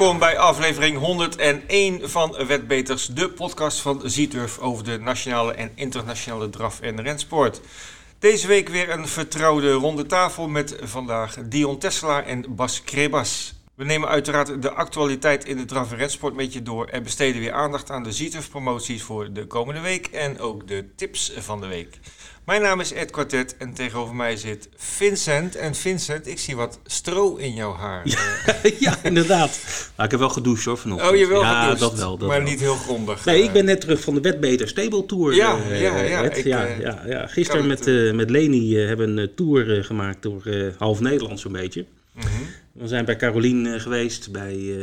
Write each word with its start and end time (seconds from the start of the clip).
Welkom 0.00 0.18
bij 0.18 0.38
aflevering 0.38 0.98
101 0.98 2.10
van 2.10 2.36
Wetbeters, 2.46 3.06
de 3.06 3.30
podcast 3.30 3.80
van 3.80 4.00
Zieturf 4.04 4.58
over 4.58 4.84
de 4.84 4.98
nationale 4.98 5.52
en 5.52 5.70
internationale 5.74 6.50
draf- 6.50 6.80
en 6.80 7.02
rensport. 7.02 7.60
Deze 8.18 8.46
week 8.46 8.68
weer 8.68 8.90
een 8.90 9.08
vertrouwde 9.08 9.72
ronde 9.72 10.06
tafel 10.06 10.48
met 10.48 10.76
vandaag 10.82 11.36
Dion 11.48 11.78
Tesselaar 11.78 12.26
en 12.26 12.54
Bas 12.54 12.82
Krebas. 12.82 13.54
We 13.74 13.84
nemen 13.84 14.08
uiteraard 14.08 14.62
de 14.62 14.70
actualiteit 14.70 15.44
in 15.44 15.56
de 15.56 15.64
draf- 15.64 15.90
en 15.90 15.96
rensport 15.96 16.34
met 16.34 16.52
je 16.52 16.62
door 16.62 16.86
en 16.86 17.02
besteden 17.02 17.40
weer 17.40 17.52
aandacht 17.52 17.90
aan 17.90 18.02
de 18.02 18.12
Zieturf 18.12 18.50
promoties 18.50 19.02
voor 19.02 19.32
de 19.32 19.46
komende 19.46 19.80
week 19.80 20.06
en 20.06 20.38
ook 20.38 20.68
de 20.68 20.94
tips 20.96 21.32
van 21.36 21.60
de 21.60 21.66
week. 21.66 21.98
Mijn 22.50 22.62
naam 22.62 22.80
is 22.80 22.92
Ed 22.92 23.10
Quartet 23.10 23.56
en 23.56 23.74
tegenover 23.74 24.14
mij 24.14 24.36
zit 24.36 24.68
Vincent. 24.76 25.56
En 25.56 25.74
Vincent, 25.74 26.26
ik 26.26 26.38
zie 26.38 26.56
wat 26.56 26.78
stro 26.86 27.36
in 27.36 27.54
jouw 27.54 27.72
haar. 27.74 28.02
ja, 28.78 28.96
inderdaad. 29.02 29.60
Nou, 29.96 30.04
ik 30.04 30.10
heb 30.10 30.20
wel 30.20 30.28
gedoucht 30.28 30.64
hoor 30.64 30.78
vanochtend. 30.78 31.10
Oh, 31.10 31.16
je 31.16 31.26
wel 31.26 31.40
ja, 31.40 31.60
gedoucht, 31.60 31.80
dat 31.80 31.94
wel. 31.94 32.16
Dat 32.18 32.28
maar 32.28 32.42
wel. 32.42 32.48
niet 32.50 32.60
heel 32.60 32.74
grondig. 32.74 33.24
Nee, 33.24 33.40
ik 33.42 33.46
Eh, 33.46 33.52
ben 33.52 33.64
net 33.64 33.80
terug 33.80 34.00
van 34.00 34.14
de 34.14 34.20
Wetbeter 34.20 34.68
Stable 34.68 35.06
Tour. 35.06 35.34
Ja, 35.34 35.58
eh, 35.58 35.80
ja, 35.80 36.00
ja, 36.00 36.20
ik, 36.22 36.44
ja, 36.44 36.66
eh, 36.66 36.80
ja, 36.80 37.02
ja. 37.06 37.26
Gisteren 37.26 37.66
met, 37.66 38.14
met 38.14 38.30
Leni 38.30 38.76
hebben 38.76 39.14
we 39.14 39.20
een 39.22 39.34
tour 39.34 39.84
gemaakt 39.84 40.22
door 40.22 40.42
half 40.78 41.00
Nederland 41.00 41.40
zo'n 41.40 41.52
beetje. 41.52 41.84
mhm. 42.12 42.26
We 42.72 42.88
zijn 42.88 43.04
bij 43.04 43.16
Carolien 43.16 43.80
geweest, 43.80 44.32
bij 44.32 44.76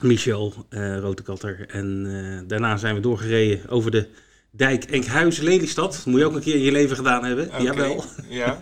Michel 0.00 0.54
Rotekatter. 1.00 1.66
En 1.68 2.44
daarna 2.46 2.76
zijn 2.76 2.94
we 2.94 3.00
doorgereden 3.00 3.68
over 3.68 3.90
de 3.90 4.08
dijk 4.56 4.84
Enkhuizen-Lelystad. 4.84 5.92
Dat 5.92 6.04
moet 6.06 6.18
je 6.20 6.26
ook 6.26 6.34
een 6.34 6.40
keer 6.40 6.54
in 6.54 6.60
je 6.62 6.72
leven 6.72 6.96
gedaan 6.96 7.24
hebben. 7.24 7.46
Oké, 7.46 7.62
Jawel. 7.62 8.04
Ja, 8.28 8.58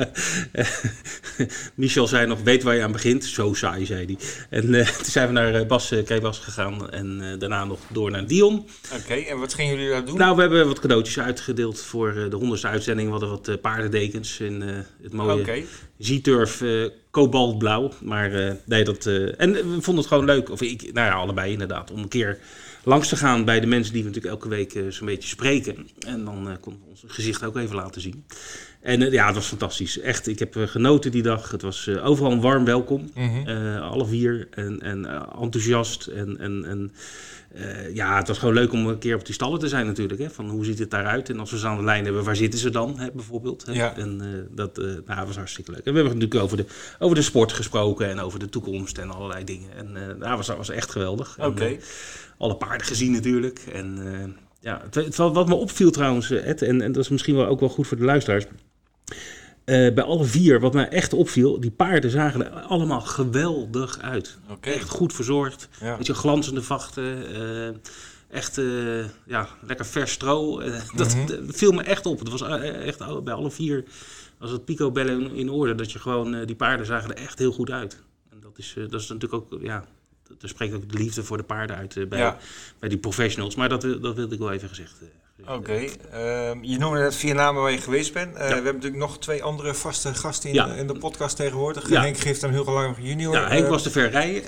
Michel 1.74 2.06
zei 2.06 2.26
nog, 2.26 2.42
weet 2.42 2.62
waar 2.62 2.74
je 2.74 2.82
aan 2.82 2.92
begint. 2.92 3.24
Zo 3.24 3.54
saai, 3.54 3.86
zei 3.86 4.04
hij. 4.04 4.16
En 4.50 4.74
eh, 4.74 4.86
toen 4.96 5.04
zijn 5.04 5.26
we 5.26 5.32
naar 5.32 5.54
eh, 5.54 5.66
Bas 5.66 5.92
uh, 5.92 6.04
Krebas 6.04 6.38
gegaan 6.38 6.90
en 6.90 7.20
eh, 7.32 7.38
daarna 7.38 7.64
nog 7.64 7.78
door 7.92 8.10
naar 8.10 8.26
Dion. 8.26 8.66
oké. 9.02 9.14
En 9.14 9.38
wat 9.38 9.54
gingen 9.54 9.74
jullie 9.76 9.90
daar 9.90 10.04
doen? 10.04 10.18
Nou, 10.18 10.34
we 10.34 10.40
hebben 10.40 10.66
wat 10.66 10.80
cadeautjes 10.80 11.18
uitgedeeld 11.18 11.80
voor 11.80 12.08
eh, 12.08 12.30
de 12.30 12.36
honderdste 12.36 12.68
uitzending. 12.68 13.06
We 13.06 13.12
hadden 13.12 13.30
wat 13.30 13.48
eh, 13.48 13.54
paardendekens 13.60 14.40
in 14.40 14.62
eh, 14.62 14.68
het 15.02 15.12
mooie 15.12 15.40
Oké, 15.40 15.62
Z-Turf 15.98 16.62
eh, 16.62 16.84
kobaltblauw. 17.10 17.90
Maar 18.02 18.32
eh, 18.34 18.52
nee, 18.64 18.84
dat... 18.84 19.06
eh, 19.06 19.40
en 19.40 19.52
we 19.52 19.62
vonden 19.80 19.96
het 19.96 20.06
gewoon 20.06 20.24
leuk, 20.24 20.50
of 20.50 20.60
ik, 20.62 20.82
nou 20.92 21.06
ja, 21.06 21.12
allebei 21.12 21.52
inderdaad, 21.52 21.90
om 21.90 21.98
een 22.02 22.08
keer 22.08 22.38
langs 22.84 23.08
te 23.08 23.16
gaan 23.16 23.44
bij 23.44 23.60
de 23.60 23.66
mensen 23.66 23.92
die 23.92 24.02
we 24.02 24.08
natuurlijk 24.08 24.34
elke 24.34 24.48
week 24.48 24.74
eh, 24.74 24.82
zo'n 24.88 25.06
beetje 25.06 25.28
spreken. 25.28 25.88
En 25.98 26.24
dan 26.24 26.48
eh 26.48 26.56
konden 26.60 26.82
we 26.82 26.88
ons 26.90 27.04
gezicht 27.06 27.44
ook 27.44 27.56
even 27.56 27.76
laten 27.76 28.00
zien. 28.00 28.24
En 28.82 29.02
eh, 29.02 29.12
ja, 29.12 29.26
het 29.26 29.34
was 29.34 29.46
fantastisch. 29.46 30.00
Echt, 30.00 30.26
ik 30.26 30.38
heb 30.38 30.56
eh, 30.56 30.66
genoten 30.66 31.10
die 31.10 31.22
dag. 31.22 31.50
Het 31.50 31.62
was 31.62 31.86
eh, 31.86 32.06
overal 32.06 32.32
een 32.32 32.40
warm 32.40 32.64
welkom. 32.64 33.10
Mhm. 33.14 33.78
Alle 33.78 34.06
vier. 34.06 34.48
En, 34.50 34.80
en 34.80 35.06
enthousiast. 35.40 36.06
En, 36.06 36.38
en, 36.38 36.64
en 36.64 36.92
ja, 37.94 38.16
het 38.16 38.28
was 38.28 38.38
gewoon 38.38 38.54
leuk 38.54 38.72
om 38.72 38.86
een 38.86 38.98
keer 38.98 39.14
op 39.14 39.24
die 39.24 39.34
stallen 39.34 39.58
te 39.58 39.68
zijn 39.68 39.86
natuurlijk. 39.86 40.20
Hè? 40.20 40.30
Van 40.30 40.48
hoe 40.48 40.64
ziet 40.64 40.78
het 40.78 40.90
daaruit? 40.90 41.28
En 41.30 41.38
als 41.40 41.50
we 41.50 41.58
ze 41.58 41.66
aan 41.66 41.76
de 41.76 41.84
lijn 41.84 42.04
hebben, 42.04 42.24
waar 42.24 42.36
zitten 42.36 42.60
ze 42.60 42.70
dan 42.70 42.98
hè, 42.98 43.08
bijvoorbeeld? 43.14 43.66
Hè? 43.66 43.72
Ja. 43.72 43.96
En 43.96 44.20
dat 44.50 44.76
nou, 45.06 45.26
was 45.26 45.36
hartstikke 45.36 45.70
leuk. 45.70 45.84
En 45.84 45.92
we 45.92 45.98
hebben 45.98 46.18
natuurlijk 46.18 46.44
over 46.44 46.56
de, 46.56 46.64
over 46.98 47.16
de 47.16 47.22
sport 47.22 47.52
gesproken. 47.52 48.08
En 48.08 48.18
over 48.20 48.38
de 48.38 48.48
toekomst 48.48 48.98
en 48.98 49.10
allerlei 49.10 49.44
dingen. 49.44 49.68
En 49.76 50.18
nou, 50.18 50.36
was, 50.36 50.46
was 50.46 50.68
echt 50.70 50.90
geweldig. 50.90 51.36
Oké. 51.40 51.76
alle 52.38 52.56
paarden 52.56 52.86
gezien 52.86 53.12
natuurlijk. 53.12 53.58
En 53.72 53.98
ja, 54.60 54.80
het, 54.84 54.94
het- 54.94 55.16
wat 55.16 55.48
me 55.48 55.54
opviel 55.54 55.90
trouwens, 55.90 56.30
Ed, 56.30 56.62
en, 56.62 56.80
en 56.80 56.92
dat 56.92 57.02
is 57.02 57.08
misschien 57.10 57.36
wel 57.36 57.46
ook 57.46 57.60
wel 57.60 57.68
goed 57.68 57.86
voor 57.86 57.96
de 57.96 58.04
luisteraars. 58.04 58.44
Eh, 59.64 59.94
bij 59.94 60.04
alle 60.04 60.24
vier, 60.24 60.60
wat 60.60 60.72
mij 60.74 60.88
echt 60.88 61.12
opviel, 61.12 61.60
die 61.60 61.70
paarden 61.70 62.10
zagen 62.10 62.44
er 62.52 62.60
allemaal 62.60 63.00
geweldig 63.00 63.98
uit. 63.98 64.38
Echt 64.60 64.88
goed 64.88 65.12
verzorgd. 65.12 65.68
Ja. 65.80 65.96
Weet 65.96 66.06
je, 66.06 66.14
glanzende 66.14 66.62
vachten. 66.62 67.34
eh, 67.34 67.74
echt, 68.30 68.58
eh, 68.58 69.04
ja, 69.26 69.48
lekker 69.66 69.86
vers 69.86 70.12
stro. 70.12 70.60
Dat, 70.96 71.14
Mhm. 71.14 71.26
dat 71.26 71.38
viel 71.46 71.72
me 71.72 71.82
echt 71.82 72.06
op. 72.06 72.18
Het 72.18 72.28
was 72.28 72.42
echt 72.62 73.02
al- 73.02 73.22
bij 73.22 73.34
alle 73.34 73.50
vier, 73.50 73.84
was 74.38 74.50
het 74.50 74.64
picobellen 74.64 75.20
in, 75.20 75.34
in 75.34 75.50
orde. 75.50 75.74
Dat 75.74 75.92
je 75.92 75.98
gewoon, 75.98 76.44
die 76.44 76.56
paarden 76.56 76.86
zagen 76.86 77.10
er 77.16 77.22
echt 77.22 77.38
heel 77.38 77.52
goed 77.52 77.70
uit. 77.70 78.02
En 78.30 78.38
dat 78.40 78.52
is, 78.58 78.74
dat 78.90 79.00
is 79.00 79.08
natuurlijk 79.08 79.52
ook, 79.52 79.60
ja, 79.62 79.84
daar 80.38 80.48
spreekt 80.50 80.74
ook 80.74 80.90
de 80.92 80.98
liefde 80.98 81.22
voor 81.24 81.36
de 81.36 81.42
paarden 81.42 81.76
uit 81.76 82.08
bij, 82.08 82.18
Ja. 82.18 82.38
bij 82.78 82.88
die 82.88 82.98
professionals. 82.98 83.54
Maar 83.54 83.68
dat, 83.68 83.80
dat 83.82 84.14
wilde 84.14 84.34
ik 84.34 84.38
wel 84.38 84.52
even 84.52 84.68
gezegd 84.68 85.00
eh, 85.46 85.54
Oké, 85.54 85.84
ehm, 86.12 86.58
je 86.62 86.78
noemde 86.78 86.98
net 87.00 87.14
vier 87.16 87.34
namen 87.34 87.62
waar 87.62 87.70
je 87.72 87.78
geweest 87.78 88.12
bent. 88.12 88.34
Eh, 88.34 88.40
Ja. 88.40 88.46
We 88.48 88.52
hebben 88.54 88.74
natuurlijk 88.74 89.02
nog 89.02 89.18
twee 89.18 89.42
andere 89.42 89.74
vaste 89.74 90.14
gasten 90.14 90.48
in, 90.48 90.54
Ja. 90.54 90.66
in 90.74 90.86
de 90.86 90.98
podcast 90.98 91.36
tegenwoordig. 91.36 91.88
Ja. 91.88 92.00
Henk 92.00 92.18
Gift 92.18 92.42
en 92.42 92.50
Hugo 92.52 92.72
Lang 92.72 92.96
junior. 93.00 93.34
Ja, 93.34 93.48
Henk 93.48 93.64
Eh, 93.64 93.70
was 93.70 93.82
te 93.82 93.90
ver 93.90 94.10
rijden. 94.10 94.42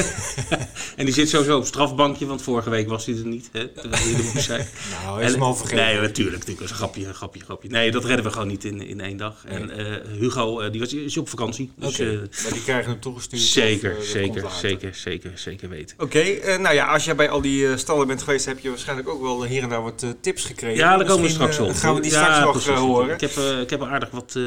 en 0.96 1.04
die 1.04 1.14
zit 1.14 1.28
sowieso 1.28 1.52
op 1.54 1.58
het 1.58 1.68
strafbankje, 1.68 2.26
want 2.26 2.42
vorige 2.42 2.70
week 2.70 2.88
was 2.88 3.06
hij 3.06 3.14
er 3.16 3.26
niet. 3.26 3.48
Hè, 3.52 3.68
toen 3.68 3.90
hij 3.90 4.12
er 4.14 4.24
moest 4.34 4.44
zijn. 4.44 4.66
Nou, 5.04 5.22
is 5.22 5.32
hem 5.32 5.42
al 5.42 5.54
vergeten. 5.54 5.84
Nee, 5.84 5.94
natuurlijk. 6.00 6.12
natuurlijk. 6.36 6.58
Dat 6.58 6.64
is 6.64 6.70
een 6.70 6.76
grapje, 6.76 7.06
een 7.06 7.14
grapje, 7.14 7.40
een 7.40 7.46
grapje. 7.46 7.68
Nee, 7.68 7.90
dat 7.90 8.04
redden 8.04 8.24
we 8.24 8.30
gewoon 8.32 8.48
niet 8.48 8.64
in, 8.64 8.80
in 8.86 9.00
één 9.00 9.16
dag. 9.16 9.44
En 9.46 9.70
eh, 9.70 10.18
Hugo, 10.18 10.60
eh, 10.60 10.70
die 10.70 10.80
was, 10.80 10.92
is 10.94 11.16
op 11.16 11.28
vakantie. 11.28 11.72
Dus, 11.76 11.92
Oké, 12.00 12.10
eh, 12.10 12.42
maar 12.42 12.52
die 12.52 12.62
krijgen 12.62 12.90
hem 12.90 13.00
toegestuurd. 13.00 13.42
zeker, 13.42 13.90
of, 13.96 14.04
eh, 14.04 14.10
zeker, 14.10 14.50
zeker, 14.54 14.94
zeker, 14.94 15.30
zeker 15.34 15.68
weten. 15.68 15.96
Oké, 15.98 16.18
eh, 16.20 16.58
nou 16.58 16.74
ja, 16.74 16.86
als 16.92 17.04
jij 17.04 17.14
bij 17.14 17.28
al 17.28 17.40
die 17.40 17.68
eh, 17.68 17.76
stallen 17.76 18.06
bent 18.06 18.22
geweest, 18.22 18.44
heb 18.46 18.58
je 18.58 18.68
waarschijnlijk 18.68 19.08
ook 19.08 19.22
wel 19.22 19.44
hier 19.44 19.62
en 19.62 19.68
daar 19.68 19.82
wat 19.82 20.02
eh, 20.02 20.10
tips 20.42 20.50
gekregen. 20.60 20.76
Ja, 20.84 20.96
daar 20.96 21.06
komen 21.06 21.22
we 21.24 21.28
straks 21.30 21.58
eh, 21.58 21.64
op. 21.64 21.74
gaan 21.74 21.94
we 21.94 22.00
die 22.00 22.10
Ja, 22.10 22.22
straks 22.22 22.40
nog 22.40 22.50
precies. 22.50 22.68
eh, 22.70 22.78
horen. 22.78 23.14
Ik 23.14 23.20
heb, 23.20 23.36
eh, 23.36 23.60
ik 23.60 23.70
heb 23.70 23.82
aardig 23.82 24.10
wat, 24.10 24.38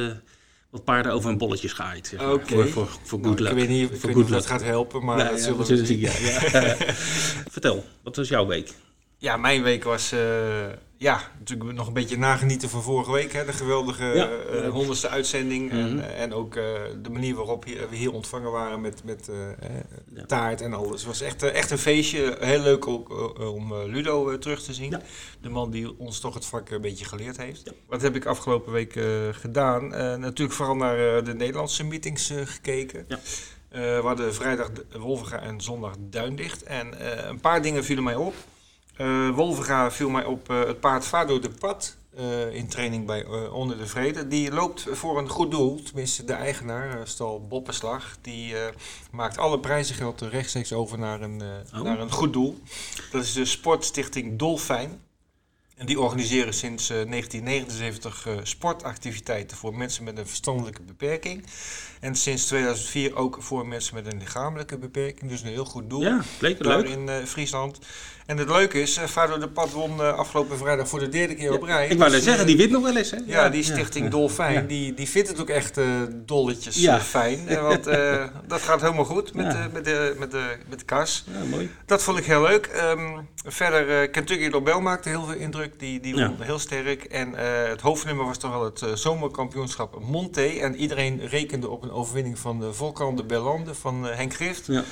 wat 0.70 0.84
paarden 0.84 1.12
over 1.12 1.30
hun 1.30 1.38
bolletjes 1.38 1.74
gehaaid. 1.74 2.08
Zeg 2.08 2.20
maar, 2.20 2.34
Oké. 2.34 2.54
Voor, 2.54 2.68
voor, 2.68 2.88
voor 3.04 3.20
Nou, 3.20 3.30
good 3.30 3.40
luck. 3.40 3.52
ik 3.52 3.58
weet 3.58 3.70
niet, 3.70 3.92
ik 3.92 3.98
voor 4.00 4.08
weet 4.08 4.16
niet 4.16 4.26
of 4.26 4.32
dat 4.32 4.46
gaat 4.46 4.64
helpen, 4.64 5.06
maar 5.06 5.18
Nou, 5.18 5.30
dat 5.30 5.40
zullen 5.42 5.66
we 5.68 5.86
zien. 5.86 6.00
ja. 6.00 6.10
Vertel, 7.56 7.86
wat 8.04 8.16
was 8.16 8.28
jouw 8.28 8.46
week? 8.46 8.72
Ja, 9.24 9.38
mijn 9.38 9.64
week 9.64 9.84
was 9.84 10.12
eh, 10.12 10.20
ja, 10.98 11.22
natuurlijk 11.40 11.72
nog 11.78 11.88
een 11.88 11.94
beetje 11.94 12.18
nagenieten 12.18 12.70
van 12.70 12.82
vorige 12.84 13.12
week. 13.12 13.34
Hè, 13.34 13.46
de 13.46 13.54
geweldige 13.54 14.04
Ja. 14.06 14.30
eh, 14.30 14.70
honderdste 14.70 15.10
uitzending. 15.10 15.72
Mhm. 15.72 15.80
en, 15.80 16.10
eh, 16.16 16.22
en 16.22 16.34
ook 16.34 16.56
eh, 16.56 16.64
de 17.02 17.10
manier 17.10 17.36
waarop 17.36 17.64
hier- 17.66 17.90
we 17.90 17.96
hier 17.96 18.12
ontvangen 18.14 18.52
waren 18.52 18.82
met, 18.82 19.04
met 19.04 19.30
eh, 19.30 19.50
eh, 19.52 19.56
Ja. 20.14 20.26
taart 20.26 20.62
en 20.62 20.74
alles. 20.74 20.90
Het 21.00 21.04
was 21.06 21.22
echt, 21.22 21.44
eh, 21.44 21.54
echt 21.56 21.72
een 21.72 21.78
feestje. 21.78 22.38
Heel 22.40 22.60
leuk 22.62 22.88
ook 22.88 23.10
eh, 23.40 23.54
om 23.54 23.72
eh, 23.72 23.78
Ludo 23.86 24.30
eh, 24.30 24.38
terug 24.38 24.64
te 24.64 24.74
zien. 24.74 24.92
Ja. 24.92 25.02
De 25.42 25.50
man 25.50 25.72
die 25.72 26.00
ons 26.00 26.20
toch 26.20 26.34
het 26.34 26.46
vak 26.46 26.70
een 26.70 26.82
beetje 26.82 27.06
geleerd 27.06 27.38
heeft. 27.38 27.74
Wat 27.88 28.02
heb 28.02 28.16
ik 28.16 28.26
afgelopen 28.26 28.72
week 28.72 28.96
eh, 28.96 29.06
gedaan? 29.32 29.94
Eh, 29.94 30.16
natuurlijk 30.16 30.56
vooral 30.58 30.76
naar 30.76 31.18
eh, 31.18 31.26
de 31.26 31.34
Nederlandse 31.34 31.84
meetings 31.84 32.30
eh, 32.30 32.38
gekeken. 32.46 33.06
Ja. 33.08 33.20
Eh, 33.70 33.82
we 33.82 34.02
hadden 34.06 34.34
vrijdag 34.34 34.70
Wolvenga 34.98 35.40
en 35.42 35.62
zondag 35.62 35.94
Duindicht. 36.00 36.64
En 36.64 37.00
eh, 37.00 37.28
een 37.30 37.40
paar 37.40 37.62
dingen 37.62 37.84
vielen 37.84 38.04
mij 38.04 38.16
op. 38.16 38.34
Eh 38.94 39.30
Wolvenga 39.30 39.92
viel 39.92 40.10
mij 40.10 40.26
op 40.26 40.50
eh, 40.50 40.60
het 40.60 40.80
paard 40.80 41.06
Fado 41.06 41.40
de 41.40 41.50
Pad. 41.50 41.96
eh, 42.18 42.56
in 42.56 42.68
training 42.68 43.06
bij 43.06 43.26
Onder 43.48 43.78
de 43.78 43.88
Vrede. 43.88 44.28
Die 44.28 44.52
loopt 44.52 44.86
voor 44.92 45.18
een 45.18 45.30
goed 45.30 45.52
doel. 45.52 45.84
Tenminste, 45.84 46.24
de 46.24 46.34
eigenaar, 46.34 47.08
stal 47.08 47.48
Boppenslag. 47.48 48.18
Die 48.22 48.56
maakt 49.12 49.38
alle 49.38 49.60
prijzengeld 49.60 50.22
rechtstreeks 50.22 50.74
over 50.74 51.00
naar 51.00 51.22
een, 51.22 51.42
Oh. 51.74 51.82
naar 51.82 52.00
een 52.00 52.12
goed 52.12 52.34
doel. 52.34 52.60
Dat 53.12 53.24
is 53.24 53.34
de 53.34 53.46
Sportstichting 53.46 54.40
Dolfijn. 54.40 55.02
En 55.78 55.86
die 55.86 56.00
organiseren 56.00 56.54
sinds 56.54 56.90
eh, 56.90 56.96
1979 57.10 58.28
eh, 58.28 58.34
sportactiviteiten 58.44 59.58
voor 59.58 59.76
mensen 59.76 60.04
met 60.04 60.18
een 60.18 60.28
verstandelijke 60.28 60.82
beperking. 60.82 61.44
En 62.04 62.16
sinds 62.16 62.46
2004 62.46 63.16
ook 63.16 63.38
voor 63.40 63.68
mensen 63.68 63.96
met 63.96 64.14
een 64.14 64.20
lichamelijke 64.20 64.78
beperking. 64.78 65.32
Dus 65.32 65.42
een 65.42 65.48
heel 65.48 65.66
goed 65.66 65.90
doel 65.90 66.02
Ja, 66.02 66.22
leuk, 66.40 66.64
daar 66.64 66.78
leuk. 66.78 66.88
in 66.90 67.10
eh, 67.10 67.16
Friesland. 67.26 67.80
En 68.26 68.38
het 68.38 68.50
leuke 68.50 68.82
is, 68.82 68.98
eh 68.98 69.04
Fado 69.06 69.38
de 69.38 69.48
Pad 69.50 69.72
won 69.72 70.02
eh, 70.02 70.18
afgelopen 70.18 70.58
vrijdag 70.58 70.88
voor 70.88 71.00
de 71.00 71.10
derde 71.10 71.36
keer 71.36 71.54
op 71.54 71.64
rij. 71.64 71.88
Ik 71.88 71.98
wou 71.98 72.10
net 72.10 72.12
Dus, 72.12 72.24
zeggen, 72.24 72.42
eh, 72.42 72.48
die 72.48 72.58
wint 72.58 72.72
nog 72.72 72.84
wel 72.84 72.96
eens, 72.98 73.12
hè? 73.12 73.18
ja, 73.26 73.50
die 73.50 73.64
stichting. 73.64 74.10
Dolfijn, 74.10 74.68
die, 74.68 74.94
die 74.94 75.10
vindt 75.10 75.28
het 75.30 75.42
ook 75.42 75.50
echt 75.50 75.78
eh, 75.78 75.86
dolletjes 76.12 76.84
eh, 76.84 77.00
fijn. 77.00 77.48
Eh, 77.48 77.62
want 77.62 77.88
eh, 77.88 78.24
dat 78.48 78.62
gaat 78.62 78.82
helemaal 78.82 79.06
goed 79.06 79.34
met, 79.34 79.52
de, 79.52 79.58
met, 79.74 79.86
de, 79.86 80.16
met, 80.20 80.32
de, 80.32 80.56
met 80.70 80.80
de 80.80 80.86
kas. 80.86 81.24
Ja, 81.34 81.44
mooi. 81.50 81.70
Dat 81.86 82.04
vond 82.04 82.18
ik 82.18 82.26
heel 82.26 82.42
leuk. 82.42 82.66
Ehm, 82.66 83.20
verder, 83.46 84.02
eh, 84.02 84.12
Kentucky 84.12 84.48
Lobel 84.50 84.82
maakte 84.82 85.10
heel 85.10 85.26
veel 85.26 85.36
indruk. 85.40 85.80
Die, 85.80 86.00
die 86.00 86.14
won 86.14 86.36
heel 86.40 86.60
sterk. 86.60 87.04
En 87.04 87.36
eh, 87.36 87.70
het 87.70 87.82
hoofdnummer 87.82 88.26
was 88.26 88.38
toch 88.38 88.52
wel 88.52 88.64
het 88.66 88.82
eh, 88.82 88.94
zomerkampioenschap 88.94 90.00
Monte. 90.02 90.60
En 90.60 90.76
iedereen 90.76 91.28
rekende 91.28 91.70
op 91.70 91.84
een 91.84 91.92
overwinning 91.94 92.40
van 92.40 92.60
de 92.60 92.74
Volkan 92.74 93.16
de 93.16 93.24
Bellande 93.26 93.76
van 93.76 94.08
eh, 94.08 94.16
Henk 94.16 94.34
Grift. 94.34 94.66
Ja. 94.66 94.84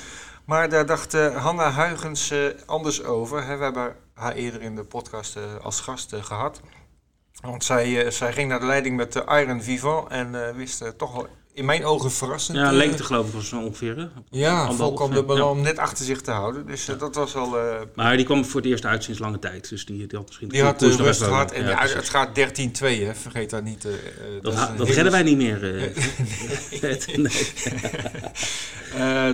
Maar 0.44 0.68
daar 0.68 0.86
dacht 0.86 1.14
eh, 1.14 1.36
Hanna 1.44 1.72
Huygens 1.72 2.30
eh, 2.30 2.46
anders 2.66 3.04
over. 3.04 3.44
Hè. 3.46 3.56
We 3.56 3.64
hebben 3.64 3.96
haar 4.14 4.32
eerder 4.32 4.62
in 4.62 4.76
de 4.76 4.84
podcast 4.84 5.36
eh, 5.36 5.42
als 5.62 5.80
gast 5.80 6.12
eh, 6.12 6.24
gehad. 6.24 6.60
Want 7.40 7.64
zij, 7.64 8.04
eh, 8.04 8.10
zij 8.10 8.32
ging 8.32 8.48
naar 8.48 8.60
de 8.60 8.66
leiding 8.66 8.96
met 8.96 9.12
de 9.12 9.24
Iron 9.44 9.62
Vivant 9.62 10.08
en 10.08 10.46
eh, 10.48 10.54
wist 10.54 10.82
eh, 10.82 10.88
toch 10.88 11.12
wel 11.14 11.26
in 11.54 11.64
mijn 11.64 11.84
ogen 11.84 12.10
verrassend. 12.10 12.58
Ja, 12.58 12.66
eh, 12.66 12.72
lengte 12.72 13.04
geloof 13.04 13.26
ik 13.26 13.32
was 13.34 13.48
zo 13.48 13.58
ongeveer. 13.60 13.96
hè? 13.96 14.06
Ja, 14.30 14.50
Anderhalf, 14.50 14.76
Volk 14.76 14.96
kwam 14.96 15.10
de 15.10 15.16
ja. 15.16 15.22
ballon 15.22 15.60
net 15.62 15.78
achter 15.78 16.04
zich 16.04 16.20
te 16.20 16.30
houden. 16.30 16.66
Dus 16.66 16.88
eh, 16.88 16.98
dat 16.98 17.14
was 17.14 17.34
al... 17.36 17.58
eh, 17.58 17.80
Maar 17.94 18.16
die 18.16 18.24
kwam 18.24 18.44
voor 18.44 18.60
het 18.60 18.70
eerst 18.70 18.84
uit 18.84 19.04
sinds 19.04 19.20
lange 19.20 19.38
tijd. 19.38 19.68
Dus 19.68 19.84
die, 19.86 20.06
die 20.06 20.18
had 20.18 20.26
misschien 20.26 20.48
die 20.48 20.62
had 20.62 20.78
de 20.78 20.96
rust 20.96 21.22
gehad. 21.22 21.52
En 21.52 21.66
ja, 21.66 21.86
het 21.86 22.08
gaat 22.08 22.28
13-2, 22.28 22.32
hè. 22.80 23.14
Vergeet 23.14 23.50
dat 23.50 23.64
niet. 23.64 23.86
dat 24.42 24.70
dat 24.76 24.88
redden 24.88 25.12
wij 25.12 25.22
niet 25.22 25.36
meer. 25.36 25.60
Het- 26.80 27.06
nee. 27.16 27.50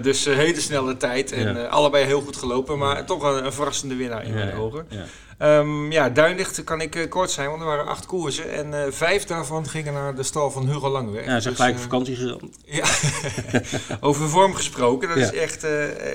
Dus 0.03 0.27
een 0.27 0.37
hele 0.37 0.61
snelle 0.61 0.97
tijd. 0.97 1.33
En 1.33 1.71
allebei 1.71 2.05
heel 2.05 2.21
goed 2.21 2.37
gelopen. 2.37 2.79
Maar 2.79 3.05
toch 3.07 3.23
een, 3.23 3.45
een 3.45 3.53
verrassende 3.53 3.95
winnaar 3.97 4.25
in 4.25 4.35
mijn 4.35 4.49
ja, 4.49 4.55
ogen. 4.57 4.87
Ja. 5.39 5.59
Ehm, 5.59 5.91
ja, 5.93 6.09
Duinlicht 6.11 6.65
kan 6.65 6.81
ik 6.81 6.95
eh, 6.95 7.09
kort 7.09 7.31
zijn, 7.31 7.49
want 7.49 7.61
er 7.61 7.67
waren 7.67 7.87
acht 7.87 8.07
koersen. 8.07 8.53
En 8.53 8.75
eh, 8.85 8.93
vijf 8.93 9.25
daarvan 9.25 9.69
gingen 9.69 9.93
naar 9.93 10.15
de 10.15 10.23
stal 10.23 10.51
van 10.51 10.67
Hugo 10.69 10.89
Langweg. 10.89 11.25
Ja, 11.25 11.41
ze 11.41 11.41
zijn 11.41 11.55
Dus, 11.55 11.57
gelijk 11.65 11.77
eh, 11.77 11.83
op 11.85 11.91
vakantie 11.91 12.17
gegaan. 12.17 12.51
Ja, 12.65 13.99
over 14.09 14.29
vorm 14.29 14.55
gesproken. 14.55 15.09
Dat 15.09 15.19
Ja. 15.19 15.25
is 15.25 15.33
echt, 15.33 15.65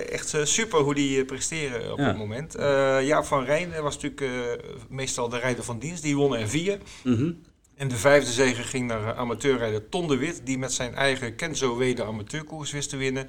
echt 0.09 0.35
super 0.43 0.79
hoe 0.79 0.93
die 0.95 1.25
presteren 1.25 1.91
op 1.91 1.97
Ja. 1.99 2.07
dit 2.07 2.17
moment. 2.17 2.55
Jaap 3.03 3.25
van 3.25 3.43
Rijn 3.43 3.81
was 3.81 3.97
natuurlijk 3.99 4.61
meestal 4.89 5.29
de 5.29 5.39
rijder 5.39 5.63
van 5.63 5.79
dienst. 5.79 6.03
Die 6.03 6.15
won 6.15 6.35
er 6.35 6.47
vier. 6.49 6.77
Mhm. 7.03 7.31
En 7.75 7.87
de 7.87 7.95
vijfde 7.95 8.31
zege 8.31 8.63
ging 8.63 8.87
naar 8.87 9.15
amateurrijder 9.15 9.89
Ton 9.89 10.07
de 10.07 10.17
Wit. 10.17 10.41
Die 10.43 10.57
met 10.57 10.73
zijn 10.73 10.95
eigen 10.95 11.35
Kenzo 11.35 11.77
Wede 11.77 12.03
amateurkoers 12.03 12.71
wist 12.71 12.89
te 12.89 12.97
winnen. 12.97 13.27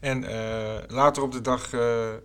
En 0.00 0.24
eh, 0.24 0.82
later 0.88 1.22
op 1.22 1.32
de 1.32 1.40
dag 1.40 1.72
eh, 1.72 2.08
eh, 2.12 2.18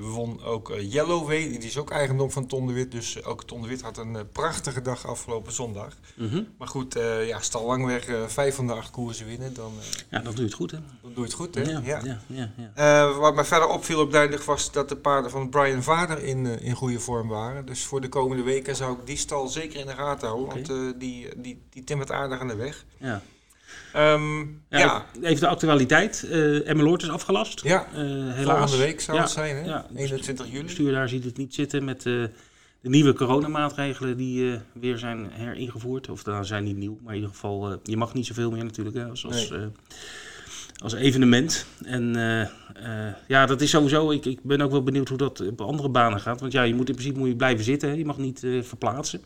won 0.00 0.42
ook 0.44 0.70
eh, 0.70 0.92
Yellow 0.92 1.26
Way. 1.26 1.48
Die 1.48 1.58
is 1.58 1.78
ook 1.78 1.90
eigendom 1.90 2.30
van 2.30 2.46
Ton 2.46 2.66
de 2.66 2.72
Wit. 2.72 2.90
Dus 2.92 3.24
ook 3.24 3.44
Ton 3.44 3.62
de 3.62 3.68
Wit 3.68 3.82
had 3.82 3.98
een 3.98 4.16
prachtige 4.32 4.82
dag 4.82 5.06
afgelopen 5.06 5.52
zondag. 5.52 5.94
Mhm. 6.14 6.42
Maar 6.58 6.68
goed, 6.68 6.98
ja, 7.26 7.40
stal 7.40 7.66
Langweg 7.66 8.08
vijf 8.26 8.54
van 8.54 8.66
de 8.66 8.72
acht 8.72 8.90
koersen 8.90 9.26
winnen. 9.26 9.54
Dan, 9.54 9.72
Ja, 10.10 10.18
dat 10.18 10.32
doe 10.32 10.40
je 10.40 10.42
het 10.42 10.54
goed, 10.54 10.70
hè? 10.70 10.78
dan 11.02 11.12
doe 11.14 11.14
je 11.14 11.30
het 11.30 11.32
goed, 11.32 11.54
hè? 11.54 11.62
Ja, 11.62 11.80
ja, 11.84 12.20
ja, 12.26 12.50
ja. 12.74 13.12
Wat 13.12 13.34
mij 13.34 13.44
verder 13.44 13.68
opviel 13.68 14.00
op 14.00 14.12
duidelijk 14.12 14.42
was 14.42 14.72
dat 14.72 14.88
de 14.88 14.96
paarden 14.96 15.30
van 15.30 15.48
Brian 15.48 15.82
Vader 15.82 16.22
in, 16.22 16.46
in 16.60 16.74
goede 16.74 17.00
vorm 17.00 17.28
waren. 17.28 17.66
Dus 17.66 17.84
voor 17.84 18.00
de 18.00 18.08
komende 18.08 18.42
weken 18.42 18.76
zou 18.76 18.98
ik 18.98 19.06
die 19.06 19.16
stal 19.16 19.48
zeker 19.48 19.80
in 19.80 19.86
de 19.86 19.92
gaten 19.94 20.28
houden. 20.28 20.48
Oké. 20.48 20.74
Want 20.74 21.00
die, 21.00 21.28
die, 21.40 21.62
die 21.70 21.84
timmert 21.84 22.10
aardig 22.10 22.40
aan 22.40 22.48
de 22.48 22.56
weg. 22.56 22.84
ja. 22.98 23.22
Ehm, 23.92 24.38
ja, 24.40 24.46
Ja, 24.78 25.06
Even 25.22 25.40
de 25.40 25.46
actualiteit. 25.48 26.26
eh 26.30 26.68
Emmeloord 26.68 27.02
is 27.02 27.08
afgelast. 27.08 27.60
ja. 27.64 27.86
Helaas. 27.92 28.58
volgende 28.58 28.84
week 28.84 29.00
zou 29.00 29.16
Ja, 29.16 29.22
het 29.22 29.32
zijn, 29.32 29.56
hè? 29.56 29.64
ja. 29.64 29.86
21 29.94 30.44
Het 30.44 30.54
juli. 30.54 30.64
bestuur 30.64 30.92
daar 30.92 31.08
ziet 31.08 31.24
het 31.24 31.36
niet 31.36 31.54
zitten 31.54 31.84
met 31.84 31.96
eh, 32.06 32.12
de 32.80 32.88
nieuwe 32.88 33.12
coronamaatregelen 33.12 34.16
die 34.16 34.58
weer 34.72 34.98
zijn 34.98 35.28
heringevoerd. 35.32 36.08
Of 36.08 36.24
nou, 36.24 36.44
zijn 36.44 36.64
niet 36.64 36.76
nieuw, 36.76 36.98
maar 37.02 37.12
in 37.14 37.18
ieder 37.20 37.34
geval, 37.34 37.78
je 37.82 37.96
mag 37.96 38.14
niet 38.14 38.26
zoveel 38.26 38.50
meer 38.50 38.64
natuurlijk 38.64 38.96
hè, 38.96 39.04
als, 39.04 39.24
als, 39.26 39.50
Nee. 39.50 39.68
als 40.82 40.92
evenement. 40.94 41.66
En 41.84 42.14
ja, 43.28 43.46
dat 43.46 43.60
is 43.60 43.70
sowieso, 43.70 44.10
ik, 44.10 44.24
ik 44.24 44.42
ben 44.42 44.60
ook 44.60 44.70
wel 44.70 44.82
benieuwd 44.82 45.08
hoe 45.08 45.18
dat 45.18 45.40
op 45.48 45.60
andere 45.60 45.88
banen 45.88 46.20
gaat. 46.20 46.40
Want 46.40 46.52
ja, 46.52 46.62
je 46.62 46.74
moet 46.74 46.88
in 46.88 46.94
principe 46.94 47.18
moet 47.18 47.28
je 47.28 47.36
blijven 47.36 47.64
zitten, 47.64 47.88
hè. 47.88 47.94
je 47.94 48.04
mag 48.04 48.16
niet 48.18 48.46
verplaatsen. 48.60 49.20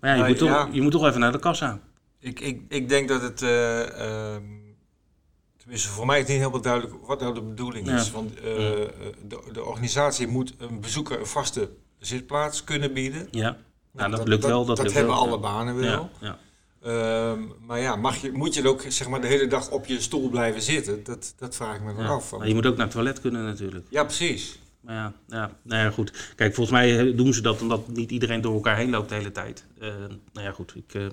Maar 0.00 0.10
ja 0.10 0.16
je, 0.16 0.22
Nee, 0.22 0.30
moet 0.30 0.38
toch, 0.38 0.48
ja. 0.48 0.68
je 0.72 0.80
moet 0.80 0.92
toch 0.92 1.06
even 1.06 1.20
naar 1.20 1.32
de 1.32 1.38
kassa. 1.38 1.80
Ik, 2.26 2.40
ik, 2.40 2.60
ik 2.68 2.88
denk 2.88 3.08
dat 3.08 3.22
het... 3.22 3.42
eh, 3.42 4.34
ehm, 4.34 4.42
tenminste, 5.56 5.88
voor 5.88 6.06
mij 6.06 6.16
is 6.16 6.22
het 6.22 6.30
niet 6.30 6.38
helemaal 6.38 6.60
duidelijk 6.60 7.06
wat 7.06 7.20
nou 7.20 7.34
de 7.34 7.42
bedoeling 7.42 7.90
is. 7.90 8.06
Ja. 8.06 8.12
Want 8.12 8.34
eh, 8.34 8.42
de, 8.42 9.40
de 9.52 9.64
organisatie 9.64 10.26
moet 10.26 10.54
een 10.58 10.80
bezoeker 10.80 11.20
een 11.20 11.26
vaste 11.26 11.70
zitplaats 11.98 12.64
kunnen 12.64 12.92
bieden. 12.92 13.28
Ja, 13.30 13.56
nou, 13.92 14.10
dat, 14.10 14.28
lukt 14.28 14.44
wel. 14.44 14.64
Dat, 14.64 14.76
dat 14.76 14.92
hebben 14.92 15.12
wel. 15.12 15.22
alle 15.22 15.38
banen 15.38 15.76
wel. 15.76 16.10
Ja, 16.20 16.26
ja. 16.26 16.38
Ehm, 16.82 17.40
maar 17.66 17.80
ja, 17.80 17.96
mag 17.96 18.16
je, 18.16 18.32
moet 18.32 18.54
je 18.54 18.68
ook 18.68 18.84
zeg 18.88 19.08
maar, 19.08 19.20
de 19.20 19.26
hele 19.26 19.46
dag 19.46 19.70
op 19.70 19.86
je 19.86 20.00
stoel 20.00 20.28
blijven 20.28 20.62
zitten? 20.62 21.04
Dat, 21.04 21.34
dat 21.38 21.56
vraag 21.56 21.76
ik 21.76 21.82
me 21.82 21.94
dan 21.94 22.06
af. 22.06 22.32
Maar 22.32 22.48
je 22.48 22.54
moet 22.54 22.66
ook 22.66 22.76
naar 22.76 22.86
het 22.86 22.94
toilet 22.94 23.20
kunnen 23.20 23.44
natuurlijk. 23.44 23.86
Ja, 23.90 24.04
precies. 24.04 24.58
Maar 24.86 24.94
ja, 24.94 25.12
ja, 25.28 25.50
nou 25.62 25.82
ja, 25.82 25.90
goed. 25.90 26.32
Kijk, 26.36 26.54
volgens 26.54 26.76
mij 26.76 26.98
eh, 27.08 27.16
doen 27.16 27.34
ze 27.34 27.40
dat 27.40 27.60
omdat 27.62 27.88
niet 27.88 28.10
iedereen 28.10 28.40
door 28.40 28.54
elkaar 28.54 28.76
heen 28.76 28.90
loopt 28.90 29.08
de 29.08 29.14
hele 29.14 29.32
tijd. 29.32 29.64
Eh, 29.80 29.88
nou 30.32 30.46
ja, 30.46 30.50
goed. 30.52 30.72
Ik, 30.76 30.94
eh, 30.94 31.06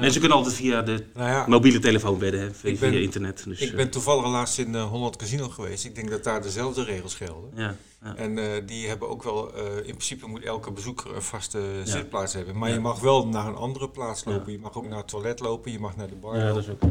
Mensen 0.00 0.20
kunnen 0.20 0.38
altijd 0.38 0.54
via 0.56 0.82
de 0.82 1.04
Nou 1.14 1.28
ja, 1.28 1.44
mobiele 1.48 1.78
telefoon 1.78 2.18
bedden, 2.18 2.40
hè, 2.40 2.54
via, 2.54 2.76
ben- 2.78 3.02
internet. 3.02 3.44
Dus, 3.46 3.60
ik 3.60 3.76
ben 3.76 3.90
toevallig 3.90 4.26
laatst 4.26 4.58
in 4.58 4.74
Holland 4.76 5.16
Casino 5.16 5.48
geweest. 5.48 5.84
Ik 5.84 5.94
denk 5.94 6.10
dat 6.10 6.24
daar 6.24 6.42
dezelfde 6.42 6.84
regels 6.84 7.14
gelden. 7.14 7.50
ja, 7.54 7.74
ja. 8.04 8.16
En 8.16 8.66
die 8.66 8.88
hebben 8.88 9.08
ook 9.08 9.22
wel, 9.22 9.54
in 9.76 9.82
principe 9.84 10.26
moet 10.26 10.42
elke 10.44 10.70
bezoeker 10.72 11.14
een 11.14 11.22
vaste 11.22 11.60
zitplaats 11.84 12.32
hebben. 12.32 12.58
Maar 12.58 12.70
je 12.70 12.80
mag 12.80 13.00
wel 13.00 13.26
naar 13.26 13.46
een 13.46 13.54
andere 13.54 13.88
plaats 13.88 14.24
lopen. 14.24 14.52
Je 14.52 14.58
mag 14.58 14.74
ook 14.76 14.88
naar 14.88 14.98
het 14.98 15.08
toilet 15.08 15.40
lopen, 15.40 15.72
je 15.72 15.78
mag 15.78 15.96
naar 15.96 16.08
de 16.08 16.14
bar 16.14 16.38
Ja, 16.38 16.46
dat 16.46 16.56
is 16.56 16.68
ook. 16.68 16.82
Ja. 16.82 16.88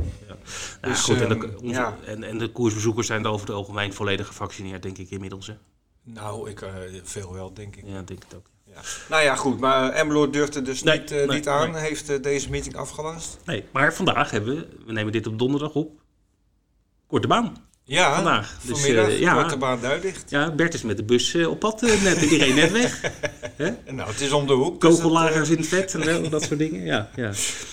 Nou, 0.81 0.93
Dus, 0.93 1.01
goed, 1.01 1.21
en, 1.21 1.29
de, 1.29 1.35
ehm, 1.47 1.65
onze- 1.67 1.93
en, 2.05 2.23
en 2.23 2.37
de 2.37 2.47
koersbezoekers 2.51 3.07
zijn 3.07 3.25
over 3.25 3.47
het 3.47 3.55
algemeen 3.55 3.93
volledig 3.93 4.27
gevaccineerd, 4.27 4.83
denk 4.83 4.97
ik 4.97 5.09
inmiddels. 5.09 5.47
Hè? 5.47 5.53
Nou, 6.03 6.49
ik, 6.49 6.61
eh, 6.61 6.69
veel 7.03 7.33
wel, 7.33 7.53
denk 7.53 7.75
ik. 7.75 7.83
Ja, 7.85 7.99
ik 7.99 8.07
denk 8.07 8.23
het 8.23 8.35
ook. 8.35 8.45
Ja. 8.65 8.81
Nou 9.09 9.23
ja, 9.23 9.35
goed. 9.35 9.59
Maar 9.59 9.93
uh, 9.93 9.99
Emmeloord 9.99 10.33
durfde 10.33 10.61
dus 10.61 10.83
Nee, 10.83 10.99
niet, 10.99 11.11
eh, 11.11 11.17
nee, 11.17 11.27
niet 11.27 11.47
aan. 11.47 11.71
nee. 11.71 11.81
Heeft 11.81 12.09
eh, 12.09 12.21
deze 12.21 12.49
meeting 12.49 12.75
afgelast. 12.75 13.37
Nee, 13.45 13.63
maar 13.71 13.93
vandaag 13.93 14.31
hebben 14.31 14.55
we, 14.55 14.67
we 14.85 14.91
nemen 14.91 15.11
dit 15.11 15.27
op 15.27 15.39
donderdag 15.39 15.73
op, 15.73 15.91
korte 17.07 17.27
baan. 17.27 17.55
Ja, 17.85 18.15
Vandaag. 18.15 18.59
Dus, 18.61 18.79
vanmiddag, 18.79 19.19
ja. 19.19 19.33
korte 19.41 19.57
baan 19.57 19.81
Duidlicht. 19.81 20.29
Ja, 20.29 20.51
Bert 20.51 20.73
is 20.73 20.81
met 20.81 20.97
de 20.97 21.03
bus 21.03 21.35
op 21.35 21.59
pad 21.59 21.81
net, 21.81 22.19
die 22.19 22.37
reed 22.37 22.55
net 22.55 22.71
weg. 22.71 23.01
Nou, 23.91 24.09
het 24.09 24.21
is 24.21 24.31
om 24.31 24.47
de 24.47 24.53
hoek. 24.53 24.81
dus 24.81 24.95
Kogellagers 24.95 25.49
in 25.49 25.57
het 25.57 25.67
vet 25.67 25.93
en 25.95 26.29
dat 26.29 26.43
soort 26.43 26.59
dingen. 26.59 26.85
Ja, 26.85 27.09
ja. 27.15 27.31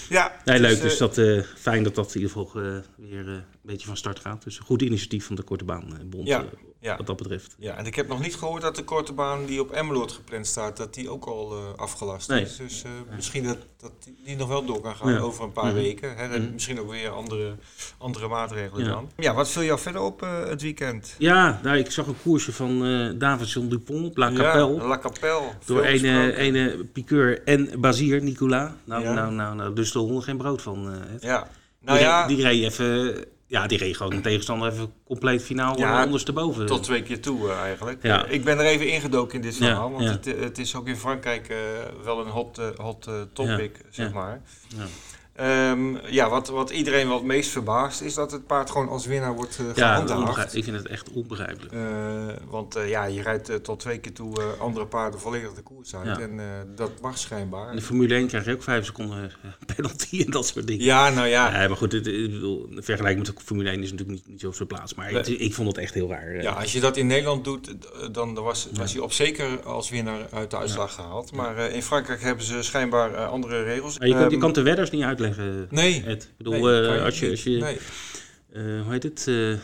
ja, 0.09 0.33
Nee, 0.45 0.61
leuk. 0.61 0.77
eh, 0.77 0.83
Dus 0.83 0.97
dat, 0.99 1.21
fijn 1.59 1.83
dat 1.83 1.95
dat 1.95 2.15
in 2.15 2.21
ieder 2.21 2.31
geval 2.37 2.63
weer 2.97 3.29
een 3.29 3.43
beetje 3.63 3.87
van 3.87 3.97
start 3.97 4.19
gaat. 4.21 4.45
Dus 4.45 4.59
een 4.59 4.65
goed 4.65 4.83
initiatief 4.83 5.27
van 5.27 5.37
de 5.37 5.43
Korte 5.43 5.65
Baanbond 5.65 6.27
Ja, 6.29 6.39
eh, 6.41 6.47
ja. 6.81 6.97
wat 6.97 7.07
dat 7.07 7.17
betreft. 7.17 7.55
Ja, 7.59 7.77
en 7.77 7.87
ik 7.87 7.95
heb 7.95 8.09
nog 8.09 8.21
niet 8.21 8.35
gehoord 8.37 8.63
dat 8.63 8.77
de 8.77 8.85
korte 8.85 9.13
baan 9.13 9.45
die 9.47 9.61
op 9.61 9.71
Emmeloord 9.71 10.13
gepland 10.13 10.47
staat, 10.47 10.77
dat 10.77 10.95
die 10.95 11.11
ook 11.11 11.25
al 11.25 11.53
eh, 11.53 11.59
afgelast 11.81 12.29
Nee. 12.29 12.43
is. 12.43 12.57
Dus 12.57 12.83
eh, 12.83 12.91
misschien 13.15 13.45
dat, 13.45 13.57
dat 13.81 13.93
die- 14.25 14.37
nog 14.37 14.49
wel 14.49 14.65
door 14.65 14.81
kan 14.81 14.95
gaan 14.97 15.13
Ja. 15.13 15.19
over 15.19 15.45
een 15.45 15.53
paar 15.53 15.65
Mhm. 15.65 15.75
weken. 15.75 16.17
Hè, 16.17 16.39
Mhm. 16.39 16.53
Misschien 16.53 16.81
ook 16.81 16.91
weer 16.91 17.11
andere, 17.11 17.55
andere 17.99 18.29
maatregelen 18.29 18.85
Ja. 18.85 18.91
dan. 18.91 19.11
Ja, 19.17 19.35
wat 19.35 19.49
viel 19.51 19.63
jou 19.63 19.79
verder 19.79 20.01
op 20.01 20.23
eh, 20.23 20.45
het 20.45 20.63
weekend? 20.63 21.15
Ja, 21.19 21.61
nou, 21.63 21.77
ik 21.79 21.91
zag 21.91 22.07
een 22.07 22.23
koersje 22.23 22.53
van 22.53 22.79
Davidson 23.19 23.69
Dupont 23.69 24.17
La 24.17 24.33
Capelle. 24.33 24.75
Ja, 24.75 24.87
La 24.87 24.99
Capelle. 24.99 25.49
door 25.67 25.83
ene, 25.83 26.01
besproken. 26.01 26.37
ene 26.37 26.85
piqueur 26.93 27.43
en 27.45 27.81
Bazier, 27.81 28.23
Nicola. 28.23 28.77
Nou, 28.85 29.05
nou, 29.05 29.33
nou, 29.33 29.55
nou, 29.57 29.75
dus 29.75 29.93
de 29.93 29.99
honden 29.99 30.23
geen 30.23 30.37
brood 30.37 30.63
van. 30.63 30.93
Ja, 31.21 31.49
nou 31.81 31.99
die, 31.99 32.07
ja, 32.07 32.27
die 32.27 32.43
reed 32.43 32.63
even... 32.65 33.25
Ja, 33.51 33.67
die 33.67 33.79
reed 33.79 33.97
gewoon 33.97 34.13
een 34.13 34.23
tegenstander 34.23 34.73
even 34.73 34.93
compleet 35.05 35.43
finaal 35.43 35.79
Ja, 35.79 36.05
ondersteboven. 36.05 36.67
tot 36.67 36.83
twee 36.83 37.03
keer 37.03 37.21
toe 37.21 37.49
eh, 37.49 37.61
eigenlijk. 37.61 38.03
Ja. 38.03 38.27
Ik 38.27 38.45
ben 38.45 38.59
er 38.59 38.65
even 38.65 38.89
ingedoken 38.89 39.35
in 39.35 39.41
dit 39.41 39.57
Ja, 39.57 39.67
verhaal, 39.67 39.91
want. 39.91 40.05
Het, 40.05 40.27
eh, 40.27 40.41
het 40.41 40.59
is 40.59 40.75
ook 40.75 40.89
in 40.89 40.97
Frankrijk 40.97 41.49
eh, 41.49 41.57
wel 42.05 42.21
een 42.21 42.29
hot, 42.29 42.61
hot 42.77 43.09
topic, 43.33 43.81
zeg 43.89 44.07
ja. 44.07 44.15
maar. 44.15 44.41
Ja. 45.41 45.71
Ehm, 45.71 45.97
ja, 46.07 46.29
wat, 46.29 46.49
wat 46.49 46.71
iedereen 46.71 47.07
wel 47.07 47.17
het 47.17 47.25
meest 47.27 47.51
verbaast 47.51 48.01
is 48.01 48.15
dat 48.15 48.33
het 48.33 48.47
paard 48.47 48.71
gewoon 48.71 48.89
als 48.89 49.07
winnaar 49.07 49.35
wordt 49.35 49.59
Ja, 49.75 49.93
gehandhaafd. 49.93 50.21
onbegrijp- 50.21 50.53
ik 50.53 50.65
vind 50.65 50.77
het 50.77 50.87
echt 50.89 51.11
onbegrijpelijk. 51.11 51.73
Eh, 51.73 51.81
want 52.49 52.77
eh, 52.77 52.89
ja, 52.89 53.05
je 53.05 53.23
rijdt 53.23 53.65
tot 53.65 53.81
twee 53.81 53.99
keer 53.99 54.13
toe 54.13 54.35
andere 54.59 54.87
paarden 54.87 55.21
volledig 55.21 55.53
de 55.53 55.63
koers 55.63 55.95
uit. 55.97 56.07
Ja. 56.07 56.19
En 56.21 56.41
dat 56.75 56.91
mag 57.03 57.19
schijnbaar. 57.19 57.71
In 57.71 57.77
de 57.77 57.83
Formule 57.83 58.15
1 58.15 58.27
krijg 58.27 58.45
je 58.45 58.53
ook 58.53 58.63
vijf 58.63 58.85
seconden 58.85 59.33
penalty 59.77 60.21
en 60.27 60.31
dat 60.31 60.47
soort 60.47 60.67
dingen. 60.67 60.85
Ja, 60.85 61.11
nou 61.11 61.27
ja. 61.27 61.63
Ja, 61.63 61.69
maar 61.69 61.77
goed, 61.77 61.93
het, 61.93 62.05
vergelijking 62.85 63.27
met 63.27 63.37
de 63.37 63.43
Formule 63.45 63.71
1 63.71 63.83
is 63.83 63.91
natuurlijk 63.91 64.19
niet, 64.19 64.29
niet 64.29 64.41
zo 64.41 64.47
op 64.49 64.55
zijn 64.55 64.69
plaats. 64.69 64.95
Maar 64.95 65.11
het- 65.11 65.29
ik 65.29 65.55
vond 65.55 65.69
het 65.69 65.79
echt 65.79 65.95
heel 65.95 66.09
raar. 66.09 66.43
Ja, 66.43 66.53
als 66.53 66.73
je 66.73 66.81
dat 66.81 66.97
in 66.97 67.07
Nederland 67.07 67.45
doet, 67.45 67.75
dan 68.13 68.35
was, 68.35 68.69
was 68.73 68.93
hij 68.93 69.03
op 69.03 69.13
zeker 69.13 69.63
als 69.63 69.91
winnaar 69.91 70.21
uit 70.33 70.51
de 70.51 70.57
uitslag 70.57 70.95
gehaald. 70.95 71.33
Maar 71.33 71.59
in 71.71 71.83
Frankrijk 71.83 72.23
hebben 72.23 72.45
ze 72.45 72.63
schijnbaar 72.63 73.17
andere 73.27 73.63
regels. 73.63 73.99
Maar 73.99 74.09
je, 74.09 74.15
kan, 74.15 74.23
je 74.25 74.31
Ehm, 74.31 74.39
kan 74.41 74.53
de 74.53 74.63
wedders 74.63 74.91
niet 74.91 75.03
uitleggen, 75.03 75.30
Nee. 75.71 76.05
Ed. 76.07 76.23
Ik 76.23 76.37
bedoel, 76.37 76.53
nee, 76.53 76.81
eh, 76.89 76.95
je 76.95 77.01
als 77.03 77.19
je, 77.21 77.31
als 77.31 77.43
je 77.43 77.51
Nee. 77.51 77.79
eh, 78.53 78.83
hoe 78.83 78.93
heet 78.93 79.03
het, 79.03 79.25
eh 79.29 79.53
eh, 79.53 79.59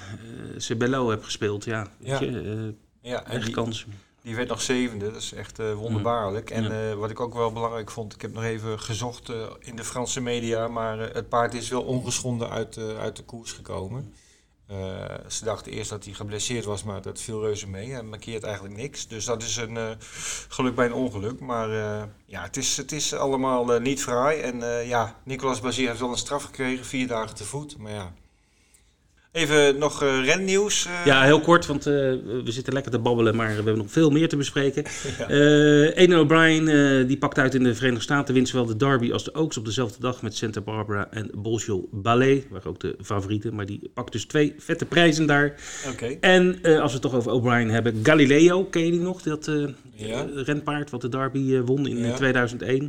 Sebello 0.57 1.11
hebt 1.11 1.25
gespeeld, 1.25 1.65
ja, 1.65 1.87
weet 1.99 2.09
Ja. 2.09 2.21
je, 2.21 2.41
eh, 3.03 3.11
Ja, 3.11 3.27
en 3.27 3.41
die, 3.41 3.51
kans. 3.55 3.87
die 4.23 4.37
werd 4.37 4.49
nog 4.49 4.63
zevende. 4.63 5.05
Dat 5.13 5.23
is 5.23 5.33
echt 5.33 5.59
eh, 5.59 5.73
wonderbaarlijk. 5.75 6.51
En 6.51 6.63
Ja. 6.63 6.91
eh, 6.91 6.95
wat 6.95 7.11
ik 7.11 7.21
ook 7.21 7.35
wel 7.35 7.53
belangrijk 7.53 7.91
vond, 7.91 8.15
ik 8.15 8.23
heb 8.23 8.33
nog 8.33 8.43
even 8.45 8.81
gezocht 8.81 9.29
eh, 9.29 9.37
in 9.61 9.77
de 9.77 9.85
Franse 9.85 10.21
media, 10.21 10.69
maar 10.69 11.01
eh, 11.01 11.15
het 11.15 11.29
paard 11.29 11.55
is 11.55 11.69
wel 11.69 11.83
ongeschonden 11.83 12.51
uit, 12.51 12.77
eh, 12.77 12.99
uit 12.99 13.17
de 13.17 13.23
koers 13.23 13.53
gekomen. 13.53 14.13
Eh, 14.67 15.15
ze 15.29 15.45
dachten 15.45 15.73
eerst 15.73 15.91
dat 15.91 16.05
hij 16.05 16.15
geblesseerd 16.15 16.65
was, 16.65 16.83
maar 16.83 17.03
dat 17.03 17.21
viel 17.21 17.41
reuze 17.41 17.69
mee. 17.69 17.93
Hij 17.93 18.03
markeert 18.03 18.43
eigenlijk 18.43 18.77
niks. 18.77 19.09
Dus 19.09 19.25
dat 19.25 19.43
is 19.43 19.57
een 19.57 19.77
eh, 19.77 19.91
geluk 20.49 20.75
bij 20.75 20.87
een 20.87 20.93
ongeluk. 20.93 21.41
Maar 21.41 21.71
eh, 21.71 22.03
ja, 22.25 22.43
het 22.43 22.57
is, 22.57 22.77
het 22.77 22.93
is 22.93 23.15
allemaal 23.15 23.81
niet 23.81 24.03
fraai. 24.03 24.41
En 24.41 24.87
ja, 24.87 25.21
Nicolas 25.25 25.61
Bazier 25.61 25.89
heeft 25.89 26.01
wel 26.01 26.11
een 26.11 26.17
straf 26.17 26.43
gekregen, 26.43 26.85
vier 26.85 27.07
dagen 27.07 27.37
te 27.37 27.45
voet. 27.45 27.79
Maar 27.79 27.93
ja, 27.93 28.13
Even 29.37 29.79
nog 29.79 30.03
uh, 30.03 30.25
rennieuws. 30.25 30.87
Uh. 30.87 30.93
Ja, 31.05 31.23
heel 31.23 31.41
kort, 31.41 31.67
want 31.67 31.87
uh, 31.87 31.95
we 32.45 32.53
zitten 32.53 32.73
lekker 32.73 32.93
te 32.93 32.99
babbelen, 32.99 33.37
maar 33.37 33.49
we 33.49 33.55
hebben 33.55 33.77
nog 33.77 33.91
veel 33.91 34.11
meer 34.11 34.29
te 34.29 34.37
bespreken. 34.37 34.85
ja. 35.29 36.19
O'Brien 36.19 37.07
die 37.07 37.19
pakt 37.19 37.39
uit 37.39 37.55
in 37.55 37.63
de 37.63 37.75
Verenigde 37.75 38.03
Staten, 38.03 38.35
wint 38.35 38.49
zowel 38.49 38.67
de 38.67 38.77
Derby 38.77 39.13
als 39.13 39.25
de 39.25 39.35
Oaks 39.35 39.57
op 39.57 39.65
dezelfde 39.65 40.01
dag 40.01 40.23
met 40.23 40.37
Santa 40.37 40.61
Barbara 40.61 41.09
en 41.11 41.31
Bolshoi 41.35 41.85
Ballet. 41.91 42.47
Waren 42.51 42.71
ook 42.71 42.81
de 42.81 42.97
favorieten, 43.03 43.55
maar 43.55 43.67
die 43.67 43.91
pakt 43.95 44.13
dus 44.13 44.25
twee 44.25 44.55
vette 44.59 44.85
prijzen 44.85 45.27
daar. 45.27 45.55
Okay. 45.93 46.19
En 46.21 46.59
als 46.63 46.93
we 46.93 46.99
het 46.99 47.03
toch 47.03 47.15
over 47.15 47.33
O'Brien 47.33 47.71
hebben, 47.71 48.01
Galileo, 48.03 48.65
ken 48.65 48.85
je 48.85 48.91
die 48.91 49.01
nog? 49.01 49.23
Dat 49.23 49.51
ja. 49.95 50.27
renpaard 50.35 50.91
wat 50.91 51.01
de 51.01 51.09
Derby 51.09 51.61
won 51.61 51.87
in 51.87 51.99
ja. 51.99 52.15
2001. 52.15 52.81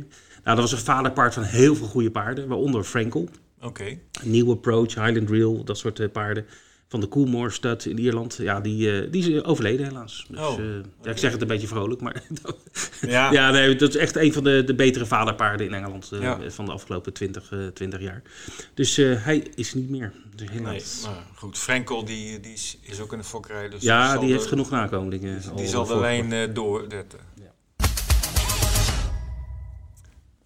Nou, 0.44 0.60
dat 0.60 0.70
was 0.70 0.72
een 0.72 0.86
vaderpaard 0.86 1.34
van 1.34 1.42
heel 1.42 1.74
veel 1.74 1.86
goede 1.86 2.10
paarden, 2.10 2.48
waaronder 2.48 2.84
Frankel. 2.84 3.28
Oké. 3.60 3.98
New 4.24 4.50
Approach, 4.50 4.94
Highland 4.94 5.30
Reel, 5.30 5.64
dat 5.64 5.78
soort 5.78 5.98
uh, 5.98 6.08
paarden. 6.12 6.46
Van 6.88 7.00
de 7.00 7.08
Coolmore 7.08 7.50
Stud 7.50 7.84
in 7.84 7.98
Ierland. 7.98 8.36
Ja, 8.36 8.60
die, 8.60 9.02
uh, 9.02 9.12
die 9.12 9.32
is 9.32 9.42
overleden 9.44 9.86
helaas. 9.86 10.26
Dus, 10.28 10.38
oh, 10.40 10.58
ja, 11.02 11.10
ik 11.10 11.18
zeg 11.18 11.32
het 11.32 11.40
een 11.40 11.46
beetje 11.46 11.66
vrolijk, 11.66 12.00
maar... 12.00 12.22
ja. 13.00 13.32
ja, 13.32 13.50
nee, 13.50 13.76
dat 13.76 13.88
is 13.88 13.96
echt 13.96 14.16
een 14.16 14.32
van 14.32 14.44
de, 14.44 14.64
de 14.64 14.74
betere 14.74 15.06
vaderpaarden 15.06 15.66
in 15.66 15.74
Engeland 15.74 16.08
ja. 16.20 16.50
van 16.50 16.64
de 16.64 16.72
afgelopen 16.72 17.12
20, 17.12 17.52
20 17.74 18.00
jaar. 18.00 18.22
Dus 18.74 18.96
hij 18.96 19.46
is 19.54 19.74
niet 19.74 19.90
meer. 19.90 20.12
Dus 20.36 20.50
helaas. 20.50 21.02
Nee, 21.02 21.12
maar 21.12 21.24
goed, 21.34 21.58
Frenkel 21.58 22.04
die, 22.04 22.40
die 22.40 22.52
is, 22.52 22.78
is 22.82 23.00
ook 23.00 23.12
in 23.12 23.18
de 23.18 23.24
fokkerij. 23.24 23.68
Dus 23.68 23.82
ja, 23.82 24.18
die 24.18 24.32
heeft 24.32 24.46
genoeg 24.46 24.70
nakomelingen. 24.70 25.40
Die, 25.40 25.54
die 25.54 25.66
zal 25.66 25.86
de 25.86 25.98
lijn 25.98 26.54
doorzetten. 26.54 27.18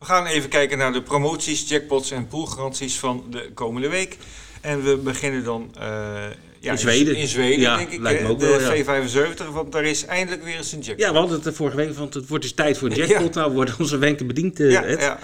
We 0.02 0.08
gaan 0.08 0.26
even 0.26 0.48
kijken 0.48 0.78
naar 0.78 0.92
de 0.92 1.02
promoties, 1.02 1.68
jackpots 1.68 2.10
en 2.10 2.26
poolgaranties 2.26 2.98
van 2.98 3.24
de 3.30 3.50
komende 3.54 3.88
week. 3.88 4.16
En 4.60 4.84
we 4.84 4.96
beginnen 4.96 5.44
dan 5.44 5.74
uh, 5.76 5.82
ja, 6.60 6.72
in 6.72 6.78
Zweden. 6.78 7.16
In 7.16 7.28
Zweden, 7.28 7.60
ja, 7.60 7.76
denk 7.76 7.90
ik. 7.90 8.00
Lijkt 8.00 8.22
me 8.22 8.28
ook 8.28 8.38
de 8.38 8.46
wel, 8.46 9.00
V75, 9.48 9.52
want 9.52 9.72
daar 9.72 9.84
is 9.84 10.04
eindelijk 10.04 10.44
weer 10.44 10.56
eens 10.56 10.72
een 10.72 10.80
jackpot. 10.80 11.04
Ja, 11.04 11.12
we 11.12 11.18
hadden 11.18 11.34
het 11.36 11.44
de 11.44 11.52
vorige 11.52 11.76
week, 11.76 11.94
want 11.94 12.14
het 12.14 12.28
wordt 12.28 12.44
dus 12.44 12.52
tijd 12.52 12.78
voor 12.78 12.90
een 12.90 12.96
jackpot. 13.06 13.34
Nou 13.34 13.52
worden 13.52 13.74
onze 13.78 13.98
wenken 13.98 14.26
bediend. 14.26 14.60
Uh, 14.60 14.70
ja, 14.72 14.86
ja, 14.86 15.18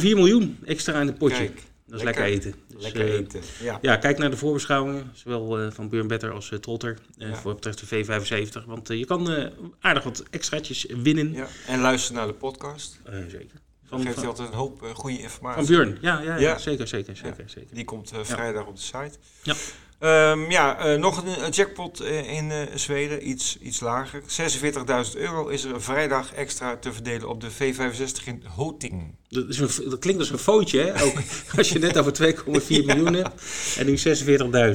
miljoen 0.00 0.58
extra 0.64 1.00
in 1.00 1.06
het 1.06 1.18
potje. 1.18 1.36
Kijk, 1.36 1.62
dat 1.86 1.98
is 1.98 2.04
lekker, 2.04 2.24
eten. 2.24 2.54
Dus, 2.68 2.82
lekker 2.82 3.08
uh, 3.08 3.14
eten, 3.14 3.40
ja. 3.62 3.78
ja. 3.82 3.96
kijk 3.96 4.18
naar 4.18 4.30
de 4.30 4.36
voorbeschouwingen, 4.36 5.10
zowel 5.14 5.72
van 5.72 5.88
Björn 5.88 6.06
Better 6.06 6.30
als 6.32 6.52
Trotter, 6.60 6.98
voor 7.32 7.54
betreft 7.54 7.90
de 7.90 8.04
V75. 8.04 8.64
Want 8.66 8.88
je 8.88 9.06
kan 9.06 9.50
aardig 9.80 10.02
wat 10.02 10.22
extraatjes 10.30 10.86
winnen. 11.02 11.32
Ja. 11.32 11.46
En 11.66 11.80
luister 11.80 12.14
naar 12.14 12.26
de 12.26 12.32
podcast. 12.32 13.00
zeker. 13.28 13.66
Van, 13.88 14.00
geeft 14.00 14.16
hij 14.16 14.26
altijd 14.26 14.48
een 14.48 14.54
hoop 14.54 14.82
uh, 14.82 14.88
goede 14.94 15.18
informatie. 15.18 15.66
Van 15.66 15.74
Björn, 15.74 15.98
ja, 16.00 16.20
ja, 16.20 16.36
ja, 16.36 16.58
zeker, 16.58 16.88
zeker, 16.88 17.16
zeker, 17.16 17.44
zeker. 17.46 17.74
Die 17.74 17.84
komt 17.84 18.12
uh, 18.12 18.18
vrijdag 18.22 18.66
op 18.66 18.76
de 18.76 18.82
site. 18.82 19.12
Ja. 19.42 19.54
Um, 20.30 20.50
ja, 20.50 20.92
uh, 20.92 21.00
nog 21.00 21.22
een, 21.22 21.44
een, 21.44 21.50
jackpot 21.50 22.00
in 22.02 22.52
Zweden, 22.74 23.28
iets, 23.28 23.58
iets 23.58 23.80
lager. 23.80 24.22
46.000 24.22 25.16
euro 25.16 25.48
is 25.48 25.64
er 25.64 25.82
vrijdag 25.82 26.32
extra 26.32 26.76
te 26.76 26.92
verdelen 26.92 27.28
op 27.28 27.40
de 27.40 27.50
V65 27.50 28.24
in 28.24 28.44
Hoting. 28.54 29.14
Dat, 29.30 29.48
is 29.48 29.58
een, 29.58 29.90
dat 29.90 29.98
klinkt 29.98 30.20
als 30.20 30.30
een 30.30 30.38
foutje, 30.38 30.80
hè? 30.80 31.02
Ook 31.02 31.14
als 31.56 31.68
je 31.68 31.78
net 31.78 31.98
over 31.98 32.34
2,4 32.36 32.66
miljoen 32.68 33.14
hebt 33.14 33.42
en 33.78 33.86
nu 33.86 33.98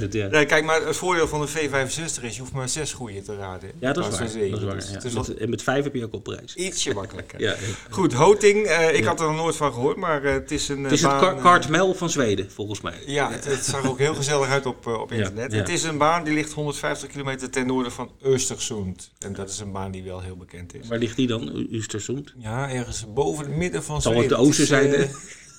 46.000. 0.01 0.09
Ja. 0.09 0.27
Nee, 0.27 0.45
kijk, 0.45 0.65
maar 0.65 0.85
het 0.85 0.95
voordeel 0.95 1.27
van 1.27 1.41
de 1.41 1.47
V65 1.47 2.23
is, 2.23 2.35
je 2.35 2.39
hoeft 2.39 2.51
maar 2.51 2.69
zes 2.69 2.93
goede 2.93 3.21
te 3.21 3.35
raden. 3.35 3.71
Ja, 3.79 3.93
dat 3.93 4.03
is 4.03 4.11
waar. 4.11 4.19
Dat 4.19 4.35
is 4.35 4.63
waar 4.63 4.91
ja. 4.91 4.99
dus 4.99 5.13
met, 5.13 5.37
en 5.37 5.49
met 5.49 5.63
vijf 5.63 5.83
heb 5.83 5.95
je 5.95 6.03
ook 6.03 6.13
op 6.13 6.23
prijs. 6.23 6.55
Ietsje 6.55 6.93
makkelijker. 6.93 7.41
ja, 7.47 7.55
Goed, 7.89 8.13
Hoting, 8.13 8.65
uh, 8.67 8.93
ik 8.93 9.03
had 9.03 9.19
er 9.19 9.25
nog 9.25 9.35
nooit 9.35 9.55
van 9.55 9.73
gehoord, 9.73 9.97
maar 9.97 10.23
uh, 10.23 10.31
het 10.31 10.51
is 10.51 10.69
een 10.69 10.83
Het 10.83 10.91
is 10.91 11.01
baan, 11.01 11.33
het 11.33 11.41
Kartmel 11.41 11.93
van 11.93 12.09
Zweden, 12.09 12.51
volgens 12.51 12.81
mij. 12.81 12.99
Ja, 13.05 13.31
het, 13.31 13.45
het 13.45 13.65
zag 13.65 13.89
ook 13.89 13.97
heel 13.97 14.15
gezellig 14.15 14.49
uit 14.49 14.65
op, 14.65 14.87
op 14.87 15.11
internet. 15.11 15.51
Het 15.51 15.69
is 15.69 15.83
een 15.83 15.97
baan 15.97 16.23
die 16.23 16.33
ligt 16.33 16.51
150 16.51 17.09
kilometer 17.09 17.49
ten 17.49 17.67
noorden 17.67 17.91
van 17.91 18.11
Östersund. 18.21 19.09
En 19.19 19.33
dat 19.33 19.49
is 19.49 19.59
een 19.59 19.71
baan 19.71 19.91
die 19.91 20.03
wel 20.03 20.21
heel 20.21 20.37
bekend 20.37 20.75
is. 20.75 20.87
Waar 20.87 20.97
ligt 20.97 21.15
die 21.15 21.27
dan, 21.27 21.67
Östersund? 21.71 22.33
Ja, 22.37 22.69
ergens 22.69 23.05
boven 23.13 23.45
het 23.45 23.55
midden 23.55 23.83
van 23.83 24.01
Zweden. 24.01 24.29
Zal 24.29 24.42
hè? 24.47 25.09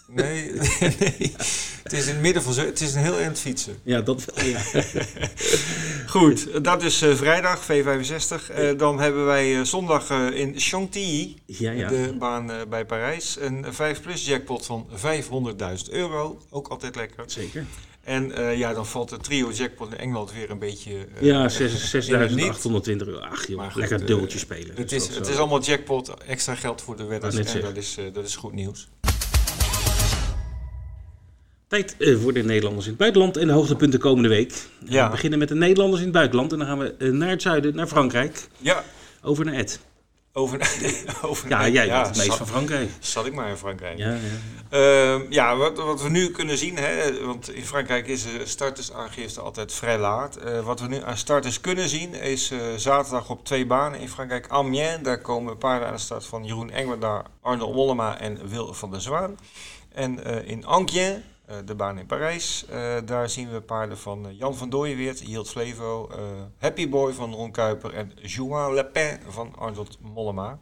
Nee, 0.07 0.53
nee, 1.00 1.35
het 1.83 1.93
is 1.93 2.07
in 2.07 2.12
het 2.12 2.21
midden 2.21 2.43
van. 2.43 2.55
Het 2.64 2.81
is 2.81 2.95
een 2.95 3.03
heel 3.03 3.19
eind 3.19 3.38
fietsen. 3.38 3.76
Ja, 3.83 4.00
dat 4.00 4.25
wel. 4.25 4.45
Ja. 4.45 4.61
Goed, 6.07 6.64
dat 6.64 6.83
is 6.83 7.03
uh, 7.03 7.14
vrijdag, 7.14 7.62
V65. 7.62 8.59
Uh, 8.59 8.79
dan 8.79 9.00
hebben 9.00 9.26
wij 9.26 9.55
uh, 9.55 9.62
zondag 9.62 10.11
in 10.11 10.53
Chantilly, 10.57 11.37
ja, 11.47 11.71
ja. 11.71 11.88
de 11.88 12.17
baan 12.19 12.50
bij 12.69 12.85
Parijs, 12.85 13.37
een 13.41 13.64
5 13.69 14.03
plus 14.03 14.26
jackpot 14.26 14.67
van 14.67 14.88
500.000 14.91 15.91
euro. 15.91 16.41
Ook 16.50 16.69
altijd 16.69 16.97
lekker. 16.97 17.25
Zeker. 17.26 17.67
En 18.04 18.40
uh, 18.40 18.58
ja, 18.58 18.75
dan 18.75 18.87
valt 18.87 19.08
de 19.08 19.16
trio 19.16 19.50
jackpot 19.50 19.92
in 19.92 19.99
Engeland 19.99 20.32
weer 20.32 20.50
een 20.50 20.58
beetje... 20.58 20.92
Uh, 20.92 21.23
ja, 21.23 21.50
6.820 21.50 21.56
euro. 22.06 23.18
Ach 23.18 23.46
joh, 23.46 23.64
goed, 23.64 23.75
lekker 23.75 24.06
dubbeltje 24.06 24.38
spelen. 24.38 24.76
Het 24.76 24.92
is, 24.92 25.08
het 25.08 25.28
is 25.28 25.37
allemaal 25.37 25.62
jackpot, 25.62 26.14
extra 26.26 26.54
geld 26.54 26.82
voor 26.82 26.96
de 26.96 27.04
wedders 27.04 27.37
en 27.37 27.61
dat 27.61 27.76
is, 27.76 27.96
dat 28.12 28.25
is 28.25 28.37
goed 28.37 28.52
nieuws. 28.52 28.88
Tijd 31.66 31.96
voor 31.99 32.32
de 32.32 32.42
Nederlanders 32.42 32.84
in 32.84 32.90
het 32.90 33.00
buitenland 33.00 33.37
en 33.37 33.46
de 33.46 33.52
hoogtepunten 33.52 34.00
komende 34.00 34.28
week. 34.28 34.52
Ja. 34.84 35.04
We 35.04 35.11
beginnen 35.11 35.38
met 35.38 35.49
de 35.49 35.54
Nederlanders 35.54 36.00
in 36.00 36.06
het 36.06 36.16
buitenland 36.16 36.52
en 36.52 36.58
dan 36.58 36.66
gaan 36.66 36.78
we 36.78 37.11
naar 37.11 37.28
het 37.28 37.42
zuiden, 37.42 37.75
naar 37.75 37.87
Frankrijk. 37.87 38.49
Ja. 38.58 38.84
Over 39.23 39.44
naar 39.44 39.54
Ed. 39.54 39.80
Over, 40.37 40.59
over 41.23 41.49
ja, 41.49 41.69
jij 41.69 41.87
ja, 41.87 42.07
het 42.07 42.17
meest 42.17 42.35
van 42.35 42.47
Frankrijk. 42.47 42.91
Zat 42.99 43.26
ik 43.26 43.35
maar 43.35 43.49
in 43.49 43.57
Frankrijk. 43.57 43.99
Ja, 43.99 44.19
ja. 44.71 45.19
Uh, 45.19 45.31
ja 45.31 45.57
wat, 45.57 45.79
wat 45.79 46.03
we 46.03 46.09
nu 46.09 46.31
kunnen 46.31 46.59
zien, 46.59 46.76
hè, 46.76 47.25
want 47.25 47.50
in 47.50 47.64
Frankrijk 47.64 48.07
is 48.07 48.23
de 48.23 48.47
startersaangifte 48.47 49.41
altijd 49.41 49.73
vrij 49.73 49.99
laat. 49.99 50.38
Uh, 50.45 50.61
wat 50.61 50.81
we 50.81 50.87
nu 50.87 51.03
aan 51.03 51.17
starters 51.17 51.61
kunnen 51.61 51.88
zien 51.88 52.14
is 52.14 52.50
uh, 52.50 52.61
zaterdag 52.76 53.31
op 53.31 53.45
twee 53.45 53.67
banen 53.67 54.00
in 54.00 54.09
Frankrijk. 54.09 54.49
Amiens, 54.49 55.03
daar 55.03 55.21
komen 55.21 55.59
paarden 55.59 55.88
aan 55.88 55.95
de 55.95 56.00
start 56.00 56.26
van 56.26 56.45
Jeroen 56.45 56.71
Engwerda, 56.71 57.25
Arnold 57.41 57.75
Mollema 57.75 58.19
en 58.19 58.49
Wil 58.49 58.75
van 58.75 58.91
der 58.91 59.00
Zwaan. 59.00 59.38
En 59.93 60.47
in 60.47 60.67
Anquien 60.67 61.12
eh, 61.12 61.34
de 61.64 61.74
baan 61.74 61.98
in 61.98 62.06
Parijs. 62.06 62.66
Uh, 62.70 62.96
daar 63.04 63.28
zien 63.28 63.50
we 63.50 63.60
paarden 63.60 63.98
van 63.98 64.26
uh, 64.28 64.38
Jan 64.38 64.56
van 64.56 64.70
Dooyeweert, 64.70 65.20
Hield 65.20 65.48
Flevo, 65.48 66.10
Happy 66.58 66.88
Boy 66.88 67.12
van 67.12 67.32
Ron 67.34 67.50
Kuiper 67.50 67.94
en 67.94 68.12
Juan 68.14 68.74
Lepin 68.74 69.18
van 69.28 69.54
Arnold 69.56 69.98
Mollema. 70.00 70.58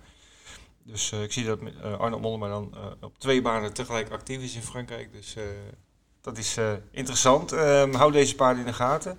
Dus 0.83 1.13
ik 1.13 1.33
zie 1.33 1.45
dat 1.45 1.59
Arnold 1.99 2.23
Mollema 2.23 2.49
dan 2.49 2.75
op 3.01 3.19
twee 3.19 3.43
banen 3.43 3.73
tegelijk 3.73 4.11
actief 4.11 4.43
is 4.43 4.55
in 4.55 4.63
Frankrijk. 4.63 5.13
Dus 5.13 5.37
dat 6.21 6.39
is 6.39 6.59
interessant. 6.91 7.53
Ehm, 7.53 7.95
hou 7.95 8.13
deze 8.13 8.35
paarden 8.35 8.65
in 8.65 8.71
de 8.71 8.77
gaten. 8.77 9.19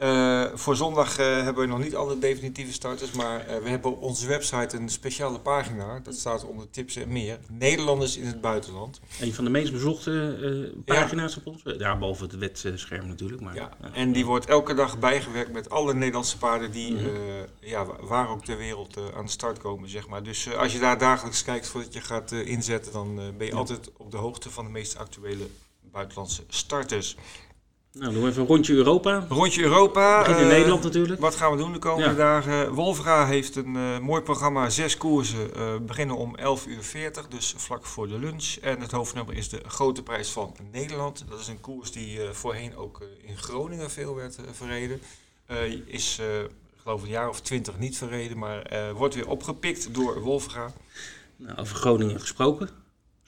Uh, 0.00 0.44
voor 0.54 0.76
zondag 0.76 1.18
uh, 1.18 1.26
hebben 1.26 1.62
we 1.62 1.68
nog 1.68 1.78
niet 1.78 1.96
alle 1.96 2.18
definitieve 2.18 2.72
starters, 2.72 3.10
maar 3.10 3.48
uh, 3.48 3.56
we 3.62 3.68
hebben 3.68 3.90
op 3.90 4.02
onze 4.02 4.26
website 4.26 4.76
een 4.76 4.88
speciale 4.88 5.38
pagina. 5.38 6.00
Dat 6.02 6.14
staat 6.14 6.44
onder 6.44 6.70
tips 6.70 6.96
en 6.96 7.08
meer. 7.08 7.38
Nederlanders 7.48 8.16
in 8.16 8.26
het 8.26 8.40
buitenland. 8.40 9.00
Een 9.20 9.34
van 9.34 9.44
de 9.44 9.50
meest 9.50 9.72
bezochte 9.72 10.74
pagina's 10.84 11.34
ja. 11.34 11.40
op 11.40 11.52
ons. 11.52 11.62
Ja, 11.78 11.96
behalve 11.96 12.22
het 12.22 12.38
wetscherm 12.38 13.06
natuurlijk. 13.06 13.42
Maar, 13.42 13.54
ja. 13.54 13.70
En 13.92 14.12
die 14.12 14.26
wordt 14.26 14.46
elke 14.46 14.74
dag 14.74 14.98
bijgewerkt 14.98 15.52
met 15.52 15.70
alle 15.70 15.94
Nederlandse 15.94 16.38
paarden 16.38 16.70
die 16.70 16.96
-hmm. 16.96 17.10
ja, 17.60 17.86
waar 18.00 18.28
ook 18.28 18.44
ter 18.44 18.56
wereld 18.56 18.96
aan 19.14 19.24
de 19.24 19.30
start 19.30 19.58
komen. 19.58 19.88
Zeg 19.88 20.08
maar. 20.08 20.22
Dus 20.22 20.54
als 20.54 20.72
je 20.72 20.78
daar 20.78 20.98
dagelijks 20.98 21.42
kijkt 21.42 21.66
voordat 21.66 21.92
je 21.92 22.00
gaat 22.00 22.32
inzetten, 22.32 22.92
dan 22.92 23.14
ben 23.14 23.46
je 23.46 23.52
ja. 23.52 23.58
altijd 23.58 23.90
op 23.96 24.10
de 24.10 24.16
hoogte 24.16 24.50
van 24.50 24.64
de 24.64 24.70
meest 24.70 24.96
actuele 24.96 25.46
buitenlandse 25.80 26.42
starters. 26.48 27.16
Nou, 27.94 28.12
doen 28.12 28.22
we 28.22 28.28
even 28.28 28.40
een 28.42 28.48
rondje 28.48 28.74
Europa. 28.74 29.26
Rondje 29.28 29.62
Europa. 29.62 30.18
Begin 30.18 30.36
in 30.36 30.42
uh, 30.42 30.48
Nederland 30.48 30.82
natuurlijk. 30.82 31.20
Wat 31.20 31.34
gaan 31.34 31.50
we 31.50 31.56
doen 31.56 31.72
de 31.72 31.78
komende 31.78 32.10
ja. 32.10 32.16
dagen? 32.16 32.72
Wolfra 32.72 33.26
heeft 33.26 33.56
een 33.56 33.74
uh, 33.74 33.98
mooi 33.98 34.22
programma, 34.22 34.70
zes 34.70 34.96
koersen. 34.96 35.50
Uh, 35.56 35.76
beginnen 35.76 36.16
om 36.16 36.36
11.40 36.38 36.44
uur, 36.68 36.82
40, 36.82 37.28
dus 37.28 37.54
vlak 37.56 37.86
voor 37.86 38.08
de 38.08 38.18
lunch. 38.18 38.54
En 38.54 38.80
het 38.80 38.90
hoofdnummer 38.90 39.34
is 39.34 39.48
de 39.48 39.60
Grote 39.66 40.02
Prijs 40.02 40.30
van 40.30 40.56
Nederland. 40.72 41.24
Dat 41.28 41.40
is 41.40 41.48
een 41.48 41.60
koers 41.60 41.92
die 41.92 42.20
voorheen 42.32 42.76
ook 42.76 43.02
in 43.22 43.36
Groningen 43.38 43.90
veel 43.90 44.14
werd 44.14 44.38
verreden. 44.52 45.00
is, 45.86 46.20
geloof 46.82 47.00
ik, 47.00 47.06
een 47.06 47.12
jaar 47.12 47.28
of 47.28 47.40
twintig 47.40 47.78
niet 47.78 47.96
verreden, 47.96 48.38
maar 48.38 48.92
wordt 48.94 49.14
weer 49.14 49.28
opgepikt 49.28 49.94
door 49.94 50.20
Wolfra. 50.20 50.72
Nou, 51.36 51.58
over 51.58 51.76
Groningen 51.76 52.20
gesproken. 52.20 52.81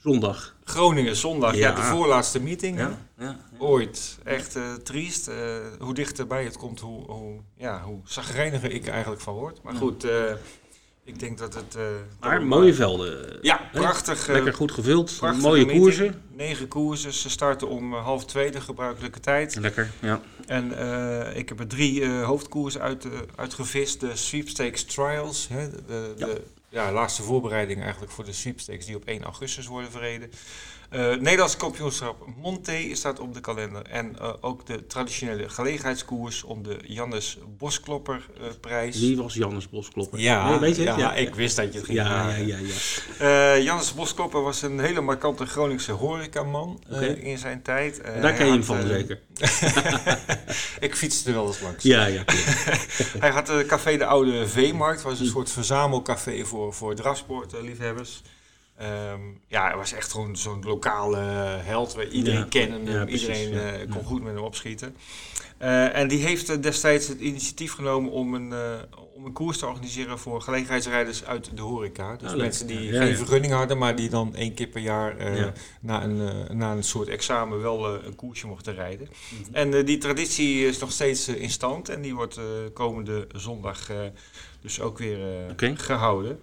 Zondag. 0.05 0.55
Groningen, 0.63 1.15
zondag. 1.15 1.55
Ja, 1.55 1.71
de 1.71 1.81
voorlaatste 1.81 2.41
meeting. 2.41 2.77
Ja, 2.77 2.97
ja, 3.17 3.39
Ooit. 3.57 4.17
Echt 4.23 4.55
uh, 4.55 4.73
triest. 4.73 5.29
Uh, 5.29 5.35
hoe 5.79 5.93
dichterbij 5.93 6.43
het 6.43 6.57
komt, 6.57 6.79
hoe, 6.79 7.11
hoe, 7.11 7.39
ja, 7.57 7.81
hoe 7.83 7.99
zagrijniger 8.03 8.71
ik 8.71 8.87
eigenlijk 8.87 9.21
van 9.21 9.33
word. 9.33 9.63
Maar 9.63 9.73
goed, 9.73 10.05
uh, 10.05 10.11
ik 11.03 11.19
denk 11.19 11.37
dat 11.37 11.53
het... 11.53 11.77
maar 12.19 12.43
mooie 12.43 12.73
velden. 12.73 13.37
Ja, 13.41 13.69
prachtig. 13.71 14.27
Lekker 14.27 14.53
goed 14.53 14.71
gevuld. 14.71 15.21
Mooie 15.21 15.65
meeting. 15.65 15.81
koersen. 15.81 16.21
Negen 16.31 16.67
koersen. 16.67 17.13
Ze 17.13 17.29
starten 17.29 17.67
om 17.67 17.93
half 17.93 18.25
twee, 18.25 18.51
de 18.51 18.61
gebruikelijke 18.61 19.19
tijd. 19.19 19.55
Lekker, 19.55 19.91
ja. 20.01 20.21
En 20.45 20.71
ik 21.35 21.49
heb 21.49 21.59
er 21.59 21.67
drie 21.67 22.09
hoofdkoersen 22.09 22.81
uit, 22.81 23.07
uitgevist. 23.35 23.99
De 23.99 24.15
Sweepstakes 24.15 24.83
Trials. 24.83 25.47
Hè, 25.47 25.69
de, 25.69 26.13
de, 26.17 26.41
ja, 26.75 26.91
laatste 26.91 27.23
voorbereiding 27.23 27.81
eigenlijk 27.81 28.11
voor 28.11 28.25
de 28.25 28.33
sweepstakes 28.33 28.85
die 28.85 28.95
op 28.95 29.05
1 29.05 29.23
augustus 29.23 29.67
worden 29.67 29.91
verreden. 29.91 30.31
Uh, 30.93 31.15
Nederlands 31.15 31.57
kampioenschap 31.57 32.25
Monte 32.41 32.89
staat 32.93 33.19
op 33.19 33.33
de 33.33 33.39
kalender. 33.39 33.81
En 33.85 34.15
uh, 34.21 34.33
ook 34.41 34.65
de 34.65 34.87
traditionele 34.87 35.49
gelegenheidskoers 35.49 36.43
om 36.43 36.63
de 36.63 36.77
Jannes 36.83 37.37
Bosklopper 37.57 38.27
uh, 38.41 38.47
prijs. 38.61 38.99
Wie 38.99 39.17
was 39.17 39.33
Jannes 39.33 39.69
Bosklopper? 39.69 40.19
Ja, 40.19 40.49
nee, 40.49 40.59
weet 40.59 40.75
je 40.75 40.83
ja, 40.83 40.97
ja, 40.97 41.13
ik 41.13 41.35
wist 41.35 41.55
dat 41.55 41.73
je 41.73 41.77
het 41.77 41.85
ging 41.85 41.97
ja, 41.97 42.29
ja, 42.29 42.35
ja, 42.35 42.57
ja. 43.19 43.57
Jannes 43.57 43.93
Bosklopper 43.93 44.41
was 44.41 44.61
een 44.61 44.79
hele 44.79 45.01
markante 45.01 45.45
Groningse 45.45 45.91
horecaman 45.91 46.79
okay. 46.89 47.07
in 47.07 47.37
zijn 47.37 47.61
tijd. 47.61 48.01
Daar 48.21 48.33
ken 48.33 48.45
je 48.45 48.51
hem 48.51 48.63
van 48.63 48.87
zeker? 48.87 49.19
ik 50.79 50.95
fietste 50.95 51.29
er 51.29 51.35
wel 51.35 51.47
eens 51.47 51.61
langs. 51.61 51.83
Ja, 51.83 52.05
ja. 52.05 52.23
hij 53.23 53.29
had 53.29 53.47
het 53.47 53.67
café 53.67 53.97
De 53.97 54.05
Oude 54.05 54.47
Veemarkt. 54.47 55.01
was 55.01 55.19
een 55.19 55.25
soort 55.25 55.51
verzamelcafé 55.51 56.45
voor, 56.45 56.73
voor 56.73 56.95
drafsportliefhebbers. 56.95 58.21
Um, 58.81 59.41
ja, 59.47 59.67
hij 59.67 59.75
was 59.75 59.93
echt 59.93 60.11
gewoon 60.11 60.37
zo'n 60.37 60.63
lokale 60.63 61.17
held. 61.63 61.93
Waar 61.93 62.07
iedereen 62.07 62.39
ja. 62.39 62.45
kende 62.49 62.91
hem, 62.91 63.07
iedereen 63.07 63.53
uh, 63.53 63.91
kon 63.91 64.03
goed 64.03 64.23
met 64.23 64.33
hem 64.33 64.43
opschieten. 64.43 64.95
Uh, 65.61 65.97
en 65.97 66.07
die 66.07 66.19
heeft 66.25 66.63
destijds 66.63 67.07
het 67.07 67.19
initiatief 67.19 67.73
genomen 67.73 68.11
om 68.11 68.33
een, 68.33 68.51
uh, 68.51 68.73
om 69.13 69.25
een 69.25 69.33
koers 69.33 69.57
te 69.57 69.65
organiseren 69.65 70.19
voor 70.19 70.41
gelegenheidsrijders 70.41 71.25
uit 71.25 71.49
de 71.57 71.61
horeca. 71.61 72.15
Dus 72.15 72.35
mensen 72.35 72.67
die 72.67 72.91
geen 72.91 73.15
vergunning 73.15 73.53
hadden, 73.53 73.77
maar 73.77 73.95
die 73.95 74.09
dan 74.09 74.35
één 74.35 74.53
keer 74.53 74.67
per 74.67 74.81
jaar 74.81 75.15
na, 75.79 76.03
een, 76.03 76.47
na 76.57 76.71
een 76.71 76.83
soort 76.83 77.07
examen 77.07 77.61
wel 77.61 78.05
een 78.05 78.15
koersje 78.15 78.47
mochten 78.47 78.73
rijden. 78.73 79.07
Mm 79.07 79.43
-hmm. 79.43 79.53
En 79.53 79.85
die 79.85 79.97
traditie 79.97 80.65
is 80.65 80.77
nog 80.77 80.91
steeds 80.91 81.27
in 81.27 81.49
stand 81.49 81.89
en 81.89 82.01
die 82.01 82.15
wordt 82.15 82.39
komende 82.73 83.27
zondag 83.35 83.87
dus 84.61 84.81
ook 84.81 84.97
weer 84.97 85.19
okay. 85.51 85.75
gehouden. 85.75 86.39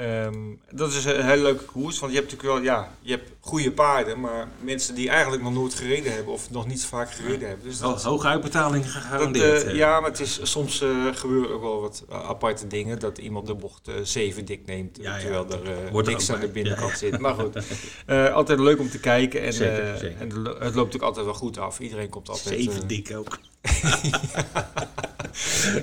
Um, 0.00 0.60
dat 0.70 0.92
is 0.92 1.04
een 1.04 1.24
hele 1.24 1.42
leuke 1.42 1.64
koers, 1.64 1.98
want 1.98 2.12
je 2.12 2.18
hebt 2.18 2.30
natuurlijk 2.32 2.58
wel, 2.58 2.74
ja, 2.74 2.90
je 3.00 3.10
hebt 3.10 3.30
goede 3.46 3.72
paarden, 3.72 4.20
maar 4.20 4.48
mensen 4.60 4.94
die 4.94 5.08
eigenlijk 5.08 5.42
nog 5.42 5.52
nooit 5.52 5.74
gereden 5.74 6.12
hebben 6.12 6.32
of 6.32 6.50
nog 6.50 6.66
niet 6.66 6.80
zo 6.80 6.88
vaak 6.88 7.10
gereden 7.10 7.48
hebben. 7.48 7.68
Dus 7.68 7.78
dat, 7.78 8.02
hoge 8.02 8.26
uitbetaling 8.26 8.92
gegarandeerd. 8.92 9.64
Dat, 9.64 9.72
uh, 9.72 9.78
ja, 9.78 10.00
maar 10.00 10.10
het 10.10 10.20
is, 10.20 10.40
soms 10.42 10.82
uh, 10.82 11.14
gebeuren 11.14 11.54
ook 11.54 11.62
wel 11.62 11.80
wat 11.80 12.04
aparte 12.08 12.66
dingen, 12.66 12.98
dat 12.98 13.18
iemand 13.18 13.46
de 13.46 13.54
bocht 13.54 13.90
7 14.02 14.44
dik 14.44 14.66
neemt, 14.66 14.98
ja, 15.00 15.18
terwijl 15.18 15.46
ja, 15.48 15.56
er 15.96 16.04
niks 16.04 16.30
aan 16.30 16.40
de 16.40 16.48
binnenkant 16.48 16.98
zit. 16.98 17.18
Maar 17.18 17.34
goed, 17.34 17.56
altijd 18.34 18.60
leuk 18.60 18.80
om 18.80 18.90
te 18.90 19.00
kijken 19.00 19.42
en, 19.42 19.52
zeker, 19.52 19.98
zeker. 19.98 20.20
en 20.20 20.28
het 20.28 20.44
loopt 20.44 20.74
natuurlijk 20.74 21.02
altijd 21.02 21.24
wel 21.24 21.34
goed 21.34 21.58
af. 21.58 21.78
Iedereen 21.78 22.08
komt 22.08 22.28
altijd... 22.28 22.62
7 22.62 22.86
dik 22.86 23.16
ook. 23.16 23.38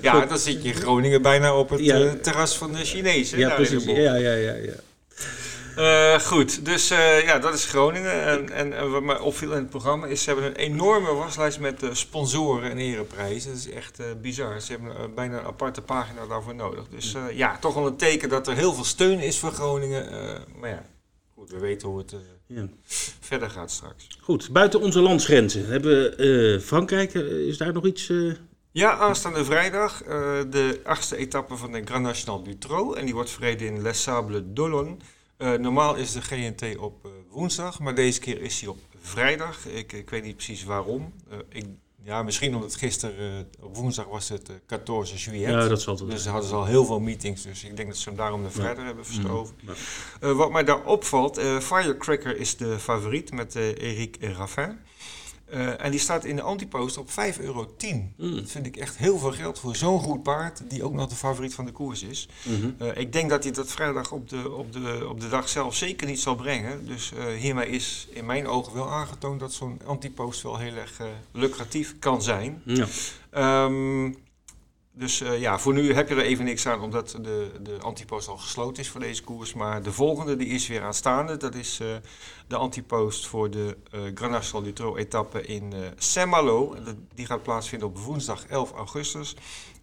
ja, 0.01 0.25
dan 0.25 0.38
zit 0.38 0.63
je 0.63 0.70
in 0.70 0.75
Groningen 0.75 1.22
bijna 1.22 1.55
op 1.55 1.70
het 1.70 2.24
terras 2.24 2.58
van 2.58 2.72
de 2.72 2.86
Chinezen. 2.86 3.39
Ja, 3.39 3.55
precies. 3.55 3.84
Ja, 3.84 4.15
ja, 4.15 4.34
ja, 4.34 4.53
ja. 4.53 4.74
Uh, 5.77 6.20
goed, 6.20 6.65
dus 6.65 6.92
uh, 6.92 7.25
ja, 7.25 7.39
dat 7.39 7.53
is 7.53 7.65
Groningen. 7.65 8.24
En, 8.24 8.50
en, 8.50 8.74
en, 8.74 8.92
wat 8.92 9.03
mij 9.03 9.20
opviel 9.20 9.51
in 9.51 9.58
het 9.58 9.70
programma 9.70 10.08
is, 10.08 10.24
ze 10.24 10.30
hebben 10.30 10.50
een 10.50 10.56
enorme 10.56 11.13
waslijst 11.13 11.60
met 11.60 11.84
uh, 11.84 11.94
sponsoren 11.94 12.72
en 12.72 12.77
ereprijzen. 12.77 13.50
Dat 13.50 13.60
is 13.60 13.70
echt 13.70 14.22
bizar. 14.22 14.62
Ze 14.62 14.72
hebben 14.72 15.15
bijna 15.15 15.39
een 15.39 15.46
aparte 15.46 15.82
pagina 15.82 16.25
daarvoor 16.25 16.56
nodig. 16.56 16.88
Dus 16.89 17.15
ja, 17.34 17.58
toch 17.60 17.74
wel 17.74 17.88
een 17.88 17.96
teken 17.96 18.30
dat 18.30 18.48
er 18.48 18.56
heel 18.56 18.74
veel 18.74 18.84
steun 18.84 19.20
is 19.20 19.39
voor 19.39 19.51
Groningen. 19.51 20.10
maar 20.60 20.70
ja, 20.70 20.86
goed, 21.36 21.51
we 21.51 21.60
weten 21.60 21.88
hoe 21.88 21.98
het 21.98 22.15
ja. 22.48 22.68
verder 23.20 23.50
gaat 23.50 23.72
straks. 23.72 24.08
Goed, 24.22 24.50
buiten 24.51 24.82
onze 24.82 25.00
landsgrenzen 25.00 25.68
hebben 25.68 25.92
we 25.92 26.60
Frankrijk. 26.63 27.13
is 27.13 27.58
daar 27.58 27.74
nog 27.74 27.86
iets... 27.86 28.12
Ja, 28.74 28.98
aanstaande 28.98 29.46
vrijdag 29.46 30.03
uh, 30.03 30.10
de 30.50 30.80
achtste 30.84 31.18
etappe 31.18 31.56
van 31.56 31.72
de 31.72 31.82
Grand 31.86 32.03
National 32.03 32.44
du 32.44 32.58
Trot. 32.58 32.96
En 32.96 33.06
die 33.06 33.13
wordt 33.13 33.30
verreden 33.30 33.68
in 33.68 33.82
Les 33.82 34.01
Sables 34.01 34.42
d'Olonne. 34.46 34.96
Uh, 35.37 35.53
normaal 35.53 35.95
is 35.95 36.11
de 36.11 36.21
GNT 36.21 36.77
op 36.77 37.05
uh, 37.05 37.11
woensdag, 37.29 37.79
maar 37.79 37.95
deze 37.95 38.19
keer 38.19 38.41
is 38.41 38.61
hij 38.61 38.69
op 38.69 38.77
vrijdag. 38.99 39.67
Ik, 39.67 39.93
ik 39.93 40.09
weet 40.09 40.23
niet 40.23 40.35
precies 40.35 40.63
waarom. 40.63 41.13
ik, 41.49 41.65
ja, 42.03 42.23
misschien 42.23 42.55
omdat 42.55 42.75
gisteren 42.75 43.49
op 43.61 43.75
woensdag 43.75 44.05
was 44.05 44.29
het 44.29 44.49
14 44.67 45.39
juillet. 45.39 45.63
Ja, 45.63 45.69
dat 45.69 45.81
zal 45.81 45.95
het 45.97 46.09
Dus 46.09 46.25
hadden 46.25 46.49
ze 46.49 46.55
al 46.55 46.65
heel 46.65 46.85
veel 46.85 46.99
meetings. 46.99 47.41
Dus 47.41 47.63
ik 47.63 47.75
denk 47.75 47.87
dat 47.87 47.97
ze 47.97 48.09
hem 48.09 48.17
daarom 48.17 48.43
de 48.43 48.51
vrijdag 48.51 48.77
ja. 48.77 48.85
hebben 48.85 49.05
verstoven. 49.05 49.55
Ja. 50.19 50.33
wat 50.33 50.51
mij 50.51 50.63
daar 50.63 50.85
opvalt, 50.85 51.39
Firecracker 51.39 52.37
is 52.37 52.57
de 52.57 52.79
favoriet 52.79 53.31
met 53.31 53.55
Eric 53.55 54.17
Raffin. 54.21 54.79
Uh, 55.53 55.83
en 55.83 55.91
die 55.91 56.00
staat 56.00 56.25
in 56.25 56.36
de 56.36 56.41
antipost 56.41 56.98
op 56.98 57.10
5,10 57.10 57.13
euro. 57.39 57.67
Mm. 58.17 58.36
Dat 58.36 58.51
vind 58.51 58.65
ik 58.65 58.77
echt 58.77 58.98
heel 58.98 59.17
veel 59.17 59.31
geld 59.31 59.60
voor 59.60 59.75
zo'n 59.75 60.00
goed 60.00 60.24
paard, 60.24 60.62
die 60.69 60.83
ook 60.83 60.93
nog 60.93 61.10
de 61.10 61.15
favoriet 61.15 61.53
van 61.53 61.65
de 61.65 61.72
koers 61.72 62.03
is. 62.03 62.27
Mm 62.43 62.62
-hmm. 62.62 62.75
uh, 62.81 62.98
ik 62.98 63.13
denk 63.13 63.29
dat 63.29 63.43
hij 63.43 63.51
dat 63.51 63.72
vrijdag 63.72 64.12
op 64.12 64.29
de, 64.29 64.51
op, 64.51 64.74
de, 64.74 65.05
op 65.10 65.22
de 65.22 65.29
dag 65.29 65.50
zelf 65.50 65.75
zeker 65.75 66.07
niet 66.07 66.19
zal 66.19 66.36
brengen. 66.36 66.86
Dus 66.86 67.12
uh, 67.12 67.25
hiermee 67.39 67.67
is 67.67 68.07
in 68.12 68.25
mijn 68.25 68.48
ogen 68.48 68.74
wel 68.74 68.91
aangetoond 68.91 69.39
dat 69.39 69.53
zo'n 69.53 69.81
antipost 69.86 70.42
wel 70.42 70.57
heel 70.57 70.75
erg 70.75 71.01
lucratief 71.31 71.96
kan 72.00 72.22
zijn. 72.22 72.61
Ja. 72.66 72.87
Um, 73.66 74.18
dus 74.96 75.22
uh, 75.22 75.40
ja, 75.40 75.60
voor 75.60 75.74
nu 75.74 75.94
heb 75.94 76.10
je 76.10 76.16
er 76.16 76.22
even 76.22 76.46
niks 76.46 76.68
aan, 76.68 76.82
omdat 76.82 77.18
de, 77.22 77.51
de 77.62 77.77
antipost 77.79 78.27
al 78.27 78.38
gesloten 78.38 78.84
is 78.84 78.90
voor 78.90 79.00
deze 79.00 79.24
koers. 79.24 79.53
Maar 79.53 79.84
de 79.84 79.92
volgende 79.92 80.36
die 80.36 80.48
is 80.48 80.68
weer 80.68 80.82
aanstaande. 80.82 81.38
Dat 81.38 81.56
is 81.56 81.79
uh, 81.82 81.88
de 82.48 82.56
antipost 82.56 83.27
voor 83.27 83.50
de 83.50 83.77
uh, 83.96 84.01
Grand 84.14 84.32
National 84.32 84.74
du 84.74 84.98
etappe 84.98 85.42
in 85.42 85.74
Saint-Malo. 85.98 86.75
Die 87.16 87.25
gaat 87.25 87.44
plaatsvinden 87.44 87.88
op 87.88 87.98
woensdag 87.98 88.46
11 88.46 88.72
augustus. 88.72 89.36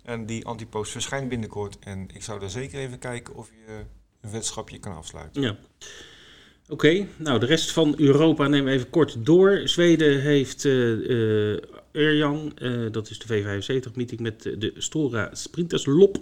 En 0.04 0.26
die 0.26 0.46
antipost 0.46 0.92
verschijnt 0.92 1.28
binnenkort. 1.28 1.78
En 1.80 2.08
ik 2.12 2.22
zou 2.22 2.40
daar 2.40 2.50
zeker 2.50 2.78
even 2.78 2.98
kijken 2.98 3.34
of 3.34 3.50
je 3.66 3.72
een 3.72 4.30
weddenschapje 4.30 4.78
kan 4.78 4.96
afsluiten. 4.96 5.42
Ja. 5.42 5.56
Oké, 6.68 7.06
nou 7.16 7.38
de 7.38 7.46
rest 7.46 7.72
van 7.72 7.94
Europa 7.96 8.48
nemen 8.48 8.64
we 8.64 8.70
even 8.70 8.90
kort 8.90 9.26
door. 9.26 9.60
Zweden 9.64 10.20
heeft 10.20 10.62
Erjang, 11.92 12.52
uh, 12.62 12.92
dat 12.92 13.10
is 13.10 13.18
de 13.18 13.26
V75-meeting 13.26 14.20
met 14.20 14.42
de 14.42 14.72
Stora 14.76 15.30
Sprinterslop. 15.32 16.20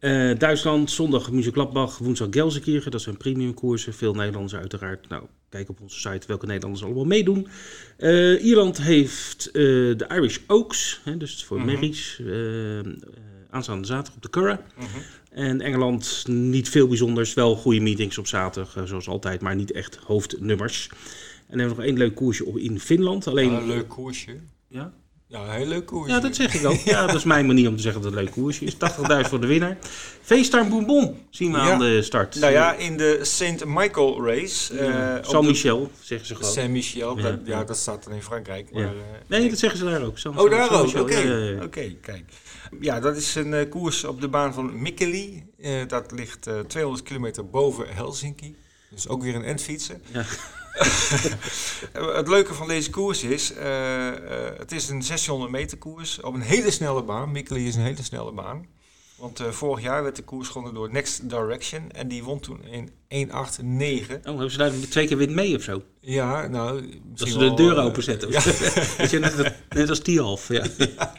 Uh, 0.00 0.38
Duitsland, 0.38 0.90
zondag 0.90 1.30
München-Gladbach, 1.30 1.98
woensdag 1.98 2.28
Gelsenkirchen. 2.30 2.90
Dat 2.90 3.00
zijn 3.00 3.16
premiumkoersen. 3.16 3.94
Veel 3.94 4.14
Nederlanders 4.14 4.54
uiteraard. 4.54 5.08
Nou, 5.08 5.24
kijk 5.48 5.68
op 5.68 5.80
onze 5.80 5.98
site 5.98 6.26
welke 6.26 6.46
Nederlanders 6.46 6.84
allemaal 6.84 7.04
meedoen. 7.04 7.48
Uh, 7.98 8.44
Ierland 8.44 8.82
heeft 8.82 9.52
de 9.52 10.06
Irish 10.08 10.38
Oaks, 10.46 11.00
hè, 11.04 11.16
dus 11.16 11.44
voor 11.44 11.58
mm 11.58 11.68
-hmm. 11.68 11.72
Merries. 11.72 12.22
aanstaande 13.50 13.86
zaterdag 13.86 14.14
op 14.14 14.22
de 14.22 14.30
Curra. 14.30 14.60
-hmm. 14.74 14.86
En 15.30 15.60
Engeland 15.60 16.24
niet 16.28 16.68
veel 16.68 16.88
bijzonders. 16.88 17.34
Wel 17.34 17.56
goede 17.56 17.80
meetings 17.80 18.18
op 18.18 18.26
zaterdag, 18.26 18.88
zoals 18.88 19.08
altijd, 19.08 19.40
maar 19.40 19.54
niet 19.54 19.72
echt 19.72 19.96
hoofdnummers. 19.96 20.88
En 20.90 21.58
dan 21.58 21.58
hebben 21.58 21.76
we 21.76 21.82
nog 21.82 21.90
één 21.90 21.98
leuk 21.98 22.14
koersje 22.14 22.44
op 22.44 22.58
in 22.58 22.80
Finland. 22.80 23.26
Alleen... 23.26 23.52
Een 23.52 23.66
leuk 23.66 23.88
koersje. 23.88 24.36
Ja? 24.72 24.92
Ja, 25.26 25.44
een 25.44 25.50
heel 25.50 25.66
leuk 25.66 25.86
koersje. 25.86 26.14
Ja, 26.14 26.20
dat 26.20 26.36
zeg 26.36 26.54
ik 26.54 26.66
ook. 26.66 26.80
Ja, 26.94 27.06
dat 27.06 27.14
is 27.14 27.24
mijn 27.24 27.46
manier 27.46 27.68
om 27.68 27.76
te 27.76 27.82
zeggen 27.82 28.02
dat 28.02 28.10
het 28.10 28.20
een 28.20 28.24
leuk 28.24 28.34
koersje 28.34 28.64
is. 28.64 28.74
80.000 28.74 28.78
voor 29.28 29.40
de 29.40 29.46
winnaar. 29.46 29.78
Feestar 30.22 30.68
Bourbon 30.68 31.18
zien 31.30 31.52
we 31.52 31.58
ja. 31.58 31.72
aan 31.72 31.78
de 31.78 32.02
start. 32.02 32.34
Nou 32.34 32.52
ja, 32.52 32.74
in 32.74 32.96
de 32.96 33.18
St. 33.22 33.64
Michael 33.64 34.26
Race. 34.26 34.74
Ja. 34.74 35.18
Uh, 35.18 35.24
Saint-Michel, 35.24 35.90
zeggen 36.00 36.26
ze 36.26 36.34
gewoon. 36.34 36.52
Saint-Michel, 36.52 37.16
ja. 37.16 37.22
Dat, 37.22 37.38
ja, 37.44 37.64
dat 37.64 37.76
staat 37.76 38.04
dan 38.04 38.12
in 38.12 38.22
Frankrijk. 38.22 38.72
Maar, 38.72 38.82
uh, 38.82 38.90
nee, 39.26 39.48
dat 39.48 39.58
zeggen 39.58 39.78
ze 39.78 39.84
daar 39.84 40.02
ook. 40.02 40.18
Saint 40.18 40.38
oh, 40.38 40.50
daar 40.50 40.70
ook? 40.70 40.88
Oké, 40.88 41.00
okay. 41.00 41.58
okay, 41.62 41.98
kijk. 42.00 42.24
Ja, 42.80 43.00
dat 43.00 43.16
is 43.16 43.34
een 43.34 43.52
uh, 43.52 43.68
koers 43.68 44.04
op 44.04 44.20
de 44.20 44.28
baan 44.28 44.54
van 44.54 44.82
Mikkeli. 44.82 45.44
dat 45.86 46.12
ligt 46.12 46.48
200 46.66 47.04
kilometer 47.04 47.48
boven 47.48 47.86
Helsinki. 47.94 48.56
Dus 48.90 49.08
ook 49.08 49.22
weer 49.22 49.34
een 49.34 49.44
endfietsen. 49.44 50.02
Ja. 50.12 50.24
het 52.18 52.28
leuke 52.28 52.54
van 52.54 52.68
deze 52.68 52.90
koers 52.90 53.22
is, 53.22 53.52
uh, 53.52 53.58
uh, 53.58 54.14
het 54.58 54.72
is 54.72 54.88
een 54.88 55.02
600 55.02 55.50
meter 55.50 55.78
koers 55.78 56.20
op 56.20 56.34
een 56.34 56.40
hele 56.40 56.70
snelle 56.70 57.02
baan. 57.02 57.32
Mikkeli 57.32 57.66
is 57.66 57.74
een 57.74 57.82
hele 57.82 58.02
snelle 58.02 58.32
baan. 58.32 58.66
Want 59.22 59.40
uh, 59.40 59.48
vorig 59.48 59.82
jaar 59.82 60.02
werd 60.02 60.16
de 60.16 60.22
koers 60.22 60.48
gewonnen 60.48 60.74
door 60.74 60.90
Next 60.90 61.28
Direction 61.30 61.90
en 61.90 62.08
die 62.08 62.24
won 62.24 62.40
toen 62.40 62.64
in 63.08 63.28
1.8.9. 63.28 63.34
Oh, 63.34 63.44
hebben 64.24 64.50
ze 64.50 64.58
daar 64.58 64.72
twee 64.90 65.06
keer 65.06 65.16
wind 65.16 65.30
mee 65.30 65.56
of 65.56 65.62
zo? 65.62 65.82
Ja, 66.00 66.46
nou... 66.46 67.00
Dat 67.04 67.28
ze 67.28 67.38
de 67.38 67.54
deur 67.54 67.76
openzetten. 67.76 68.28
Uh, 68.28 68.34
ja. 68.34 69.06
Je, 69.10 69.18
net, 69.18 69.54
net 69.68 69.88
als 69.88 70.00
Tialf, 70.00 70.48
ja. 70.48 70.64
ja. 70.78 71.14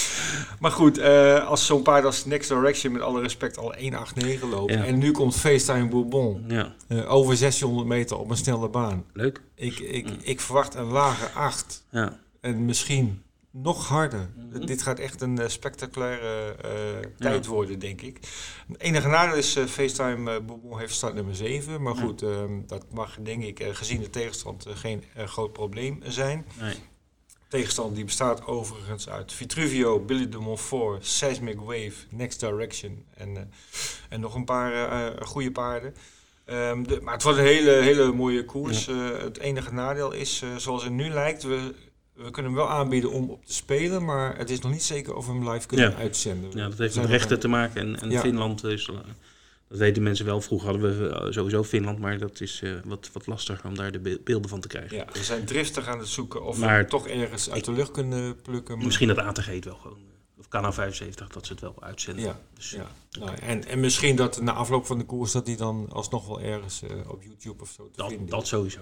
Maar 0.60 0.70
goed, 0.70 0.98
uh, 0.98 1.48
als 1.48 1.66
zo'n 1.66 1.82
paard 1.82 2.04
als 2.04 2.24
Next 2.24 2.48
Direction 2.48 2.92
met 2.92 3.02
alle 3.02 3.20
respect 3.20 3.58
al 3.58 3.74
1.8.9 3.74 4.48
loopt... 4.50 4.72
Ja. 4.72 4.84
en 4.84 4.98
nu 4.98 5.10
komt 5.10 5.36
FaceTime 5.36 5.88
Bourbon 5.88 6.44
ja. 6.48 6.74
over 7.06 7.36
600 7.36 7.86
meter 7.86 8.18
op 8.18 8.30
een 8.30 8.36
snelle 8.36 8.68
baan. 8.68 9.04
Leuk. 9.12 9.42
Ik, 9.54 9.78
ik, 9.78 10.08
ik 10.20 10.40
verwacht 10.40 10.74
een 10.74 10.90
lage 10.90 11.26
8. 11.34 11.84
Ja. 11.90 12.18
En 12.40 12.64
misschien 12.64 13.22
nog 13.52 13.88
harder. 13.88 14.30
Mm 14.36 14.52
-hmm. 14.52 14.66
Dit 14.66 14.82
gaat 14.82 14.98
echt 14.98 15.20
een 15.20 15.40
uh, 15.40 15.48
spectaculaire 15.48 16.56
uh, 16.64 17.08
tijd 17.18 17.44
ja. 17.44 17.50
worden, 17.50 17.78
denk 17.78 18.00
ik. 18.00 18.18
Het 18.68 18.80
enige 18.80 19.08
nadeel 19.08 19.36
is, 19.36 19.56
uh, 19.56 19.64
FaceTime 19.64 20.40
Bourbon 20.40 20.78
heeft 20.78 20.94
start 20.94 21.14
nummer 21.14 21.36
7. 21.36 21.82
Maar 21.82 21.96
goed, 21.96 22.20
ja. 22.20 22.46
dat 22.66 22.84
mag 22.90 23.18
denk 23.22 23.42
ik 23.42 23.62
gezien 23.72 24.00
de 24.00 24.10
tegenstand 24.10 24.66
geen 24.68 25.04
groot 25.16 25.52
probleem 25.52 26.00
zijn. 26.02 26.46
Nee. 26.60 26.74
tegenstander 27.48 27.94
die 27.94 28.04
bestaat 28.04 28.46
overigens 28.46 29.08
uit 29.08 29.32
Vitruvio, 29.32 30.00
Billy 30.00 30.28
de 30.28 30.38
Montfort, 30.38 31.06
Seismic 31.06 31.60
Wave, 31.60 31.92
Next 32.10 32.40
Direction 32.40 33.04
en, 33.14 33.36
eh, 33.36 33.42
en 34.08 34.20
nog 34.20 34.34
een 34.34 34.44
paar 34.44 35.26
goede 35.26 35.52
paarden. 35.52 35.94
Um, 36.46 36.88
de, 36.88 37.00
maar 37.00 37.14
het 37.14 37.22
was 37.22 37.36
een 37.36 37.44
hele, 37.44 37.70
hele 37.70 38.12
mooie 38.12 38.44
koers. 38.44 38.86
het 39.22 39.38
enige 39.38 39.74
nadeel 39.74 40.12
is, 40.12 40.42
zoals 40.56 40.84
het 40.84 40.92
nu 40.92 41.08
lijkt, 41.08 41.42
we, 41.42 41.74
we 42.22 42.30
kunnen 42.30 42.52
hem 42.52 42.60
wel 42.60 42.70
aanbieden 42.70 43.10
om 43.10 43.30
op 43.30 43.46
te 43.46 43.52
spelen, 43.52 44.04
maar 44.04 44.36
het 44.36 44.50
is 44.50 44.60
nog 44.60 44.72
niet 44.72 44.82
zeker 44.82 45.14
of 45.14 45.26
we 45.26 45.32
hem 45.32 45.50
live 45.50 45.66
kunnen 45.66 45.96
uitzenden. 45.96 46.50
Ja, 46.54 46.68
dat 46.68 46.78
heeft 46.78 46.96
met 46.96 47.04
rechten 47.04 47.40
te 47.40 47.48
maken 47.48 47.80
en, 47.80 48.10
en 48.10 48.20
Finland 48.20 48.64
is 48.64 48.90
dat 49.72 49.80
weten 49.80 50.02
mensen 50.02 50.24
wel. 50.24 50.40
Vroeger 50.40 50.68
hadden 50.68 50.98
we 50.98 51.08
eh, 51.08 51.32
sowieso 51.32 51.64
Finland, 51.64 51.98
maar 51.98 52.18
dat 52.18 52.40
is 52.40 52.60
uh, 52.64 52.74
wat, 52.84 53.10
wat 53.12 53.26
lastiger 53.26 53.68
om 53.68 53.74
daar 53.74 53.92
de 53.92 54.20
beelden 54.24 54.50
van 54.50 54.60
te 54.60 54.68
krijgen. 54.68 54.96
Ja, 54.96 55.06
we 55.12 55.24
zijn 55.24 55.44
driftig 55.44 55.86
aan 55.86 55.98
het 55.98 56.08
zoeken 56.08 56.44
of 56.44 56.58
maar, 56.58 56.82
we 56.82 56.88
toch 56.88 57.08
ergens 57.08 57.50
uit 57.50 57.64
de 57.64 57.72
lucht 57.72 57.90
kunnen 57.90 58.42
plukken. 58.42 58.76
Maar... 58.76 58.86
Misschien 58.86 59.08
dat 59.08 59.18
ATG 59.18 59.46
het 59.46 59.64
wel 59.64 59.74
gewoon, 59.74 59.98
eh, 59.98 60.38
of 60.38 60.48
Kanaal 60.48 60.72
75, 60.72 61.28
dat 61.28 61.46
ze 61.46 61.52
het 61.52 61.60
wel 61.60 61.74
uitzenden. 61.80 62.24
Ja, 62.24 62.40
dus, 62.54 62.70
ja. 62.70 62.86
Nou, 63.10 63.36
en, 63.36 63.66
en 63.66 63.80
misschien 63.80 64.16
dat 64.16 64.40
na 64.40 64.52
afloop 64.52 64.86
van 64.86 64.98
de 64.98 65.04
koers 65.04 65.32
dat 65.32 65.46
die 65.46 65.56
dan 65.56 65.86
alsnog 65.92 66.26
wel 66.26 66.40
ergens 66.40 66.82
uh, 66.82 67.10
op 67.10 67.22
YouTube 67.22 67.62
of 67.62 67.70
zo 67.70 67.90
te 67.90 67.96
dat, 67.96 68.08
vinden 68.08 68.28
Dat 68.28 68.46
sowieso. 68.46 68.80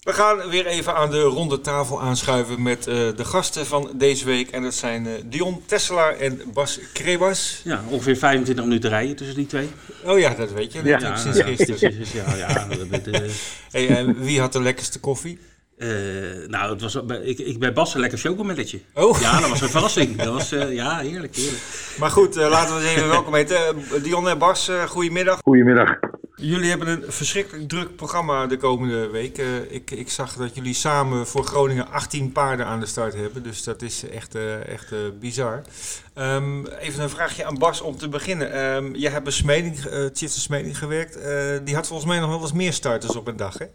We 0.00 0.12
gaan 0.12 0.48
weer 0.48 0.66
even 0.66 0.94
aan 0.94 1.10
de 1.10 1.22
ronde 1.22 1.60
tafel 1.60 2.00
aanschuiven 2.00 2.62
met 2.62 2.86
uh, 2.86 2.94
de 2.94 3.24
gasten 3.24 3.66
van 3.66 3.90
deze 3.94 4.24
week. 4.24 4.50
En 4.50 4.62
dat 4.62 4.74
zijn 4.74 5.06
uh, 5.06 5.12
Dion 5.24 5.62
Tesselaar 5.66 6.16
en 6.16 6.40
Bas 6.52 6.80
Krebas. 6.92 7.60
Ja, 7.64 7.82
ongeveer 7.88 8.16
25 8.16 8.64
minuten 8.64 8.90
rijden 8.90 9.16
tussen 9.16 9.36
die 9.36 9.46
twee. 9.46 9.68
Oh 10.04 10.18
ja, 10.18 10.34
dat 10.34 10.52
weet 10.52 10.72
je 10.72 10.78
natuurlijk 10.82 11.06
ja, 11.06 11.16
sinds 11.16 11.38
ja, 11.38 11.44
gisteren. 11.44 12.06
Ja, 12.12 12.36
ja, 12.36 12.48
ja, 12.48 13.26
hey, 13.70 13.88
en 13.88 14.20
wie 14.20 14.40
had 14.40 14.52
de 14.52 14.62
lekkerste 14.62 15.00
koffie? 15.00 15.38
Uh, 15.78 15.88
nou, 16.46 16.70
het 16.72 16.80
was, 16.80 16.94
ik, 17.22 17.38
ik 17.38 17.58
bij 17.58 17.72
Bas 17.72 17.94
een 17.94 18.00
lekker 18.00 18.18
chocomelletje. 18.18 18.80
Oh. 18.94 19.20
Ja, 19.20 19.40
dat 19.40 19.48
was 19.48 19.60
een 19.60 19.68
verrassing. 19.68 20.16
Dat 20.16 20.32
was, 20.32 20.52
uh, 20.52 20.72
ja, 20.72 20.98
heerlijk, 20.98 21.36
heerlijk. 21.36 21.62
Maar 21.98 22.10
goed, 22.10 22.36
uh, 22.36 22.48
laten 22.48 22.76
we 22.76 22.82
eens 22.82 22.96
even 22.96 23.08
welkom 23.08 23.34
heten. 23.34 23.58
Dion 24.02 24.28
en 24.28 24.38
Bas, 24.38 24.70
goedemiddag. 24.86 25.38
Goedemiddag. 25.42 25.98
Jullie 26.40 26.68
hebben 26.68 26.88
een 26.88 27.02
verschrikkelijk 27.12 27.68
druk 27.68 27.96
programma 27.96 28.46
de 28.46 28.56
komende 28.56 29.10
week. 29.10 29.38
Uh, 29.38 29.72
ik, 29.72 29.90
ik, 29.90 30.08
zag 30.08 30.32
dat 30.32 30.54
jullie 30.54 30.74
samen 30.74 31.26
voor 31.26 31.44
Groningen 31.44 31.88
18 31.88 32.32
paarden 32.32 32.66
aan 32.66 32.80
de 32.80 32.86
start 32.86 33.14
hebben. 33.14 33.42
Dus 33.42 33.64
dat 33.64 33.82
is 33.82 34.08
echt, 34.08 34.36
uh, 34.36 34.68
echt 34.68 34.92
uh, 34.92 34.98
bizar. 35.20 35.62
Um, 36.18 36.66
even 36.66 37.02
een 37.02 37.08
vraagje 37.08 37.44
aan 37.44 37.58
Bas 37.58 37.80
om 37.80 37.96
te 37.96 38.08
beginnen. 38.08 38.58
Um, 38.58 38.94
jij 38.94 39.10
hebt 39.10 39.24
bij 39.24 39.32
Smeding, 39.32 39.76
Tjitse 40.12 40.40
Smeding 40.40 40.78
gewerkt. 40.78 41.14
die 41.64 41.74
had 41.74 41.86
volgens 41.86 42.08
mij 42.08 42.20
nog 42.20 42.28
wel 42.30 42.40
eens 42.40 42.52
meer 42.52 42.72
starters 42.72 43.16
op 43.16 43.26
een 43.26 43.36
dag, 43.36 43.58
hè? 43.58 43.66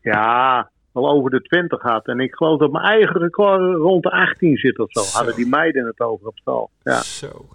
Ja, 0.00 0.70
wel 0.92 1.08
over 1.08 1.30
de 1.30 1.40
20 1.42 1.82
had. 1.82 2.06
En 2.06 2.20
ik 2.20 2.34
geloof 2.34 2.58
dat 2.58 2.70
mijn 2.70 2.84
eigen 2.84 3.20
record 3.20 3.76
rond 3.76 4.02
de 4.02 4.10
18 4.10 4.56
zit 4.56 4.78
of 4.78 4.92
zo. 4.92 5.00
zo. 5.00 5.16
Hadden 5.16 5.34
die 5.36 5.48
meiden 5.48 5.86
het 5.86 6.00
over 6.00 6.26
op 6.26 6.38
stal. 6.38 6.70
Ja. 6.82 7.02
Zo. 7.02 7.48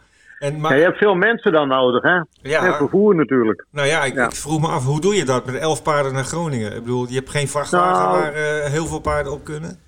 En, 0.43 0.59
maar... 0.59 0.71
ja, 0.71 0.77
je 0.77 0.83
hebt 0.83 0.97
veel 0.97 1.15
mensen 1.15 1.51
dan 1.51 1.67
nodig, 1.67 2.03
hè? 2.03 2.21
Ja. 2.49 2.65
En 2.65 2.73
vervoer 2.73 3.15
natuurlijk. 3.15 3.65
Nou 3.71 3.87
ja 3.87 4.03
ik, 4.03 4.15
ik, 4.15 4.31
vroeg 4.31 4.61
me 4.61 4.67
af, 4.67 4.85
hoe 4.85 5.01
doe 5.01 5.15
je 5.15 5.25
dat 5.25 5.45
met 5.45 5.55
elf 5.55 5.83
paarden 5.83 6.13
naar 6.13 6.23
Groningen? 6.23 6.75
Ik 6.75 6.83
bedoel, 6.83 7.07
je 7.07 7.15
hebt 7.15 7.29
geen 7.29 7.47
vrachtwagen 7.47 8.03
nou, 8.03 8.21
waar 8.21 8.33
uh, 8.33 8.65
heel 8.65 8.85
veel 8.85 8.99
paarden 8.99 9.31
op 9.31 9.43
kunnen? 9.43 9.79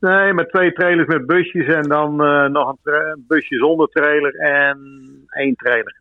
Nee, 0.00 0.32
met 0.32 0.48
twee 0.48 0.72
trailers 0.72 1.08
met 1.08 1.26
busjes 1.26 1.66
en 1.66 1.82
dan 1.82 2.24
uh, 2.24 2.44
nog 2.44 2.76
een 2.82 3.24
busje 3.28 3.56
zonder 3.56 3.88
trailer 3.88 4.34
en 4.34 4.78
één 5.28 5.54
trailer. 5.54 5.96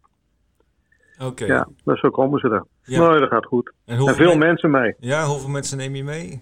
Oké. 1.15 1.25
Okay. 1.25 1.47
Ja, 1.47 1.67
dus 1.83 1.99
zo 1.99 2.09
komen 2.09 2.39
ze 2.39 2.49
er. 2.49 2.63
Ja. 2.83 3.09
Nee, 3.09 3.19
dat 3.19 3.29
gaat 3.29 3.45
goed. 3.45 3.71
En, 3.85 3.97
en 3.97 4.15
veel 4.15 4.37
mensen 4.37 4.71
mee. 4.71 4.95
Ja, 4.99 5.25
hoeveel 5.25 5.49
mensen 5.49 5.77
neem 5.77 5.95
je 5.95 6.03
mee? 6.03 6.41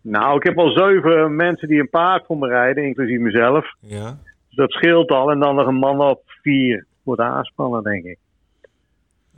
Nou, 0.00 0.36
ik 0.36 0.42
heb 0.42 0.58
al 0.58 0.70
zeven 0.70 1.36
mensen 1.36 1.68
die 1.68 1.80
een 1.80 1.90
paard 1.90 2.26
voor 2.26 2.38
me 2.38 2.48
rijden, 2.48 2.84
inclusief 2.84 3.20
mezelf. 3.20 3.74
Ja. 3.80 4.18
Dat 4.58 4.70
scheelt 4.70 5.10
al. 5.10 5.30
En 5.30 5.38
dan 5.38 5.54
nog 5.54 5.66
een 5.66 5.74
man 5.74 6.00
op 6.00 6.22
vier 6.26 6.86
voor 7.04 7.16
de 7.16 7.22
aanspannen, 7.22 7.82
denk 7.82 8.04
ik. 8.04 8.18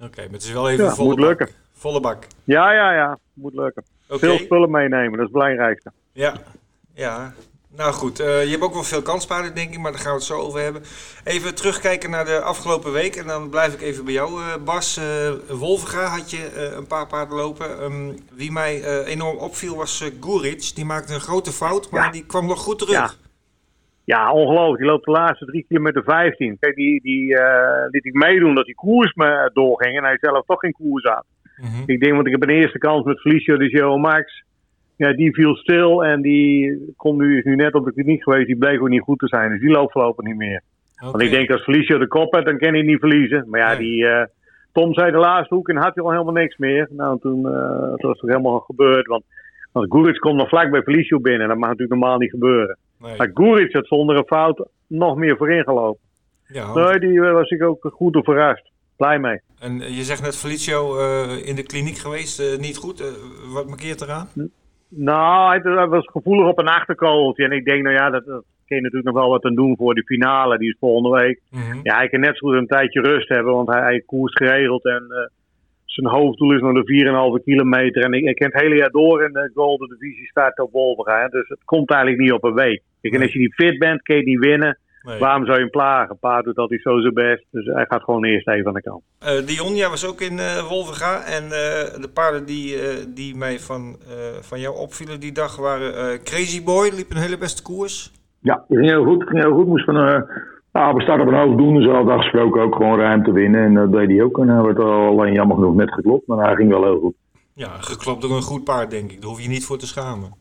Oké, 0.03 0.23
maar 0.23 0.33
het 0.33 0.43
is 0.43 0.53
wel 0.53 0.71
even 0.71 0.85
ja, 0.85 0.91
volle 0.91 1.09
moet 1.09 1.19
bak. 1.19 1.27
lukken. 1.27 1.49
Volle 1.73 2.01
bak. 2.01 2.27
Ja, 2.45 2.73
ja, 2.73 2.93
ja. 2.93 3.19
Moet 3.33 3.55
lukken. 3.55 3.85
Veel 4.09 4.39
spullen 4.39 4.71
meenemen, 4.71 5.11
dat 5.11 5.19
is 5.19 5.25
het 5.25 5.33
belangrijkste. 5.33 5.93
Ja, 6.13 6.35
ja. 6.95 7.33
Nou 7.77 7.93
goed, 7.93 8.21
uh, 8.21 8.45
je 8.45 8.51
hebt 8.51 8.63
ook 8.63 8.73
wel 8.73 8.83
veel 8.83 9.03
kanspaarden, 9.03 9.55
denk 9.55 9.73
ik, 9.73 9.79
maar 9.79 9.93
daar 9.93 10.01
gaan 10.01 10.11
we 10.11 10.17
het 10.17 10.27
zo 10.27 10.39
over 10.39 10.61
hebben. 10.61 10.83
Even 11.25 11.55
terugkijken 11.55 12.11
naar 12.11 12.25
de 12.25 12.41
afgelopen 12.41 12.93
week 12.93 13.17
en 13.17 13.27
dan 13.27 13.51
blijf 13.51 13.75
ik 13.75 13.81
even 13.81 14.05
bij 14.05 14.13
jou, 14.13 14.41
uh, 14.41 14.47
Bas. 14.65 14.99
Uh, 14.99 16.15
had 16.15 16.31
je 16.31 16.73
een 16.77 16.87
paar 16.87 17.07
paarden 17.07 17.37
lopen. 17.37 17.83
Um, 17.83 18.19
wie 18.33 18.53
mij 18.53 19.05
enorm 19.05 19.37
opviel 19.37 19.77
was 19.77 20.01
uh, 20.03 20.59
Die 20.75 20.85
maakte 20.85 21.15
een 21.15 21.21
grote 21.21 21.53
fout, 21.53 21.91
maar 21.91 22.05
ja. 22.05 22.11
die 22.11 22.27
kwam 22.27 22.47
nog 22.47 22.61
goed 22.61 22.79
terug. 22.79 22.95
Ja. 22.95 23.11
Ja, 24.05 24.33
ongelooflijk. 24.33 24.79
Die 24.79 24.91
loopt 24.91 25.05
de 25.05 25.11
laatste 25.11 25.45
drie 25.45 25.65
kilometer 25.69 26.03
15. 26.03 26.57
Kijk, 26.61 26.75
die, 26.75 27.01
die 27.03 27.33
uh, 27.33 27.85
liet 27.91 28.05
ik 28.05 28.15
meedoen 28.15 28.55
dat 28.55 28.65
die 28.65 28.75
koers 28.75 29.15
me 29.15 29.51
doorging 29.53 29.97
en 29.97 30.05
hij 30.05 30.17
zelf 30.21 30.45
toch 30.47 30.61
geen 30.61 30.73
koers 30.73 31.05
had. 31.05 31.25
Mm 31.57 31.67
-hmm. 31.67 31.83
Ik 31.87 32.01
denk, 32.01 32.15
want 32.15 32.27
ik 32.27 32.33
heb 32.33 32.43
een 32.43 32.61
eerste 32.61 32.79
kans 32.79 33.05
met 33.05 33.21
Felicio 33.21 33.57
de 33.57 33.69
Geo 33.69 33.99
Max. 33.99 34.45
Ja, 34.97 35.13
die 35.13 35.35
viel 35.35 35.55
stil 35.57 36.05
en 36.05 36.23
die 36.23 36.79
kon 36.97 37.17
nu, 37.17 37.39
is 37.39 37.45
nu 37.45 37.55
net 37.55 37.75
op 37.75 37.85
de 37.85 37.93
kliniek 37.93 38.23
geweest. 38.23 38.47
Die 38.47 38.57
bleek 38.57 38.81
ook 38.81 38.89
niet 38.89 39.03
goed 39.03 39.19
te 39.19 39.29
zijn, 39.29 39.51
dus 39.51 39.61
die 39.61 39.71
loopt 39.71 39.93
voorlopig 39.93 40.25
niet 40.25 40.37
meer. 40.37 40.63
Okay. 40.97 41.11
Want 41.11 41.23
ik 41.23 41.31
denk, 41.31 41.51
als 41.51 41.63
Felicio 41.63 41.99
de 41.99 42.07
kop 42.07 42.33
heeft, 42.33 42.47
dan 42.47 42.59
kan 42.59 42.73
hij 42.73 42.83
niet 42.83 42.99
verliezen. 42.99 43.45
Maar 43.49 43.61
ja, 43.61 43.69
nee. 43.69 43.79
die... 43.79 44.03
Uh, 44.03 44.23
Tom 44.73 44.95
zei 44.95 45.11
de 45.11 45.19
laatste 45.19 45.55
hoek 45.55 45.69
en 45.69 45.77
had 45.77 45.95
hij 45.95 46.05
al 46.05 46.11
helemaal 46.11 46.33
niks 46.33 46.57
meer. 46.57 46.89
Nou, 46.91 47.19
toen 47.21 47.39
uh, 47.39 47.81
dat 47.91 48.01
was 48.01 48.21
het 48.21 48.31
helemaal 48.31 48.59
gebeurd. 48.59 49.07
Want, 49.07 49.25
want 49.73 50.19
komt 50.19 50.37
nog 50.37 50.49
vlak 50.49 50.71
bij 50.71 50.83
Felicio 50.83 51.21
binnen. 51.21 51.49
Dat 51.49 51.59
mag 51.59 51.69
natuurlijk 51.69 52.01
normaal 52.01 52.19
niet 52.19 52.31
gebeuren. 52.31 52.79
Nee. 53.01 53.17
Maar 53.17 53.31
Guric 53.35 53.73
had 53.73 53.87
zonder 53.87 54.17
een 54.17 54.27
fout 54.27 54.69
nog 54.87 55.17
meer 55.17 55.37
voorin 55.37 55.65
gelopen. 55.65 56.01
Ja, 56.47 56.75
nee, 56.75 56.99
die 56.99 57.21
was 57.21 57.51
ik 57.51 57.63
ook 57.63 57.91
goed 57.93 58.17
op 58.17 58.25
verrast. 58.25 58.71
Blij 58.97 59.19
mee. 59.19 59.41
En 59.61 59.73
je 59.79 60.03
zegt 60.03 60.23
net 60.23 60.37
Felicio 60.37 60.97
uh, 60.99 61.49
in 61.49 61.57
de 61.57 61.63
kliniek 61.63 61.97
geweest, 61.97 62.41
uh, 62.41 62.59
niet 62.59 62.77
goed. 62.77 63.01
Uh, 63.01 63.07
wat 63.55 63.67
markeert 63.67 64.01
eraan? 64.01 64.29
Nou, 64.89 65.61
hij 65.61 65.87
was 65.87 66.07
gevoelig 66.07 66.49
op 66.49 66.59
een 66.59 66.69
achterkooltje. 66.69 67.45
En 67.45 67.53
ik 67.53 67.65
denk, 67.65 67.83
nou 67.83 67.95
ja, 67.95 68.11
dat, 68.11 68.25
dat 68.25 68.45
kun 68.67 68.77
je 68.77 68.83
natuurlijk 68.83 69.15
nog 69.15 69.23
wel 69.23 69.31
wat 69.31 69.45
aan 69.45 69.55
doen 69.55 69.77
voor 69.77 69.95
de 69.95 70.05
finale. 70.05 70.59
Die 70.59 70.69
is 70.69 70.77
volgende 70.81 71.21
week. 71.21 71.41
Mm 71.51 71.61
-hmm. 71.61 71.81
Ja, 71.83 71.97
hij 71.97 72.09
kan 72.09 72.21
net 72.21 72.37
zo 72.37 72.49
goed 72.49 72.57
een 72.57 72.67
tijdje 72.67 73.01
rust 73.01 73.29
hebben, 73.29 73.55
want 73.55 73.69
hij, 73.69 73.81
hij 73.81 74.03
koerst 74.07 74.37
geregeld. 74.37 74.85
En 74.85 75.33
zijn 75.93 76.07
hoofddoel 76.07 76.55
is 76.55 76.61
nog 76.61 76.85
de 76.85 77.39
4,5 77.39 77.45
kilometer. 77.45 78.03
En 78.03 78.13
ik, 78.13 78.25
ik 78.25 78.35
ken 78.35 78.51
het 78.51 78.61
hele 78.61 78.77
jaar 78.77 78.91
door 78.91 79.25
in 79.25 79.33
de 79.33 79.51
Golden 79.55 79.89
Divisie 79.89 80.27
start 80.27 80.59
op 80.59 80.73
Wolverga. 80.73 81.29
Dus 81.29 81.49
het 81.49 81.65
komt 81.65 81.91
eigenlijk 81.91 82.23
niet 82.23 82.33
op 82.33 82.45
een 82.45 82.55
week. 82.55 82.83
Kijk, 83.01 83.15
en 83.15 83.23
als 83.23 83.33
je 83.33 83.39
niet 83.39 83.55
fit 83.55 83.79
bent, 83.79 84.03
kun 84.03 84.17
je 84.17 84.23
niet 84.23 84.39
winnen. 84.39 84.79
Nee. 85.03 85.19
Waarom 85.19 85.45
zou 85.45 85.57
je 85.57 85.63
hem 85.63 85.71
plagen? 85.71 86.19
Paard 86.19 86.45
doet 86.45 86.57
altijd 86.57 86.83
zo 86.83 87.01
zijn 87.01 87.15
best. 87.15 87.45
Dus 87.51 87.67
hij 87.67 87.85
gaat 87.89 88.03
gewoon 88.03 88.25
eerst 88.25 88.49
even 88.49 88.67
aan 88.67 88.75
de 88.75 88.83
kant. 88.83 89.03
Uh, 89.23 89.47
Dion, 89.47 89.75
jij 89.75 89.89
was 89.89 90.07
ook 90.07 90.21
in 90.21 90.33
uh, 90.33 90.69
Wolverga. 90.69 91.25
En 91.25 91.45
uh, 91.45 91.51
de 92.03 92.11
paarden 92.15 92.47
die, 92.47 92.77
die 93.15 93.37
mij 93.37 93.59
van, 93.59 93.97
van 94.41 94.61
jou 94.61 94.77
opvielen 94.77 95.21
die 95.21 95.33
dag 95.33 95.57
waren 95.57 96.23
Crazy 96.23 96.65
Boy. 96.65 96.91
Liep 96.95 97.11
een 97.11 97.23
hele 97.23 97.39
beste 97.39 97.63
koers. 97.63 98.13
Ja, 98.41 98.65
ging 98.69 98.87
heel 98.87 99.05
goed. 99.05 99.23
Ging 99.29 99.43
heel 99.43 99.55
goed. 99.55 99.67
Moest 99.67 99.85
van 99.85 100.27
nou, 100.73 100.95
we 100.95 101.03
starten 101.03 101.27
op 101.27 101.33
een 101.33 101.39
hoog 101.39 101.57
doen. 101.57 101.75
Dus 101.75 101.87
hadden 101.87 102.15
afgesproken 102.15 102.63
ook 102.63 102.75
gewoon 102.75 102.99
ruimte 102.99 103.33
winnen. 103.33 103.65
En 103.65 103.75
dat 103.75 103.93
deed 103.93 104.09
hij 104.09 104.23
ook. 104.23 104.39
En 104.39 104.49
hij 104.49 104.63
werd 104.63 104.79
alleen 104.81 105.33
jammer 105.33 105.57
genoeg 105.57 105.75
net 105.75 105.93
geklopt. 105.93 106.27
Maar 106.27 106.47
hij 106.47 106.55
ging 106.55 106.71
wel 106.71 106.83
heel 106.83 106.99
goed. 106.99 107.15
Ja, 107.55 107.69
geklopt 107.69 108.23
door 108.23 108.37
een 108.37 108.43
goed 108.43 108.65
paard, 108.65 108.91
denk 108.91 109.13
ik. 109.13 109.21
Daar 109.21 109.31
hoef 109.31 109.43
je 109.43 109.49
niet 109.49 109.65
voor 109.65 109.79
te 109.79 109.87
schamen. 109.87 110.39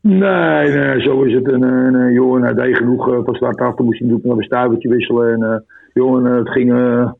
Nee, 0.00 0.68
nee 0.68 1.00
zo 1.00 1.22
is 1.22 1.34
het. 1.34 1.48
En, 1.48 1.64
en, 1.64 1.94
en 1.94 2.12
jongen, 2.12 2.42
hij 2.42 2.54
deed 2.54 2.76
genoeg 2.76 3.08
uh, 3.08 3.18
van 3.24 3.34
start 3.34 3.60
af. 3.60 3.74
Dan 3.74 3.84
moest 3.84 3.98
hij 3.98 4.08
natuurlijk 4.08 4.28
nog 4.28 4.38
een 4.38 4.44
stuivertje 4.44 4.88
wisselen. 4.88 5.42
En 5.42 5.64
jongen, 5.92 6.24
het 6.24 6.48
ging, 6.48 6.70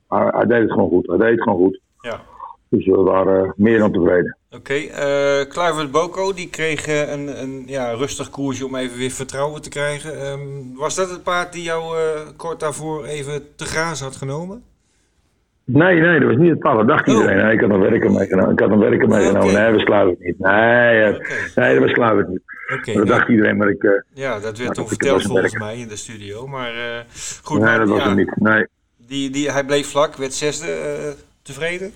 hij, 0.08 0.28
hij, 0.30 0.46
deed 0.46 0.62
het 0.62 0.72
gewoon 0.72 0.88
goed. 0.88 1.06
Hij 1.06 1.16
deed 1.16 1.30
het 1.30 1.42
gewoon 1.42 1.58
goed. 1.58 1.80
Ja. 2.00 2.20
Dus 2.68 2.86
we 2.86 2.96
waren 2.96 3.54
meer 3.56 3.78
dan 3.78 3.92
tevreden. 3.92 4.36
Oké, 4.54 4.72
okay, 4.72 5.40
uh, 5.40 5.48
Kluivert 5.48 5.90
Boko 5.90 6.32
die 6.34 6.50
kreeg 6.50 6.86
een, 6.86 7.42
een 7.42 7.62
ja, 7.66 7.90
rustig 7.90 8.30
koersje 8.30 8.66
om 8.66 8.76
even 8.76 8.98
weer 8.98 9.10
vertrouwen 9.10 9.62
te 9.62 9.68
krijgen. 9.68 10.26
Um, 10.26 10.74
was 10.74 10.94
dat 10.94 11.10
het 11.10 11.22
paard 11.22 11.52
die 11.52 11.62
jou 11.62 11.98
uh, 11.98 12.20
kort 12.36 12.60
daarvoor 12.60 13.04
even 13.04 13.54
te 13.56 13.64
graas 13.64 14.00
had 14.00 14.16
genomen? 14.16 14.62
Nee, 15.64 16.00
nee, 16.00 16.20
dat 16.20 16.28
was 16.28 16.38
niet 16.38 16.50
het 16.50 16.58
paard. 16.58 16.76
Dat 16.76 16.88
dacht 16.88 17.08
oh. 17.08 17.14
iedereen. 17.14 17.36
Nee, 17.36 17.52
ik 17.52 17.60
had 17.60 17.70
een 17.70 17.80
werker 17.80 18.10
meegenomen. 18.10 18.52
Ik 18.52 18.60
had 18.60 18.70
een 18.70 18.78
werker 18.78 19.08
meegenomen. 19.08 19.42
Okay. 19.42 19.54
Nee, 19.54 19.64
dat 19.64 19.74
was 19.74 19.84
Kluivert 19.84 20.20
niet. 20.20 20.38
Nee, 20.38 21.14
okay. 21.14 21.20
nee, 21.54 21.74
dat 21.74 21.82
was 21.82 21.92
Kluivert 21.92 22.28
niet. 22.28 22.42
Okay, 22.78 22.94
dat 22.94 23.06
dacht 23.06 23.28
iedereen, 23.28 23.56
maar 23.56 23.68
ik... 23.68 24.02
ja, 24.12 24.40
dat 24.40 24.58
werd 24.58 24.74
toen 24.74 24.88
verteld 24.88 25.22
volgens 25.22 25.54
mij 25.58 25.76
in 25.76 25.88
de 25.88 25.96
studio. 25.96 26.46
Maar 26.46 26.72
goed, 27.42 27.58
nee, 27.58 27.68
maar, 27.68 27.78
dat 27.78 27.88
was 27.88 27.98
ja, 27.98 28.06
hem 28.06 28.16
niet. 28.16 28.36
Nee. 28.36 28.66
Die, 28.96 29.30
die, 29.30 29.50
hij 29.50 29.64
bleef 29.64 29.88
vlak, 29.88 30.16
werd 30.16 30.34
zesde. 30.34 30.66
tevreden? 31.42 31.92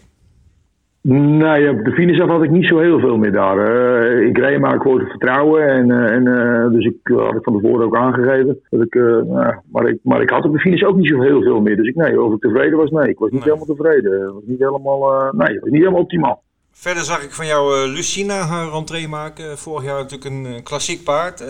Nee, 1.11 1.71
op 1.71 1.85
de 1.85 1.93
finish 1.93 2.21
af 2.21 2.29
had 2.29 2.43
ik 2.43 2.51
niet 2.51 2.69
zo 2.69 2.79
heel 2.79 2.99
veel 2.99 3.17
meer 3.17 3.33
daar. 3.33 3.57
Uh, 3.57 4.27
ik 4.29 4.39
reed 4.39 4.61
maar 4.61 4.81
gewoon 4.81 5.07
vertrouwen. 5.07 5.69
En, 5.69 5.91
uh, 5.91 6.11
en, 6.11 6.27
uh, 6.27 6.71
dus 6.71 6.85
ik 6.85 6.97
had 7.03 7.35
ik 7.35 7.43
van 7.43 7.61
tevoren 7.61 7.87
ook 7.87 7.97
aangegeven. 7.97 8.61
Dat 8.71 8.83
ik, 8.83 8.95
nou, 8.95 9.55
maar, 9.73 9.89
ik, 9.89 9.99
maar 10.03 10.23
ik 10.23 10.31
had 10.31 10.45
op 10.45 10.53
de 10.53 10.59
finish 10.59 10.83
ook 10.83 10.97
niet 10.97 11.09
zo 11.09 11.21
heel 11.21 11.43
veel 11.43 11.61
meer. 11.61 11.77
Dus 11.77 11.89
ik, 11.89 11.95
nee, 11.95 12.23
of 12.23 12.35
ik 12.35 12.41
tevreden 12.41 12.79
was, 12.79 12.91
nee. 12.91 13.09
Ik 13.09 13.19
was 13.19 13.31
niet 13.31 13.45
nee. 13.45 13.53
helemaal 13.55 13.77
tevreden. 13.77 14.21
Het 14.21 14.33
was 14.33 14.43
niet 14.45 14.59
helemaal, 14.59 15.33
nee, 15.33 15.61
was 15.61 15.71
niet 15.71 15.81
helemaal 15.81 16.01
optimaal. 16.01 16.43
Verder 16.73 17.03
zag 17.03 17.25
ik 17.25 17.31
van 17.31 17.47
jou 17.47 17.89
Lucina 17.89 18.35
haar 18.35 18.71
rentree 18.71 19.09
maken. 19.09 19.59
Vorig 19.59 19.85
jaar 19.85 20.03
natuurlijk 20.03 20.31
een, 20.31 20.63
klassiek 20.63 21.05
paard. 21.05 21.45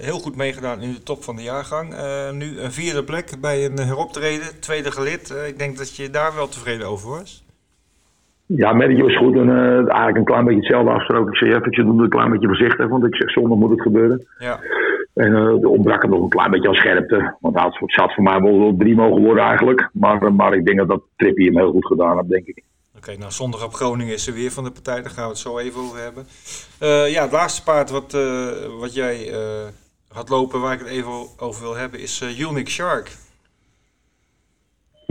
heel 0.00 0.18
goed 0.18 0.36
meegedaan 0.36 0.80
in 0.80 0.92
de 0.92 1.02
top 1.02 1.22
van 1.22 1.36
de 1.36 1.42
jaargang. 1.42 1.94
nu 2.32 2.58
een 2.58 2.72
vierde 2.72 3.04
plek 3.04 3.32
bij 3.40 3.64
een 3.64 3.78
heroptreden, 3.78 4.60
tweede 4.60 4.90
gelid. 4.90 5.34
ik 5.46 5.58
denk 5.58 5.78
dat 5.78 5.96
je 5.96 6.10
daar 6.10 6.34
wel 6.34 6.48
tevreden 6.48 6.86
over 6.86 7.10
was. 7.10 7.48
Ja, 8.56 8.72
Merkje 8.72 9.02
was 9.02 9.16
goed 9.16 9.36
en 9.36 9.48
eigenlijk 9.48 10.16
een 10.16 10.24
klein 10.24 10.44
beetje 10.44 10.60
hetzelfde 10.60 10.90
afgesproken. 10.90 11.32
Ik 11.32 11.38
zei 11.38 11.50
even, 11.50 11.66
ik 11.66 11.76
doe 11.76 12.02
een 12.02 12.08
klein 12.08 12.30
beetje 12.30 12.46
voorzichtig, 12.46 12.88
want 12.88 13.04
ik 13.04 13.16
zeg 13.16 13.30
zondag 13.30 13.58
moet 13.58 13.70
het 13.70 13.82
gebeuren. 13.82 14.26
Ja. 14.38 14.60
En 15.14 15.32
uh, 15.32 15.70
ontbrak 15.70 16.02
hem 16.02 16.10
nog 16.10 16.22
een 16.22 16.28
klein 16.28 16.50
beetje 16.50 16.68
aan 16.68 16.74
scherpte. 16.74 17.36
Want 17.40 17.58
hij 17.58 17.70
zat 17.86 18.14
voor 18.14 18.22
mij 18.22 18.40
wel 18.40 18.74
drie 18.78 18.94
mogen 18.94 19.22
worden 19.22 19.44
eigenlijk. 19.44 19.90
Maar, 19.92 20.34
maar 20.34 20.54
ik 20.54 20.66
denk 20.66 20.78
dat 20.78 20.88
dat 20.88 21.02
Trippie 21.16 21.46
hem 21.46 21.56
heel 21.56 21.70
goed 21.70 21.86
gedaan 21.86 22.16
heeft, 22.16 22.28
denk 22.28 22.46
ik. 22.46 22.62
Oké, 22.96 23.16
nou 23.16 23.30
zondag 23.30 23.64
op 23.64 23.72
Groningen 23.72 24.14
is 24.14 24.26
er 24.26 24.34
weer 24.34 24.50
van 24.50 24.64
de 24.64 24.70
partij. 24.70 25.02
Daar 25.02 25.10
gaan 25.10 25.24
we 25.24 25.30
het 25.30 25.38
zo 25.38 25.58
even 25.58 25.80
over 25.80 26.02
hebben. 26.02 26.26
Uh, 26.82 27.12
ja, 27.12 27.22
het 27.22 27.32
laatste 27.32 27.62
paard 27.62 27.90
wat, 27.90 28.14
uh, 28.14 28.46
wat 28.80 28.94
jij 28.94 29.32
had 30.12 30.28
lopen, 30.28 30.60
waar 30.60 30.72
ik 30.72 30.78
het 30.78 30.88
even 30.88 31.12
over 31.38 31.62
wil 31.62 31.76
hebben, 31.76 32.00
is 32.00 32.36
Unique 32.38 32.70
Shark. 32.70 33.16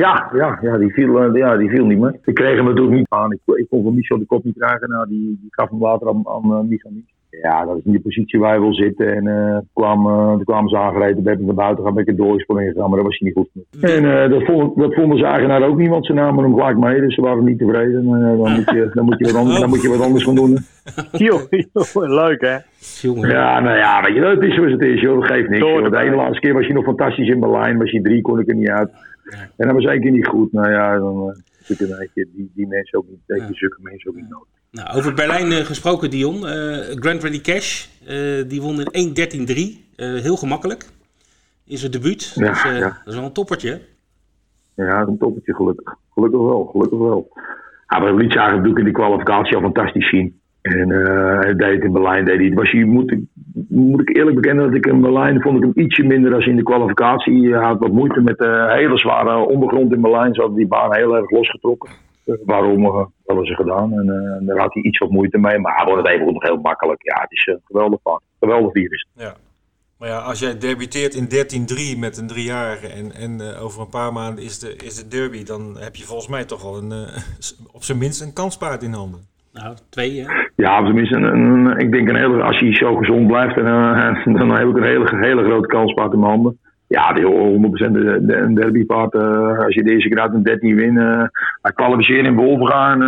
Ja, 0.05 0.29
ja, 0.33 0.59
ja, 0.61 0.77
die 0.77 0.93
viel, 0.93 1.35
ja, 1.35 1.57
die 1.57 1.69
viel 1.69 1.85
niet 1.85 1.99
meer. 1.99 2.19
Ik 2.25 2.33
kreeg 2.33 2.55
hem 2.55 2.65
natuurlijk 2.65 2.95
niet 2.95 3.09
aan. 3.09 3.31
Ik, 3.31 3.39
ik 3.45 3.69
kon 3.69 3.83
van 3.83 3.95
Michel 3.95 4.17
de 4.17 4.25
kop 4.25 4.43
niet 4.43 4.57
krijgen. 4.57 4.89
Nou, 4.89 5.07
die, 5.07 5.37
die 5.41 5.47
gaf 5.49 5.69
hem 5.69 5.81
later 5.81 6.07
aan, 6.07 6.27
aan 6.27 6.67
Michel 6.67 6.91
niet. 6.91 7.09
Ja, 7.41 7.65
dat 7.65 7.77
is 7.77 7.83
niet 7.83 7.95
de 7.95 8.01
positie 8.01 8.39
waar 8.39 8.49
hij 8.49 8.59
wil 8.59 8.73
zitten. 8.73 9.15
En 9.15 9.25
uh, 9.25 9.57
kwam, 9.73 10.07
uh, 10.07 10.31
toen 10.31 10.43
kwamen 10.43 10.69
ze 10.69 10.77
aangereden, 10.77 11.23
ben 11.23 11.33
ik 11.33 11.39
naar 11.39 11.55
buiten 11.55 11.83
gaan, 11.83 11.93
ben 11.93 12.03
ik 12.03 12.09
een 12.09 12.15
doorsprong 12.15 12.61
ingegaan, 12.61 12.89
maar 12.89 12.97
dat 12.97 13.07
was 13.07 13.17
hij 13.17 13.27
niet 13.27 13.37
goed. 13.37 13.81
En 13.81 14.03
uh, 14.03 14.29
dat, 14.29 14.43
vond, 14.43 14.77
dat 14.77 14.93
vonden 14.93 15.17
ze 15.17 15.25
eigenaar 15.25 15.67
ook 15.67 15.77
niet, 15.77 15.89
want 15.89 16.05
ze 16.05 16.13
namen 16.13 16.43
hem 16.43 16.53
gelijk 16.53 16.77
mee, 16.77 17.01
dus 17.01 17.15
ze 17.15 17.21
waren 17.21 17.43
niet 17.43 17.57
tevreden. 17.57 18.05
dan, 18.05 18.51
moet 18.53 18.69
je, 18.69 18.89
dan, 18.93 19.05
moet 19.05 19.17
je 19.17 19.25
wat 19.25 19.35
anders, 19.35 19.59
dan 19.59 19.69
moet 19.69 19.81
je 19.81 19.89
wat 19.89 20.01
anders 20.01 20.23
gaan 20.23 20.35
doen. 20.35 20.57
joh, 21.27 21.41
leuk 21.93 22.41
hè? 22.41 22.57
Ja, 23.27 23.59
nou 23.59 23.77
ja, 23.77 24.01
weet 24.03 24.15
je, 24.15 24.21
dat 24.21 24.43
is 24.43 24.55
zoals 24.55 24.71
het 24.71 24.81
is, 24.81 25.01
joh, 25.01 25.19
dat 25.19 25.31
geeft 25.31 25.49
niks. 25.49 25.67
Joh. 25.67 25.91
De 25.91 25.97
ene 25.97 26.15
laatste 26.15 26.39
keer 26.39 26.53
was 26.53 26.67
je 26.67 26.73
nog 26.73 26.83
fantastisch 26.83 27.29
in 27.29 27.39
Berlijn, 27.39 27.77
was 27.77 27.91
je 27.91 28.01
drie, 28.01 28.21
kon 28.21 28.39
ik 28.39 28.49
er 28.49 28.55
niet 28.55 28.69
uit. 28.69 28.89
En 29.31 29.67
dat 29.67 29.71
was 29.71 29.83
keer 29.99 30.11
niet 30.11 30.27
goed. 30.27 30.51
Nou 30.51 30.71
ja, 30.71 30.97
dan 30.97 31.43
zit 31.63 31.77
je 31.77 32.27
die, 32.33 32.51
die 32.53 32.67
mensen 32.67 32.97
ook 32.97 33.05
niet, 33.09 33.57
zulke 33.57 33.77
mensen 33.81 34.09
ook 34.09 34.15
niet 34.15 34.29
nodig. 34.29 34.47
Nou, 34.71 34.97
over 34.97 35.13
Berlijn 35.13 35.51
uh, 35.51 35.57
gesproken, 35.57 36.09
Dion. 36.09 36.35
Uh, 36.35 36.77
Grand 36.95 37.23
Ready 37.23 37.41
Cash, 37.41 37.87
uh, 38.07 38.49
die 38.49 38.61
won 38.61 38.81
in 38.91 39.15
1.13.3. 39.87 39.95
heel 39.95 40.35
gemakkelijk. 40.35 40.85
In 41.65 41.77
zijn 41.77 41.91
debuut. 41.91 42.31
Ja, 42.35 42.49
dus, 42.49 42.63
ja. 42.63 42.79
Dat 42.79 42.93
is 43.05 43.15
wel 43.15 43.23
een 43.23 43.33
toppertje. 43.33 43.81
Ja, 44.75 45.01
een 45.01 45.17
toppertje, 45.17 45.55
gelukkig. 45.55 45.95
Gelukkig 46.13 46.39
wel, 46.39 46.65
gelukkig 46.65 46.99
wel. 46.99 47.31
Ja, 47.87 47.99
maar 47.99 48.15
liet 48.15 48.31
zagen 48.31 48.51
natuurlijk 48.51 48.77
in 48.77 48.85
die 48.85 48.93
kwalificatie 48.93 49.55
al 49.55 49.61
fantastisch 49.61 50.09
zien. 50.09 50.38
En 50.61 50.89
uh, 50.89 51.39
hij 51.39 51.55
deed 51.55 51.83
in 51.83 51.91
Berlijn. 51.91 52.25
Deed 52.25 52.39
hij. 52.39 52.53
Was 52.53 52.73
moet, 52.73 53.11
ik, 53.11 53.19
moet 53.69 54.01
ik 54.01 54.17
eerlijk 54.17 54.35
bekennen 54.35 54.65
dat 54.65 54.75
ik 54.75 54.85
in 54.85 55.01
Berlijn 55.01 55.41
vond 55.41 55.57
ik 55.57 55.63
hem 55.63 55.85
ietsje 55.85 56.03
minder 56.03 56.31
dan 56.31 56.41
in 56.41 56.55
de 56.55 56.63
kwalificatie. 56.63 57.53
Hij 57.53 57.65
had 57.65 57.79
wat 57.79 57.91
moeite 57.91 58.21
met 58.21 58.37
de 58.37 58.65
hele 58.69 58.97
zware 58.97 59.35
ondergrond 59.35 59.93
in 59.93 60.01
Berlijn. 60.01 60.33
Ze 60.33 60.41
hadden 60.41 60.57
die 60.57 60.67
baan 60.67 60.95
heel 60.95 61.15
erg 61.15 61.29
losgetrokken 61.29 61.89
waarom 62.45 62.85
uh, 62.85 63.05
hebben 63.25 63.45
ze 63.45 63.55
gedaan. 63.55 63.93
En 63.93 64.41
daar 64.45 64.59
had 64.59 64.73
hij 64.73 64.83
iets 64.83 64.97
wat 64.97 65.09
moeite 65.09 65.37
mee. 65.37 65.59
Maar 65.59 65.75
hij 65.75 65.85
wordt 65.85 66.07
het 66.07 66.15
even 66.15 66.33
nog 66.33 66.43
heel 66.43 66.57
makkelijk. 66.57 67.03
Ja, 67.03 67.21
het 67.21 67.31
is 67.31 67.45
een 67.45 67.61
geweldig 67.63 67.99
vak. 68.03 68.21
Geweldig 68.39 68.71
virus. 68.71 69.07
Ja. 69.13 69.35
Maar 69.97 70.09
ja, 70.09 70.19
als 70.19 70.39
jij 70.39 70.57
debuteert 70.57 71.13
in 71.13 71.27
13-3 71.95 71.99
met 71.99 72.17
een 72.17 72.27
driejarige 72.27 72.87
en, 72.87 73.11
en 73.11 73.55
over 73.57 73.81
een 73.81 73.89
paar 73.89 74.13
maanden 74.13 74.43
is 74.43 74.59
de, 74.59 74.75
is 74.75 74.95
de 74.95 75.07
derby, 75.07 75.43
dan 75.43 75.77
heb 75.77 75.95
je 75.95 76.03
volgens 76.03 76.27
mij 76.27 76.45
toch 76.45 76.63
al 76.63 76.77
een, 76.77 76.91
op 77.77 77.83
zijn 77.83 77.97
minst 77.97 78.21
een 78.21 78.33
kanspaard 78.33 78.83
in 78.83 78.93
handen. 78.93 79.28
Nou, 79.53 79.75
twee 79.89 80.23
hè? 80.23 80.47
Ja, 80.55 80.81
minst 80.81 81.13
een, 81.13 81.23
een, 81.23 81.77
ik 81.77 81.91
denk 81.91 82.09
een 82.09 82.15
hele, 82.15 82.43
als 82.43 82.59
hij 82.59 82.75
zo 82.75 82.95
gezond 82.95 83.27
blijft, 83.27 83.55
dan, 83.55 84.35
dan 84.37 84.51
heb 84.51 84.67
ik 84.67 84.75
een 84.75 84.83
hele, 84.83 85.17
hele 85.17 85.43
grote 85.43 85.67
kanspaard 85.67 86.13
in 86.13 86.19
mijn 86.19 86.31
handen. 86.31 86.57
Ja, 86.87 87.13
die 87.13 87.23
100% 87.23 87.91
de, 87.91 88.19
de, 88.21 88.35
een 88.35 88.53
derbypaard. 88.53 89.13
Uh, 89.13 89.59
als 89.59 89.75
je 89.75 89.83
deze 89.83 90.07
keer 90.07 90.19
uit 90.19 90.33
een 90.33 90.43
13 90.43 90.75
wint. 90.75 90.97
Uh, 90.97 91.23
hij 91.61 91.71
kwalificeerde 91.73 92.29
in 92.29 92.35
Wolfgaan. 92.35 92.99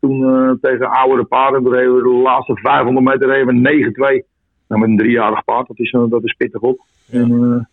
Toen 0.00 0.58
tegen 0.60 0.90
oudere 0.90 1.24
paarden. 1.24 1.64
De 1.64 2.20
laatste 2.22 2.56
500 2.56 3.06
meter 3.06 3.30
even 3.30 3.56
9-2. 3.56 4.26
Nou, 4.68 4.80
met 4.80 4.88
een 4.88 4.96
driejarig 4.96 5.44
paard. 5.44 5.68
Dat 5.68 5.78
is, 5.78 5.90
dat 6.08 6.24
is 6.24 6.34
pittig 6.34 6.60
op. 6.60 6.80
Ja. 7.04 7.20
En, 7.20 7.68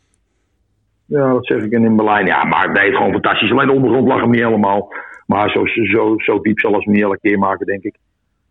ja, 1.06 1.34
dat 1.34 1.46
zeg 1.46 1.64
ik 1.64 1.72
in 1.72 1.96
Berlijn. 1.96 2.26
Ja, 2.26 2.44
maar 2.44 2.64
het 2.64 2.76
deed 2.76 2.96
gewoon 2.96 3.12
fantastisch. 3.12 3.52
Alleen 3.52 3.68
de 3.68 3.74
ondergrond 3.74 4.08
lag 4.08 4.22
hem 4.22 4.30
niet 4.30 4.44
helemaal. 4.44 4.94
Maar 5.30 5.50
zo, 5.50 5.66
zo, 5.66 6.14
zo 6.18 6.42
diep 6.42 6.60
zal 6.60 6.82
ze 6.82 6.90
niet 6.90 7.02
elke 7.02 7.20
keer 7.22 7.40
maken, 7.40 7.66
denk 7.66 7.84
ik. 7.84 7.96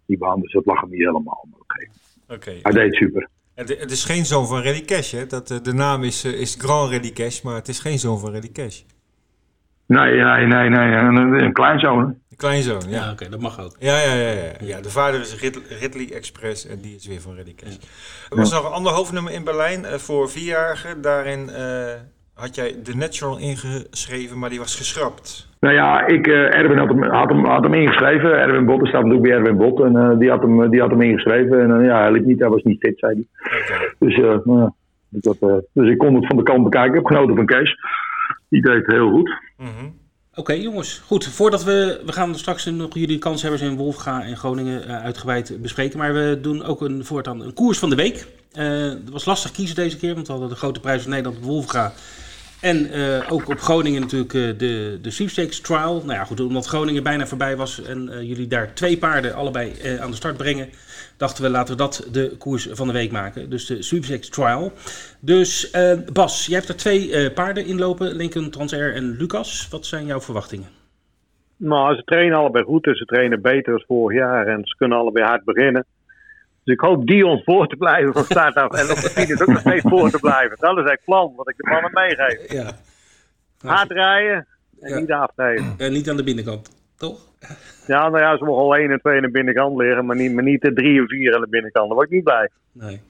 Die 0.07 0.19
baan, 0.19 0.41
dus 0.41 0.53
dat 0.53 0.67
lag 0.67 0.81
hem 0.81 0.91
niet 0.91 0.99
helemaal. 0.99 1.49
Oké. 1.53 2.35
Okay. 2.35 2.59
Hij 2.63 2.73
deed 2.73 2.95
super. 2.95 3.29
Het, 3.55 3.69
het, 3.69 3.91
is 3.91 4.05
geen 4.05 4.25
zoon 4.25 4.47
van 4.47 4.61
Reddy 4.61 4.85
Cash, 4.85 5.13
hè? 5.13 5.27
Dat, 5.27 5.51
eh, 5.51 5.59
de 5.63 5.73
naam 5.73 6.03
is, 6.03 6.25
eh, 6.25 6.41
is 6.41 6.55
Grand 6.59 6.91
Reddy 6.91 7.13
Cash, 7.13 7.43
maar 7.43 7.55
het 7.55 7.69
is 7.69 7.79
geen 7.79 7.99
zoon 7.99 8.19
van 8.19 8.31
Reddy 8.31 8.53
Cash. 8.53 8.83
Nee, 9.87 10.15
nee, 10.23 10.47
nee, 10.47 10.69
nee. 10.69 10.97
Een, 10.97 11.17
een 11.17 11.53
kleinzoon. 11.53 12.05
Een 12.31 12.37
kleinzoon, 12.37 12.83
ja. 12.89 13.05
ja 13.05 13.11
Oké, 13.11 13.29
dat 13.29 13.41
mag 13.41 13.61
ook. 13.61 13.77
Ja, 13.79 14.01
ja, 14.01 14.15
ja, 14.15 14.31
ja, 14.31 14.53
ja. 14.61 14.81
De 14.81 14.91
vader 14.91 15.21
is 15.21 15.41
Ridley 15.81 16.13
Express 16.13 16.67
en 16.67 16.81
die 16.81 16.95
is 16.97 17.07
weer 17.07 17.21
van 17.21 17.35
Reddy 17.35 17.55
Cash. 17.55 17.77
Er 18.31 18.37
was 18.37 18.53
nog 18.53 18.65
een 18.65 18.73
ander 18.73 18.93
hoofdnummer 18.93 19.33
in 19.33 19.45
Berlijn 19.45 19.81
uh, 19.81 19.93
voor 19.95 20.31
vierjarigen. 20.31 21.01
Daarin 21.01 21.49
uh, 21.49 21.93
had 22.35 22.55
jij 22.55 22.83
de 22.83 22.95
Natural 22.95 23.39
ingeschreven, 23.39 24.39
maar 24.39 24.51
die 24.51 24.59
was 24.59 24.77
geschrapt. 24.77 25.48
Nou 25.61 25.75
ja, 25.75 26.07
ik, 26.07 26.27
uh, 26.27 26.55
Erwin 26.55 26.79
had 26.79 26.89
hem, 26.89 27.03
had, 27.03 27.29
hem, 27.29 27.45
had 27.45 27.63
hem 27.63 27.75
ingeschreven. 27.75 28.39
Erwin 28.39 28.67
Bot, 28.67 28.89
staat 28.89 29.05
natuurlijk 29.05 29.23
bij 29.23 29.33
Erwin 29.33 29.57
Bot. 29.57 29.81
En 29.81 29.93
uh, 29.93 30.19
die, 30.19 30.31
had 30.31 30.43
hem, 30.43 30.71
die 30.71 30.81
had 30.81 30.91
hem 30.91 31.03
ingeschreven. 31.03 31.61
En 31.61 31.81
uh, 31.81 31.87
ja, 31.87 32.01
hij 32.01 32.13
liep 32.13 32.25
niet, 32.25 32.39
hij 32.39 32.49
was 32.49 32.63
niet 32.63 32.79
fit, 32.79 32.99
zei 32.99 33.13
hij. 33.15 33.51
Okay. 33.61 33.95
Dus, 33.99 34.17
nou, 34.45 34.71
dus 35.73 35.91
ik 35.91 35.99
kon 35.99 36.15
het 36.15 36.27
van 36.27 36.37
de 36.37 36.43
kant 36.43 36.65
bekijken. 36.65 36.91
Ik 36.91 36.95
heb 36.95 37.07
genoten 37.07 37.37
van 37.37 37.47
Kees. 37.47 37.77
Die 38.49 38.63
deed 38.63 38.75
het 38.75 38.87
heel 38.87 39.11
goed. 39.11 39.31
Mm 39.57 39.67
-hmm. 39.79 39.93
Oké 40.31 40.41
okay, 40.53 40.63
jongens, 40.63 40.99
goed. 40.99 41.27
Voordat 41.27 41.65
we, 41.65 42.03
we 42.07 42.13
gaan 42.13 42.35
straks 42.35 42.65
nog 42.65 42.95
jullie 42.95 43.19
kanshebbers 43.19 43.63
in 43.63 43.77
Wolfga 43.77 44.23
en 44.23 44.37
Groningen 44.37 45.03
uitgebreid 45.03 45.59
bespreken. 45.63 45.99
Maar 45.99 46.15
we 46.15 46.39
doen 46.43 46.65
ook 46.65 46.81
een, 46.81 47.05
voortaan 47.05 47.41
een 47.41 47.55
koers 47.55 47.79
van 47.79 47.91
de 47.91 47.97
week. 47.97 48.27
het 48.53 49.11
was 49.11 49.25
lastig 49.25 49.51
kiezen 49.51 49.77
deze 49.77 49.99
keer, 49.99 50.15
want 50.15 50.27
we 50.27 50.33
hadden 50.33 50.51
de 50.51 50.57
grote 50.57 50.81
prijs 50.81 51.03
van 51.03 51.11
Nederland 51.11 51.45
Wolfga 51.45 51.93
en 52.61 52.97
uh, 52.97 53.33
ook 53.33 53.49
op 53.49 53.59
Groningen 53.59 54.01
natuurlijk 54.01 54.33
uh, 54.33 54.59
de, 54.59 54.99
de 55.03 55.11
sweepstakes 55.11 55.61
trial. 55.61 55.95
Nou 55.95 56.13
ja, 56.13 56.25
goed, 56.25 56.41
omdat 56.41 56.67
Groningen 56.67 57.03
bijna 57.03 57.27
voorbij 57.27 57.57
was 57.57 57.83
en 57.83 58.09
uh, 58.13 58.23
jullie 58.23 58.47
daar 58.47 58.75
twee 58.75 58.99
paarden 58.99 59.35
allebei 59.35 59.73
aan 60.01 60.11
de 60.11 60.17
start 60.17 60.37
brengen, 60.37 60.69
dachten 61.17 61.45
we 61.45 61.51
laten 61.51 61.77
we 61.77 61.83
dat 61.83 62.09
de 62.13 62.35
koers 62.39 62.69
van 62.71 62.87
de 62.87 62.93
week 62.93 63.11
maken. 63.11 63.51
Dus 63.51 63.67
de 63.67 63.83
sweepstakes 63.83 64.29
trial. 64.29 64.73
Dus 65.21 65.71
Bas, 66.13 66.47
jij 66.47 66.57
hebt 66.57 66.69
er 66.69 66.77
twee 66.77 67.31
paarden 67.31 67.67
inlopen, 67.67 68.17
Lincoln 68.17 68.51
Transair 68.51 68.95
en 68.95 69.17
Lucas. 69.17 69.69
Wat 69.71 69.87
zijn 69.87 70.07
jouw 70.07 70.21
verwachtingen? 70.21 70.69
Nou, 71.57 71.97
ze 71.97 72.03
trainen 72.05 72.39
allebei 72.39 72.65
goed 72.65 72.87
en 72.87 72.95
ze 72.95 73.05
trainen 73.05 73.43
beter 73.43 73.73
dan 73.73 73.85
vorig 73.87 74.19
jaar 74.19 74.47
en 74.47 74.61
ze 74.65 74.77
kunnen 74.77 74.99
allebei 74.99 75.25
hard 75.25 75.45
beginnen. 75.45 75.85
Dus 76.69 76.77
ik 76.77 76.83
hoop 76.83 77.07
Dion 77.07 77.43
voor 77.45 77.67
te 77.67 77.77
blijven 77.77 78.13
van 78.13 78.25
start 78.25 78.55
af. 78.55 78.73
En 78.73 78.91
op 78.91 78.97
de 78.97 79.11
finish 79.11 79.41
ook 79.41 79.49
nog 79.49 79.61
steeds 79.61 79.85
voor 79.89 80.11
te 80.11 80.19
blijven. 80.19 80.57
Dat 80.59 80.71
is 80.71 80.85
eigenlijk 80.85 81.05
plan 81.05 81.33
wat 81.37 81.49
ik 81.49 81.57
de 81.57 81.71
mannen 81.71 81.91
meegeef. 81.93 82.53
Ja. 82.53 82.71
Hard 83.61 83.91
rijden 83.91 84.47
en 84.81 85.01
niet 85.01 85.13
aftreden. 85.13 85.75
En 85.79 85.93
niet 85.93 86.11
aan 86.11 86.17
de 86.17 86.25
binnenkant, 86.25 86.71
toch? 86.97 87.21
Ja, 87.87 88.09
nou 88.09 88.19
ja, 88.19 88.37
ze 88.37 88.45
mogen 88.45 88.63
al 88.63 88.77
1 88.77 88.91
en 88.91 89.01
2 89.01 89.17
aan 89.17 89.23
de 89.23 89.31
binnenkant 89.31 89.77
liggen, 89.77 90.07
maar 90.07 90.17
niet, 90.17 90.33
maar 90.33 90.45
niet 90.45 90.61
de 90.61 90.73
3 90.73 91.01
en 91.01 91.09
4 91.09 91.35
aan 91.35 91.41
de 91.41 91.49
binnenkant. 91.49 91.87
Daar 91.87 91.95
word 91.95 92.07
ik 92.07 92.15
niet 92.15 92.25
bij. 92.25 92.49
Nee. 92.73 93.01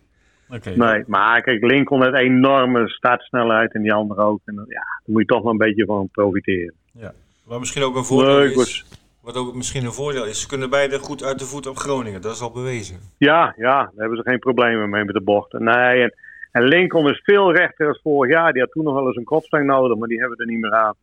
Okay. 0.50 0.74
Nee, 0.74 1.04
maar 1.06 1.42
kijk, 1.42 1.64
Lincoln 1.64 2.02
heeft 2.02 2.14
enorme 2.14 2.88
startsnelheid 2.88 3.74
en 3.74 3.82
die 3.82 3.92
andere 3.92 4.22
ook. 4.22 4.40
En 4.44 4.54
ja, 4.54 4.64
daar 4.64 5.02
moet 5.04 5.20
je 5.20 5.26
toch 5.26 5.42
wel 5.42 5.52
een 5.52 5.58
beetje 5.58 5.84
van 5.84 6.08
profiteren. 6.12 6.74
Ja, 6.92 7.12
maar 7.44 7.58
misschien 7.58 7.82
ook 7.82 7.96
een 7.96 8.04
voordeel 8.04 8.60
is, 8.60 8.86
wat 9.28 9.36
ook 9.36 9.54
misschien 9.54 9.84
een 9.84 9.92
voordeel 9.92 10.26
is, 10.26 10.40
ze 10.40 10.48
kunnen 10.48 10.70
beide 10.70 10.98
goed 10.98 11.24
uit 11.24 11.38
de 11.38 11.44
voet 11.44 11.66
op 11.66 11.76
Groningen. 11.76 12.20
Dat 12.20 12.34
is 12.34 12.40
al 12.40 12.50
bewezen. 12.50 12.96
Ja, 13.18 13.54
ja, 13.56 13.76
daar 13.76 13.92
hebben 13.96 14.16
ze 14.16 14.30
geen 14.30 14.38
problemen 14.38 14.90
mee 14.90 15.04
met 15.04 15.14
de 15.14 15.20
bochten. 15.20 15.64
Nee, 15.64 16.02
en, 16.02 16.14
en 16.52 16.62
Lincoln 16.62 17.08
is 17.08 17.20
veel 17.24 17.54
rechter 17.54 17.86
dan 17.86 17.98
vorig 18.02 18.32
jaar. 18.32 18.52
Die 18.52 18.62
had 18.62 18.70
toen 18.70 18.84
nog 18.84 18.94
wel 18.94 19.06
eens 19.06 19.16
een 19.16 19.24
kopstang 19.24 19.66
nodig, 19.66 19.98
maar 19.98 20.08
die 20.08 20.18
hebben 20.18 20.36
we 20.36 20.42
er 20.44 20.50
niet 20.50 20.60
meer 20.60 20.74
aan. 20.74 20.94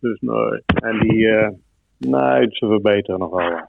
Dus 0.00 0.20
nee. 0.20 0.62
En 0.66 0.98
die, 0.98 1.18
uh, 1.18 1.48
nee, 1.96 2.46
ze 2.50 2.66
verbeteren 2.66 3.20
nog 3.20 3.30
wel. 3.30 3.60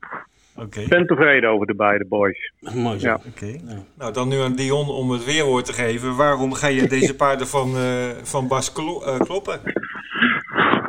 Okay. 0.55 0.83
Ik 0.83 0.89
ben 0.89 1.07
tevreden 1.07 1.49
over 1.49 1.67
de 1.67 1.75
beide 1.75 2.05
boys. 2.05 2.53
Mooi 2.59 2.99
zo. 2.99 3.07
Ja. 3.07 3.19
Oké. 3.27 3.59
Nou, 3.97 4.13
dan 4.13 4.27
nu 4.27 4.39
aan 4.39 4.55
Dion 4.55 4.89
om 4.89 5.11
het 5.11 5.25
weerwoord 5.25 5.65
te 5.65 5.73
geven. 5.73 6.15
Waarom 6.15 6.53
ga 6.53 6.67
je 6.67 6.87
deze 6.87 7.15
paarden 7.15 7.47
van, 7.47 7.69
uh, 7.75 8.09
van 8.23 8.47
Bas 8.47 8.71
klo 8.73 9.01
uh, 9.01 9.19
kloppen? 9.19 9.59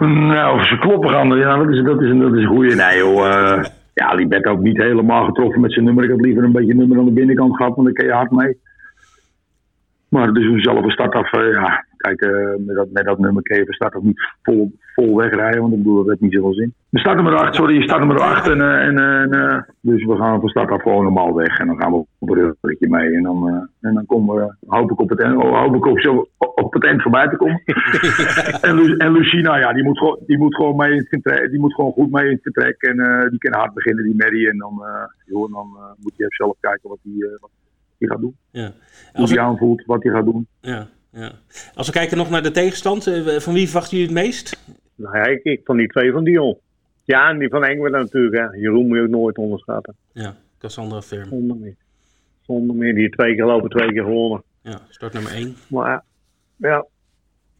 Nou, 0.08 0.58
of 0.58 0.66
ze 0.66 0.78
kloppen 0.78 1.10
gaan, 1.10 1.28
ja, 1.28 1.56
dat 1.56 1.68
is, 1.68 1.82
dat 1.84 2.02
is, 2.02 2.18
dat 2.18 2.34
is 2.34 2.42
een 2.42 2.46
goeie. 2.46 2.74
Nee 2.74 2.98
joh, 2.98 3.26
uh, 3.26 3.64
ja, 3.94 4.16
die 4.16 4.28
werd 4.28 4.46
ook 4.46 4.60
niet 4.60 4.76
helemaal 4.76 5.24
getroffen 5.24 5.60
met 5.60 5.72
zijn 5.72 5.84
nummer. 5.84 6.04
Ik 6.04 6.10
had 6.10 6.20
liever 6.20 6.44
een 6.44 6.52
beetje 6.52 6.74
nummer 6.74 6.98
aan 6.98 7.04
de 7.04 7.10
binnenkant 7.10 7.56
gehad, 7.56 7.74
want 7.74 7.86
daar 7.86 7.96
kan 7.96 8.06
je 8.06 8.12
hard 8.12 8.30
mee. 8.30 8.56
Maar 10.08 10.32
dus 10.32 10.62
zelf 10.62 10.84
een 10.84 10.90
start 10.90 11.14
af, 11.14 11.32
uh, 11.32 11.52
ja, 11.52 11.84
kijk, 12.00 12.20
uh, 12.22 12.54
met, 12.66 12.76
dat, 12.76 12.90
met 12.90 13.04
dat 13.04 13.18
nummer 13.18 13.42
Kever 13.42 13.74
staat 13.74 13.94
ook 13.94 14.02
niet 14.02 14.20
vol, 14.42 14.72
vol 14.94 15.16
wegrijden, 15.16 15.60
want 15.60 15.72
ik 15.72 15.78
bedoel, 15.78 15.96
dat 15.96 16.06
heeft 16.06 16.20
niet 16.20 16.32
zoveel 16.32 16.54
zin. 16.54 16.74
We 16.88 16.98
starten 16.98 17.24
nummer 17.24 17.42
8, 17.42 17.54
sorry, 17.54 17.74
je 17.74 17.82
staat 17.82 17.98
nummer 17.98 18.20
8. 18.20 18.48
En, 18.48 18.58
uh, 18.58 18.86
en, 18.86 18.98
en 18.98 19.66
dus 19.80 20.04
we 20.04 20.16
gaan 20.16 20.40
van 20.40 20.48
start 20.48 20.70
af 20.70 20.82
gewoon 20.82 21.04
normaal 21.04 21.34
weg. 21.34 21.58
En 21.58 21.66
dan 21.66 21.80
gaan 21.80 21.92
we 21.92 22.04
op 22.18 22.30
een 22.30 22.54
ruggetje 22.60 22.88
mee. 22.88 23.16
En 23.16 23.22
dan, 23.22 23.68
en 23.80 23.94
dan 23.94 24.06
komen 24.06 24.36
we, 24.36 24.54
hoop 24.66 24.90
ik 24.90 25.00
op 25.00 25.08
het, 25.08 25.22
oh, 25.22 25.60
hoop 25.60 25.74
ik 25.74 25.86
op, 25.86 26.00
zo, 26.00 26.26
op 26.38 26.72
het 26.72 26.84
eind 26.84 27.02
voorbij 27.02 27.28
te 27.28 27.36
komen. 27.36 27.62
en, 28.68 28.74
Lu 28.74 28.96
en 28.96 29.12
Lucina, 29.12 29.58
ja, 29.58 29.72
die 29.72 29.84
moet, 29.84 29.98
gewoon, 29.98 30.18
die 30.26 30.38
moet 30.38 30.54
gewoon 30.54 30.76
mee 30.76 30.90
in 30.90 30.98
het 30.98 31.08
vertrek. 31.08 31.50
Die 31.50 31.60
moet 31.60 31.74
gewoon 31.74 31.92
goed 31.92 32.10
mee 32.10 32.24
in 32.24 32.32
het 32.32 32.42
vertrek. 32.42 32.82
En 32.82 32.96
die 33.30 33.38
kan 33.38 33.60
hard 33.60 33.74
beginnen, 33.74 34.04
die 34.04 34.16
Mary. 34.16 34.46
En 34.46 34.58
dan, 34.58 34.82
joh, 35.26 35.52
dan 35.52 35.66
moet 35.98 36.16
je 36.16 36.24
even 36.24 36.36
zelf 36.36 36.56
kijken 36.60 36.88
wat 36.88 36.98
hij 37.02 37.38
hij 38.00 38.08
gaat 38.08 38.20
doen. 38.20 38.36
Ja. 38.50 38.72
Hoe 39.12 39.28
hij 39.28 39.38
aanvoelt, 39.38 39.84
wat 39.84 40.02
hij 40.02 40.12
gaat 40.12 40.24
doen. 40.24 40.46
Ja, 40.60 40.88
ja. 41.12 41.32
Als 41.74 41.86
we 41.86 41.92
kijken 41.92 42.16
nog 42.16 42.30
naar 42.30 42.42
de 42.42 42.50
tegenstand, 42.50 43.06
eh, 43.06 43.38
van 43.38 43.54
wie 43.54 43.64
verwachten 43.64 43.98
jullie 43.98 44.14
het 44.14 44.24
meest? 44.24 44.64
Nou 44.94 45.16
ja, 45.16 45.24
ik, 45.24 45.42
ik 45.42 45.60
van 45.64 45.76
die 45.76 45.88
twee 45.88 46.12
van 46.12 46.24
Dion. 46.24 46.58
Ja, 47.04 47.28
en 47.28 47.38
die 47.38 47.48
van 47.48 47.64
Engelen 47.64 47.90
natuurlijk. 47.92 48.34
Hè. 48.34 48.58
Jeroen 48.58 48.86
moet 48.86 48.96
je 48.96 49.02
ook 49.02 49.08
nooit 49.08 49.38
onderschatten. 49.38 49.96
Ja, 50.12 50.36
Cassandra 50.58 51.02
Firm. 51.02 51.28
Zonder 51.28 51.56
meer. 51.56 51.76
Zonder 52.40 52.76
meer. 52.76 52.94
Die 52.94 53.10
twee 53.10 53.34
keer 53.34 53.44
lopen, 53.44 53.70
twee 53.70 53.92
keer 53.92 54.04
gewonnen. 54.04 54.42
Ja, 54.62 54.80
start 54.88 55.12
nummer 55.12 55.32
één. 55.32 55.56
Maar 55.68 56.04
ja, 56.56 56.86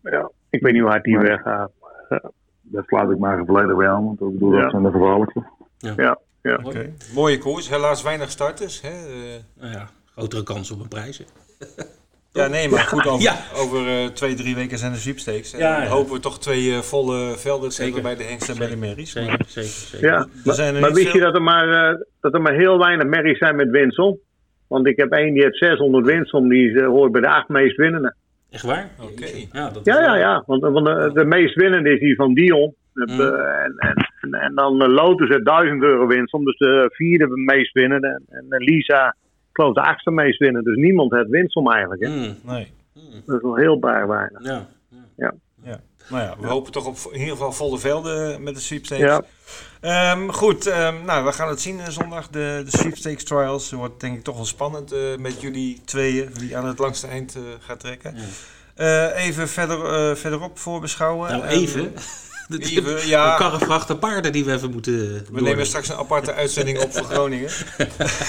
ja. 0.03 0.31
ik 0.51 0.63
weet 0.63 0.73
niet 0.73 0.83
waar 0.83 1.03
die 1.03 1.19
weggaat. 1.19 1.71
Ja. 2.09 2.31
Dat 2.63 2.85
slaat 2.87 3.11
ik 3.11 3.19
maar 3.19 3.45
volledig 3.45 3.77
bij 3.77 3.89
aan, 3.89 4.05
want 4.05 4.21
ik 4.21 4.33
bedoel, 4.33 4.51
dat 4.51 4.71
zijn 4.71 4.83
de 4.83 4.91
gevaarlijkste. 4.91 5.45
Ja. 5.79 5.93
ja. 5.97 6.19
Ja. 6.43 6.61
Okay. 6.63 6.93
Mooie 7.15 7.39
koers, 7.39 7.69
helaas 7.69 8.03
weinig 8.03 8.31
starters. 8.31 8.81
Hè? 8.81 8.89
Uh, 8.89 9.43
nou 9.55 9.73
ja, 9.73 9.91
grotere 10.05 10.43
kans 10.43 10.71
op 10.71 10.81
een 10.81 10.89
prijs. 10.89 11.25
ja, 12.33 12.47
nee, 12.47 12.69
maar 12.69 12.79
goed, 12.79 13.07
over, 13.07 13.23
ja. 13.23 13.37
over 13.55 13.87
uh, 13.87 14.07
twee, 14.07 14.35
drie 14.35 14.55
weken 14.55 14.79
zijn 14.79 14.93
de 14.93 14.99
sweepstakes. 14.99 15.53
En 15.53 15.59
ja, 15.59 15.77
dan 15.77 15.85
ja. 15.85 15.91
hopen 15.91 16.13
we 16.13 16.21
toch 16.21 16.39
twee 16.39 16.65
uh, 16.65 16.79
volle 16.79 17.35
velden 17.37 17.71
te 17.71 17.83
hebben 17.83 18.03
bij 18.03 18.17
de 18.17 18.23
Hengst 18.23 18.49
en 18.49 18.59
bij 18.59 18.69
de 18.69 18.77
Merries. 18.77 19.13
Zeker, 19.13 19.29
maar, 19.29 19.47
zeker, 19.47 19.71
zeker. 19.71 20.09
Ja, 20.09 20.27
maar, 20.45 20.81
maar 20.81 20.93
wist 20.93 21.11
veel... 21.11 21.15
je 21.15 21.21
dat 21.21 21.35
er, 21.35 21.43
maar, 21.43 21.93
uh, 21.93 22.01
dat 22.21 22.35
er 22.35 22.43
maar 22.43 22.55
heel 22.55 22.79
weinig 22.79 23.07
Merries 23.07 23.39
zijn 23.39 23.57
met 23.57 23.71
winsel? 23.71 24.21
Want 24.69 24.87
ik 24.87 24.97
heb 24.97 25.13
één 25.13 25.35
die 25.35 25.43
heeft 25.43 25.59
600 25.59 26.07
winsel, 26.07 26.49
die 26.49 26.85
hoort 26.85 27.13
bij 27.13 27.21
de 27.21 27.29
acht 27.29 27.49
meest 27.49 27.77
winnende. 27.77 28.15
Echt 28.51 28.65
waar? 28.65 28.91
Oké. 29.01 29.13
Okay. 29.13 29.49
Ja, 29.53 29.71
ja, 29.83 30.01
ja, 30.01 30.17
ja, 30.17 30.43
want, 30.47 30.63
want 30.63 30.87
de, 30.87 31.11
de, 31.15 31.25
meest 31.25 31.55
winnende 31.55 31.93
is 31.93 32.01
die 32.01 32.15
van 32.15 32.35
Dion. 32.35 32.75
Mm. 32.95 33.21
en, 33.21 33.75
en, 33.77 33.95
en, 34.21 34.35
en, 34.35 34.55
dan 34.55 34.77
Lotus 34.77 35.29
heeft 35.29 35.45
1000 35.45 35.83
euro 35.83 36.07
winst, 36.07 36.33
dus 36.33 36.57
de 36.57 36.91
vierde 36.93 37.27
meest 37.29 37.73
winnende. 37.73 38.23
En, 38.29 38.47
en 38.49 38.63
Lisa, 38.63 39.17
geloof 39.53 39.75
de 39.75 39.83
achtste 39.83 40.11
meest 40.11 40.39
winnen. 40.39 40.65
Dus 40.65 40.77
niemand 40.77 41.11
heeft 41.13 41.29
winst 41.29 41.57
om 41.57 41.73
eigenlijk. 41.73 42.03
Hè? 42.03 42.09
Mm, 42.09 42.37
nee. 42.43 42.73
Mm. 42.95 43.23
Dat 43.27 43.37
is 43.37 43.43
wel 43.43 43.57
heel 43.57 43.81
weinig. 43.81 44.45
Ja. 44.45 44.67
ja. 45.17 45.35
ja. 45.63 45.81
Nou 46.11 46.23
ja, 46.23 46.37
we 46.41 46.47
hopen 46.47 46.73
toch 46.73 46.87
op 46.87 46.97
in 47.13 47.19
ieder 47.19 47.37
geval 47.37 47.53
volle 47.53 47.79
velden 47.79 48.43
met 48.43 48.55
de 48.55 48.61
sweepstakes. 48.61 49.21
Ja. 49.81 50.13
Um, 50.13 50.33
goed, 50.33 50.67
um, 50.67 51.05
nou, 51.05 51.25
we 51.25 51.33
gaan 51.33 51.49
het 51.49 51.61
zien 51.61 51.81
zondag. 51.89 52.29
De, 52.29 52.63
de 52.65 52.79
sweepstakes 52.79 53.25
trials 53.25 53.73
wordt 53.73 54.01
denk 54.01 54.17
ik 54.17 54.25
toch 54.25 54.37
wel 54.37 54.45
spannend 54.45 54.93
uh, 54.93 55.17
met 55.17 55.41
jullie 55.41 55.81
tweeën, 55.85 56.35
wie 56.35 56.57
aan 56.57 56.67
het 56.67 56.79
langste 56.79 57.07
eind 57.07 57.37
uh, 57.37 57.43
gaat 57.59 57.81
trekken. 57.81 58.15
Ja. 58.17 59.13
Uh, 59.15 59.27
even 59.27 59.49
verder, 59.49 60.17
verderop 60.17 60.59
voorbeschouwen. 60.59 61.31
Nou, 61.31 61.45
even. 61.45 61.93
Even, 62.59 63.09
ja. 63.09 63.37
karrevrachten 63.37 63.99
paarden 63.99 64.33
die 64.33 64.45
we 64.45 64.53
even 64.53 64.71
moeten. 64.71 65.25
We 65.33 65.41
nemen 65.41 65.67
straks 65.67 65.89
een 65.89 65.97
aparte 65.97 66.33
uitzending 66.33 66.79
op 66.83 66.93
voor 66.93 67.05
Groningen. 67.15 67.51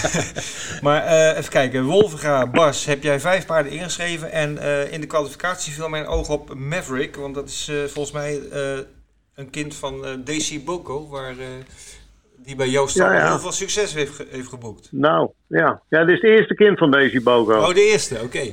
maar 0.82 1.06
uh, 1.06 1.38
even 1.38 1.50
kijken. 1.50 1.84
Wolvenga, 1.84 2.48
Bas, 2.48 2.86
heb 2.86 3.04
jij 3.04 3.20
vijf 3.20 3.46
paarden 3.46 3.72
ingeschreven? 3.72 4.32
En 4.32 4.56
uh, 4.56 4.94
in 4.94 5.02
de 5.02 5.08
kwalificatie 5.08 5.74
viel 5.74 5.90
mijn 5.90 6.06
oog 6.06 6.30
op 6.30 6.54
Maverick. 6.54 7.16
Want 7.16 7.36
dat 7.36 7.48
is 7.50 7.70
uh, 7.70 7.84
volgens 7.84 8.12
mij 8.12 8.42
een 9.36 9.50
kind 9.50 9.76
van 9.76 10.22
Daisy 10.24 10.64
Boko. 10.64 11.08
Waar, 11.10 11.34
die 12.38 12.56
bij 12.56 12.70
Joost 12.70 12.96
ja, 12.96 13.14
ja. 13.14 13.28
heel 13.28 13.40
veel 13.40 13.52
succes 13.52 13.94
heeft, 13.94 14.26
heeft 14.30 14.50
geboekt. 14.50 14.88
Nou, 14.92 15.30
ja. 15.48 15.82
Ja, 15.90 16.06
dit 16.06 16.16
is 16.16 16.22
het 16.22 16.32
eerste 16.32 16.56
kind 16.56 16.78
van 16.78 16.92
Daisy 16.92 17.24
Boko. 17.24 17.58
Oh, 17.58 17.74
de 17.74 17.90
eerste, 17.92 18.20
oké. 18.24 18.44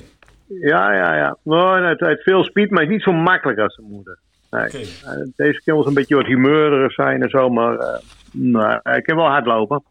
Ja, 0.49 0.95
ja, 0.95 1.17
ja. 1.17 1.37
Nou, 1.43 1.85
het 1.85 2.01
heeft 2.01 2.23
veel 2.23 2.45
speed, 2.45 2.71
maar 2.71 2.81
het 2.81 2.89
is 2.89 2.95
niet 2.95 3.05
zo 3.05 3.13
makkelijk 3.13 3.59
als 3.59 3.75
zijn 3.75 3.87
moeder. 3.87 4.19
Nee. 4.51 4.67
Okay. 4.67 5.33
Deze 5.37 5.63
keer 5.65 5.75
was 5.75 5.87
een 5.87 5.95
beetje 5.95 6.15
wat 6.15 6.27
humeurig 6.27 6.93
zijn 6.93 7.23
en 7.23 7.29
zo, 7.29 7.49
maar 7.49 7.75
uh, 7.75 7.99
nou, 8.33 8.81
ik 8.97 9.03
kan 9.03 9.17
wel 9.17 9.27
hardlopen. 9.27 9.83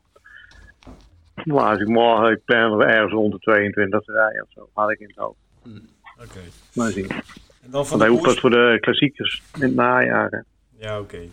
Maar 1.43 1.63
als 1.63 1.80
ik 1.80 1.88
morgen, 1.88 2.32
ik 2.32 2.46
plan 2.46 2.82
ergens 2.82 3.13
rond 3.13 3.32
de 3.32 3.39
22 3.39 4.02
te 4.04 4.12
rijden 4.12 4.43
of 4.43 4.52
zo, 4.52 4.70
had 4.74 4.91
ik 4.91 5.00
in 5.00 5.08
het 5.08 5.15
hoofd. 5.15 5.38
Hmm. 5.63 5.82
Oké. 6.15 6.28
Okay. 6.30 6.50
Maar 6.74 6.91
zien. 6.91 7.10
En 7.10 7.72
dan 7.72 7.86
van 7.86 7.98
Want 7.98 8.02
hij 8.02 8.22
hoeft 8.22 8.39
voor 8.39 8.50
de 8.50 8.78
klassiekers 8.80 9.43
in 9.56 9.62
het 9.62 9.76
najaar. 9.76 10.43
Ja, 10.78 11.00
oké. 11.00 11.15
Okay. 11.15 11.30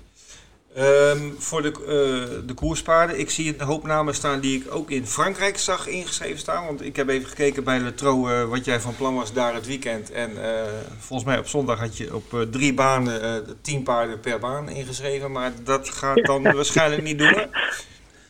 Um, 0.78 1.34
voor 1.38 1.62
de, 1.62 1.70
uh, 1.80 2.46
de 2.46 2.54
koerspaarden, 2.54 3.18
ik 3.18 3.30
zie 3.30 3.54
een 3.58 3.66
hoop 3.66 3.84
namen 3.84 4.14
staan 4.14 4.40
die 4.40 4.60
ik 4.60 4.74
ook 4.74 4.90
in 4.90 5.06
Frankrijk 5.06 5.56
zag 5.56 5.86
ingeschreven 5.86 6.38
staan. 6.38 6.66
Want 6.66 6.82
ik 6.82 6.96
heb 6.96 7.08
even 7.08 7.28
gekeken 7.28 7.64
bij 7.64 7.80
Letro 7.80 8.28
uh, 8.28 8.44
wat 8.44 8.64
jij 8.64 8.80
van 8.80 8.96
plan 8.96 9.14
was 9.14 9.32
daar 9.32 9.54
het 9.54 9.66
weekend. 9.66 10.12
En 10.12 10.30
uh, 10.30 10.62
volgens 10.98 11.28
mij 11.28 11.38
op 11.38 11.46
zondag 11.46 11.78
had 11.78 11.96
je 11.96 12.14
op 12.14 12.46
drie 12.50 12.74
banen 12.74 13.44
tien 13.62 13.82
paarden 13.82 14.20
per 14.20 14.38
baan 14.38 14.68
ingeschreven. 14.68 15.32
Maar 15.32 15.52
dat 15.64 15.88
gaat 15.88 16.24
dan 16.24 16.42
waarschijnlijk 16.60 17.02
niet 17.02 17.18
doen. 17.18 17.46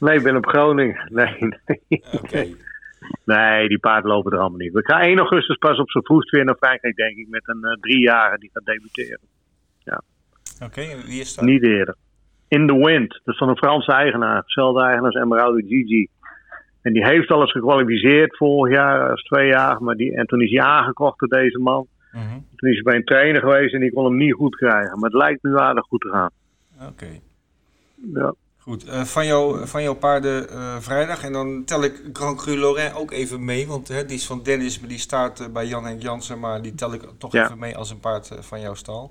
Nee, 0.00 0.16
ik 0.16 0.22
ben 0.22 0.36
op 0.36 0.46
Groningen. 0.46 1.08
Nee, 1.12 1.38
nee. 1.38 2.02
Oké. 2.12 2.46
Nee, 3.24 3.68
die 3.68 3.78
paarden 3.78 4.10
lopen 4.10 4.32
er 4.32 4.38
allemaal 4.38 4.58
niet. 4.58 4.72
We 4.72 4.84
gaan 4.84 5.00
1 5.00 5.18
augustus 5.18 5.56
pas 5.56 5.78
op 5.78 5.90
zijn 5.90 6.04
vroegst 6.04 6.30
weer 6.30 6.44
naar 6.44 6.56
Frankrijk, 6.56 6.96
denk 6.96 7.16
ik, 7.16 7.28
met 7.28 7.42
een 7.48 7.78
driejarige 7.80 8.38
die 8.38 8.50
gaat 8.52 8.64
debuteren. 8.64 9.20
Ja. 9.78 10.02
Oké, 10.64 10.86
wie 11.06 11.20
is 11.20 11.34
dat? 11.34 11.44
Niet 11.44 11.62
eerder. 11.62 11.96
In 12.48 12.66
the 12.66 12.76
Wind. 12.76 13.20
Dat 13.24 13.34
is 13.34 13.38
van 13.38 13.48
een 13.48 13.56
Franse 13.56 13.92
eigenaar. 13.92 14.36
Hetzelfde 14.36 14.80
eigenaar 14.80 15.10
als 15.12 15.22
Emerald 15.22 15.62
Gigi. 15.66 16.08
En 16.82 16.92
die 16.92 17.06
heeft 17.06 17.30
alles 17.30 17.50
gekwalificeerd 17.50 18.36
vorig 18.36 18.74
jaar, 18.74 19.10
als 19.10 19.22
twee 19.22 19.48
jaar. 19.48 19.82
Maar 19.82 19.94
die, 19.94 20.16
en 20.16 20.26
toen 20.26 20.42
is 20.42 20.50
hij 20.50 20.62
aangekocht 20.62 21.18
door 21.18 21.28
deze 21.28 21.58
man. 21.58 21.86
Mm 22.12 22.20
-hmm. 22.20 22.46
Toen 22.56 22.68
is 22.68 22.74
hij 22.74 22.82
bij 22.82 22.94
een 22.94 23.04
trainer 23.04 23.40
geweest 23.40 23.74
en 23.74 23.80
die 23.80 23.92
kon 23.92 24.04
hem 24.04 24.16
niet 24.16 24.34
goed 24.34 24.56
krijgen. 24.56 24.98
Maar 24.98 25.10
het 25.10 25.18
lijkt 25.18 25.42
nu 25.42 25.58
aardig 25.58 25.84
goed 25.84 26.00
te 26.00 26.08
gaan. 26.08 26.30
Oké. 26.80 26.88
Okay. 26.90 27.20
Ja. 28.14 28.34
Goed, 28.58 28.86
uh, 28.86 29.02
van, 29.02 29.26
jou, 29.26 29.66
van 29.66 29.82
jouw 29.82 29.94
paarden 29.94 30.46
uh, 30.50 30.76
vrijdag. 30.78 31.24
En 31.24 31.32
dan 31.32 31.64
tel 31.64 31.84
ik 31.84 32.02
Grand 32.12 32.36
Cru 32.36 32.56
Lorrain 32.56 32.94
ook 32.94 33.10
even 33.10 33.44
mee. 33.44 33.66
Want 33.66 33.88
hè, 33.88 34.04
die 34.04 34.16
is 34.16 34.26
van 34.26 34.42
Dennis, 34.42 34.80
maar 34.80 34.88
die 34.88 34.98
staat 34.98 35.40
uh, 35.40 35.46
bij 35.48 35.66
Jan 35.66 35.84
Henk 35.84 36.02
Jansen. 36.02 36.40
Maar 36.40 36.62
die 36.62 36.74
tel 36.74 36.94
ik 36.94 37.02
toch 37.18 37.32
ja. 37.32 37.44
even 37.44 37.58
mee 37.58 37.76
als 37.76 37.90
een 37.90 38.00
paard 38.00 38.38
van 38.40 38.60
jouw 38.60 38.74
stal. 38.74 39.10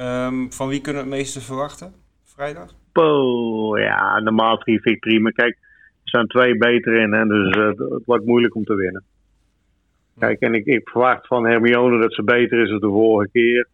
Um, 0.00 0.52
van 0.52 0.68
wie 0.68 0.80
kunnen 0.80 1.02
we 1.02 1.08
het 1.08 1.18
meeste 1.18 1.40
verwachten? 1.40 1.94
Vrijdag? 2.36 2.74
Oh, 2.92 3.78
ja, 3.78 4.20
normaal 4.20 4.58
drie 4.58 4.80
victorie. 4.80 5.20
Maar 5.20 5.32
kijk, 5.32 5.58
er 6.02 6.10
zijn 6.10 6.26
twee 6.26 6.56
beter 6.56 6.94
in. 6.94 7.12
Hè, 7.12 7.26
dus 7.26 7.56
uh, 7.56 7.66
het 7.66 8.04
wordt 8.04 8.24
moeilijk 8.24 8.54
om 8.54 8.64
te 8.64 8.74
winnen. 8.74 9.04
Kijk, 10.18 10.40
en 10.40 10.54
ik, 10.54 10.64
ik, 10.66 10.88
verwacht 10.88 11.26
van 11.26 11.46
Hermione 11.46 12.00
dat 12.00 12.14
ze 12.14 12.22
beter 12.22 12.62
is 12.62 12.70
dan 12.70 12.80
de 12.80 12.86
vorige 12.86 13.30
keer. 13.30 13.68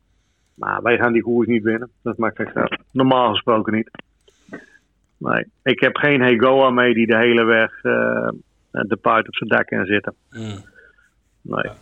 Maar 0.54 0.82
wij 0.82 0.96
gaan 0.96 1.12
die 1.12 1.22
koers 1.22 1.46
niet 1.46 1.62
winnen. 1.62 1.90
Dat 2.02 2.18
maakt 2.18 2.38
echt 2.38 2.56
uit. 2.56 2.78
Normaal 2.92 3.30
gesproken 3.30 3.72
niet. 3.74 3.90
Nee. 5.16 5.46
Ik 5.62 5.80
heb 5.80 5.96
geen 5.96 6.20
Hegoa 6.20 6.70
mee 6.70 6.94
die 6.94 7.06
de 7.06 7.16
hele 7.16 7.44
weg 7.44 7.84
uh, 7.84 8.28
de 8.70 8.98
paard 9.00 9.28
op 9.28 9.34
zijn 9.34 9.50
dak 9.50 9.66
kan 9.66 9.86
zitten. 9.86 10.14
Mm. 10.30 10.64
Nee. 11.40 11.62
Ja. 11.62 11.74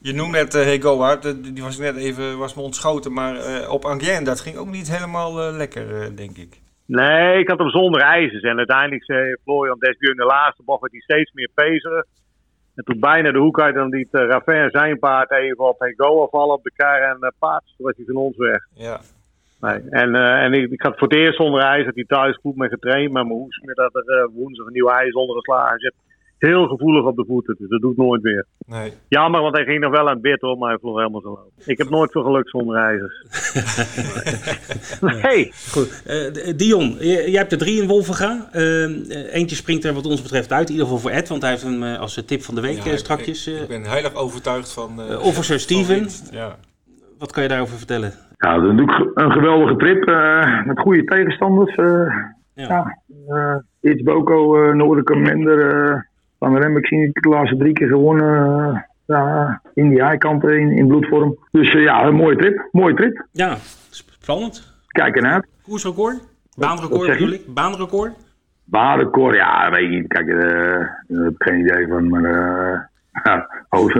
Je 0.00 0.12
noemt 0.12 0.32
net 0.32 0.54
uh, 0.54 0.62
Hegoa, 0.62 1.16
die 1.16 1.62
was 1.62 1.78
net 1.78 1.96
even 1.96 2.38
was 2.38 2.54
me 2.54 2.62
ontschoten, 2.62 3.12
maar 3.12 3.34
uh, 3.34 3.70
op 3.70 3.84
Angien, 3.84 4.24
dat 4.24 4.40
ging 4.40 4.56
ook 4.56 4.70
niet 4.70 4.96
helemaal 4.96 5.48
uh, 5.48 5.56
lekker, 5.56 6.16
denk 6.16 6.36
ik. 6.36 6.60
Nee, 6.86 7.38
ik 7.38 7.48
had 7.48 7.58
hem 7.58 7.70
zonder 7.70 8.00
ijzers. 8.00 8.42
En 8.42 8.56
uiteindelijk 8.56 9.04
zei 9.04 9.36
Florian 9.42 9.78
Desbuur 9.78 10.10
in 10.10 10.16
de 10.16 10.24
laatste 10.24 10.62
bocht 10.64 10.80
werd 10.80 10.92
hij 10.92 11.00
steeds 11.00 11.32
meer 11.32 11.50
pezerig. 11.54 12.04
En 12.74 12.84
toen 12.84 13.00
bijna 13.00 13.32
de 13.32 13.38
hoek 13.38 13.60
uit, 13.60 13.74
dan 13.74 13.88
liet 13.88 14.08
uh, 14.12 14.26
Ravin 14.26 14.70
zijn 14.70 14.98
paard 14.98 15.30
even 15.30 15.68
op 15.68 15.80
Hegoa 15.80 16.26
vallen 16.26 16.54
op 16.54 16.62
de 16.62 16.72
kar 16.76 17.00
en 17.00 17.16
uh, 17.20 17.28
paard. 17.38 17.64
Toen 17.76 17.86
was 17.86 17.96
hij 17.96 18.04
van 18.04 18.16
ons 18.16 18.36
weg. 18.36 18.66
Ja. 18.74 19.00
Nee. 19.60 19.80
En, 19.90 20.14
en 20.14 20.52
ik, 20.52 20.70
ik, 20.70 20.82
had 20.82 20.98
voor 20.98 21.08
het 21.08 21.16
eerst 21.16 21.36
zonder 21.36 21.60
ijs, 21.60 21.84
dat 21.84 21.94
hij 21.94 22.04
thuis 22.04 22.36
goed 22.36 22.56
mee 22.56 22.68
getraind. 22.68 23.12
Maar 23.12 23.26
mijn 23.26 23.38
hoes 23.38 23.58
meer 23.58 23.74
dat 23.74 23.94
er 23.94 24.30
woensdag 24.34 24.66
een 24.66 24.72
nieuw 24.72 24.88
ijs 24.88 25.12
onder 25.12 25.36
geslagen 25.36 25.78
zit 25.78 25.94
heel 26.48 26.66
gevoelig 26.66 27.04
op 27.04 27.16
de 27.16 27.24
voeten. 27.28 27.56
Dus 27.58 27.68
dat 27.68 27.80
doet 27.80 27.96
nooit 27.96 28.22
weer. 28.22 28.46
Nee. 28.66 28.92
Jammer, 29.08 29.40
want 29.40 29.56
hij 29.56 29.64
ging 29.64 29.80
nog 29.80 29.90
wel 29.90 30.08
aan 30.08 30.12
het 30.12 30.22
bid 30.22 30.40
hoor, 30.40 30.58
maar 30.58 30.68
hij 30.68 30.78
vloog 30.78 30.96
helemaal 30.96 31.20
zo 31.20 31.28
lopen. 31.28 31.52
Ik 31.64 31.78
heb 31.78 31.90
nooit 31.90 32.10
veel 32.10 32.22
geluk 32.22 32.48
zonder 32.48 32.76
ijzers. 32.76 33.24
nee. 35.22 35.52
Goed. 35.70 36.02
Uh, 36.06 36.56
Dion, 36.56 36.96
jij 37.00 37.40
hebt 37.40 37.52
er 37.52 37.58
drie 37.58 37.82
in 37.82 37.88
Wolvenga. 37.88 38.48
Uh, 38.54 39.34
eentje 39.34 39.56
springt 39.56 39.84
er 39.84 39.94
wat 39.94 40.06
ons 40.06 40.22
betreft 40.22 40.52
uit, 40.52 40.66
in 40.68 40.72
ieder 40.72 40.86
geval 40.86 41.00
voor 41.00 41.10
Ed, 41.10 41.28
want 41.28 41.42
hij 41.42 41.50
heeft 41.50 41.62
hem 41.62 41.82
als 41.82 42.22
tip 42.26 42.42
van 42.42 42.54
de 42.54 42.60
week 42.60 42.82
ja, 42.82 42.96
strakjes. 42.96 43.46
Ik, 43.46 43.60
ik, 43.60 43.68
ben 43.68 43.82
heilig 43.82 44.14
overtuigd 44.14 44.72
van... 44.72 45.00
Uh, 45.00 45.24
Officer 45.24 45.60
Steven. 45.60 46.06
Ja. 46.30 46.56
Wat 47.18 47.32
kan 47.32 47.42
je 47.42 47.48
daarover 47.48 47.76
vertellen? 47.76 48.12
Ja, 48.36 48.54
dat 48.54 48.64
is 48.64 48.70
natuurlijk 48.70 49.18
een 49.18 49.32
geweldige 49.32 49.76
trip 49.76 50.06
met 50.66 50.80
goede 50.80 51.04
tegenstanders. 51.04 51.74
ja. 52.54 52.96
ja 53.28 53.64
Iets 53.82 54.02
Boko, 54.02 54.56
uh, 54.56 54.74
Noordelijke 54.74 55.16
Minder, 55.16 56.10
van 56.42 56.56
Rem, 56.56 56.76
ik 56.76 56.86
zie 56.86 57.10
de 57.12 57.28
laatste 57.28 57.56
drie 57.56 57.72
keer 57.72 57.88
gewonnen. 57.88 58.86
in 59.74 59.88
die 59.88 60.04
high 60.04 60.26
in, 60.42 60.70
in 60.70 60.86
bloedvorm. 60.86 61.36
Dus 61.50 61.72
ja, 61.72 62.04
een 62.04 62.14
mooie 62.14 62.36
trip. 62.36 62.68
Mooie 62.72 62.94
trip. 62.94 63.26
Ja, 63.32 63.56
spannend. 63.90 64.74
Kijk 64.86 65.16
ernaar. 65.16 65.44
Koersrecord? 65.62 66.30
Baanrecord 66.56 67.06
bedoel 67.06 67.32
ik? 67.32 67.54
Baanrecord? 67.54 68.12
Baanrecord, 68.64 69.34
ja, 69.34 69.70
weet 69.70 69.92
je 69.92 70.06
Kijk, 70.06 70.26
daar 70.26 71.04
heb 71.08 71.32
ik 71.32 71.42
geen 71.42 71.60
idee 71.60 71.86
van. 71.88 72.08
Maar 72.08 72.90
ja, 73.24 73.64
oh, 73.68 73.90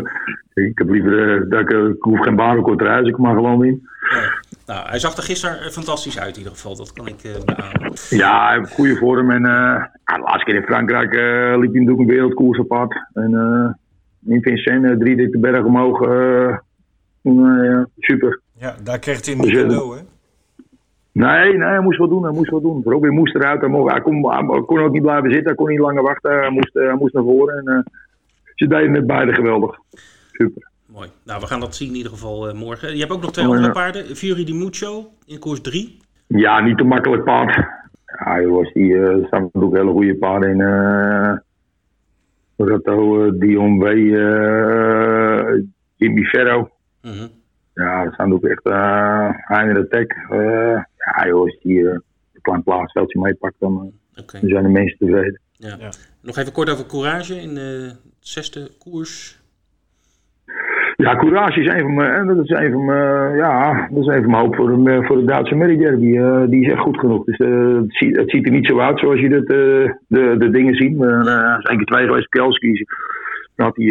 ik 0.55 0.79
heb 0.79 0.89
liever 0.89 1.49
dat 1.49 1.61
ik, 1.61 1.71
ik 1.71 2.03
hoef 2.03 2.21
geen 2.21 2.37
baanrecord 2.37 2.79
te 2.79 2.85
reizen, 2.85 3.09
ik 3.09 3.19
mag 3.19 3.35
gewoon 3.35 3.65
in. 3.65 3.89
Nou, 4.67 4.89
hij 4.89 4.99
zag 4.99 5.17
er 5.17 5.23
gisteren 5.23 5.73
fantastisch 5.73 6.19
uit 6.19 6.33
in 6.33 6.39
ieder 6.39 6.53
geval, 6.53 6.77
dat 6.77 6.93
kan 6.93 7.07
ik 7.07 7.25
uh, 7.25 7.33
beamen. 7.45 7.93
Ja, 8.11 8.47
hij 8.47 8.59
heeft 8.59 8.75
goede 8.75 8.97
vorm. 8.97 9.31
En 9.31 9.45
uh, 9.45 9.85
de 10.05 10.21
laatste 10.21 10.45
keer 10.45 10.55
in 10.55 10.63
Frankrijk 10.63 11.15
uh, 11.15 11.59
liep 11.59 11.73
hij 11.73 11.81
natuurlijk 11.81 11.99
een 11.99 12.07
wereldkoers 12.07 12.59
apart. 12.59 13.09
En 13.15 13.33
in 14.27 14.43
Vincennes, 14.43 14.99
drie 14.99 15.17
dikke 15.17 15.39
bergen 15.39 15.65
omhoog. 15.65 15.99
super. 17.99 18.41
Ja, 18.59 18.75
daar 18.83 18.99
kreeg 18.99 19.25
hij 19.25 19.35
een 19.35 19.41
dus, 19.41 19.53
cadeau, 19.53 19.97
hè? 19.97 20.03
Nee, 21.13 21.57
nee, 21.59 21.69
hij 21.69 21.81
moest 21.81 21.99
wat 21.99 22.09
doen. 22.09 22.23
Hij 22.23 22.33
moest 22.33 22.51
wat 22.51 22.63
doen. 22.63 22.83
Robin 22.85 23.13
moest 23.13 23.35
eruit. 23.35 23.61
Hij, 23.61 23.71
mocht, 23.71 23.91
hij, 23.93 24.01
kon, 24.01 24.31
hij 24.31 24.63
kon 24.67 24.81
ook 24.81 24.93
niet 24.93 25.03
blijven 25.03 25.31
zitten. 25.31 25.47
Hij 25.47 25.55
kon 25.55 25.69
niet 25.69 25.79
langer 25.79 26.03
wachten. 26.03 26.39
Hij 26.39 26.51
moest, 26.51 26.75
hij 26.75 26.95
moest 26.95 27.15
naar 27.15 27.23
voren. 27.23 27.57
En 27.57 27.85
ze 28.55 28.67
deden 28.67 28.91
met 28.91 29.07
beide 29.07 29.35
geweldig. 29.35 29.79
Super. 30.33 30.71
Mooi. 30.87 31.09
Nou, 31.25 31.41
we 31.41 31.47
gaan 31.47 31.61
dat 31.61 31.75
zien 31.75 31.89
in 31.89 31.95
ieder 31.95 32.13
geval 32.13 32.49
uh, 32.49 32.55
morgen. 32.55 32.93
Je 32.93 33.01
hebt 33.01 33.13
ook 33.13 33.21
nog 33.21 33.33
twee 33.33 33.47
oh, 33.47 33.55
andere 33.55 33.73
paarden. 33.73 34.17
Fury 34.17 34.45
di 34.45 34.55
Mucho 34.55 35.11
in 35.27 35.39
koers 35.39 35.61
3. 35.61 35.97
Ja, 36.27 36.61
niet 36.61 36.79
te 36.79 36.85
makkelijk 36.85 37.25
paard. 37.25 37.57
Ja, 38.25 38.41
jongens, 38.41 38.73
die 38.73 38.93
uh, 38.93 39.27
staan 39.27 39.49
ook 39.53 39.77
hele 39.77 39.91
goede 39.91 40.17
paarden 40.17 40.51
in. 40.51 40.59
Uh, 40.59 41.37
Rato, 42.57 43.25
uh, 43.25 43.41
Dion 43.41 43.79
W, 43.79 43.85
Jimmy 45.97 46.23
Ferro. 46.23 46.71
-hmm. 47.01 47.29
Ja, 47.75 48.05
dat 48.05 48.15
zijn 48.15 48.33
ook 48.33 48.45
echt 48.45 48.67
uh, 48.67 49.29
Heiner 49.31 49.75
de 49.75 49.89
Tech. 49.89 50.07
ja, 50.97 51.27
jongens, 51.27 51.59
die 51.63 51.89
een 51.89 52.03
klein 52.41 52.63
plaatsveldje 52.63 53.21
meepakt, 53.21 53.55
dan, 53.59 53.93
okay. 54.17 54.41
dan 54.41 54.51
zijn 54.51 54.63
de 54.63 54.69
mensen 54.69 54.99
tevreden. 54.99 55.41
Ja. 55.53 55.77
ja. 55.79 55.91
Nog 56.23 56.37
even 56.37 56.53
kort 56.53 56.71
over 56.71 56.87
Courage 56.87 57.41
in 57.41 57.55
de 57.55 57.97
zesde 58.21 58.71
koers. 58.79 59.41
Ja, 60.97 61.17
Courage 61.17 61.61
is 61.61 61.67
een 61.67 61.81
van 61.81 61.95
mijn, 61.95 62.27
dat 62.27 62.45
is 62.45 62.51
een 62.51 62.73
van 62.73 62.85
mijn, 62.85 63.37
ja, 63.37 63.89
dat 63.91 64.03
is 64.03 64.07
een 64.07 64.23
van 64.23 64.31
mijn 64.31 64.43
hoop 64.43 64.55
voor 64.55 64.85
de, 64.85 65.03
voor 65.03 65.17
de 65.17 65.25
Duitse 65.25 65.55
Merry 65.55 65.77
Derby. 65.77 66.07
Uh, 66.07 66.43
die 66.47 66.65
is 66.65 66.73
echt 66.73 66.81
goed 66.81 66.99
genoeg. 66.99 67.25
Dus 67.25 67.39
uh, 67.39 67.77
het, 67.77 67.97
ziet, 67.97 68.17
het, 68.17 68.31
ziet, 68.31 68.47
er 68.47 68.53
niet 68.53 68.67
zo 68.67 68.81
uit 68.81 68.99
zoals 68.99 69.21
je 69.21 69.29
dit, 69.29 69.43
uh, 69.43 69.93
de, 70.07 70.35
de 70.39 70.51
dingen 70.51 70.75
ziet. 70.75 70.97
Maar 70.97 71.27
uh, 71.27 71.59
is 71.59 71.65
één 71.65 71.77
keer 71.77 71.87
twee 71.87 72.07
geweest, 72.07 72.29
Kelski. 72.29 72.85
Dan 73.55 73.67
had 73.67 73.77
hij 73.77 73.87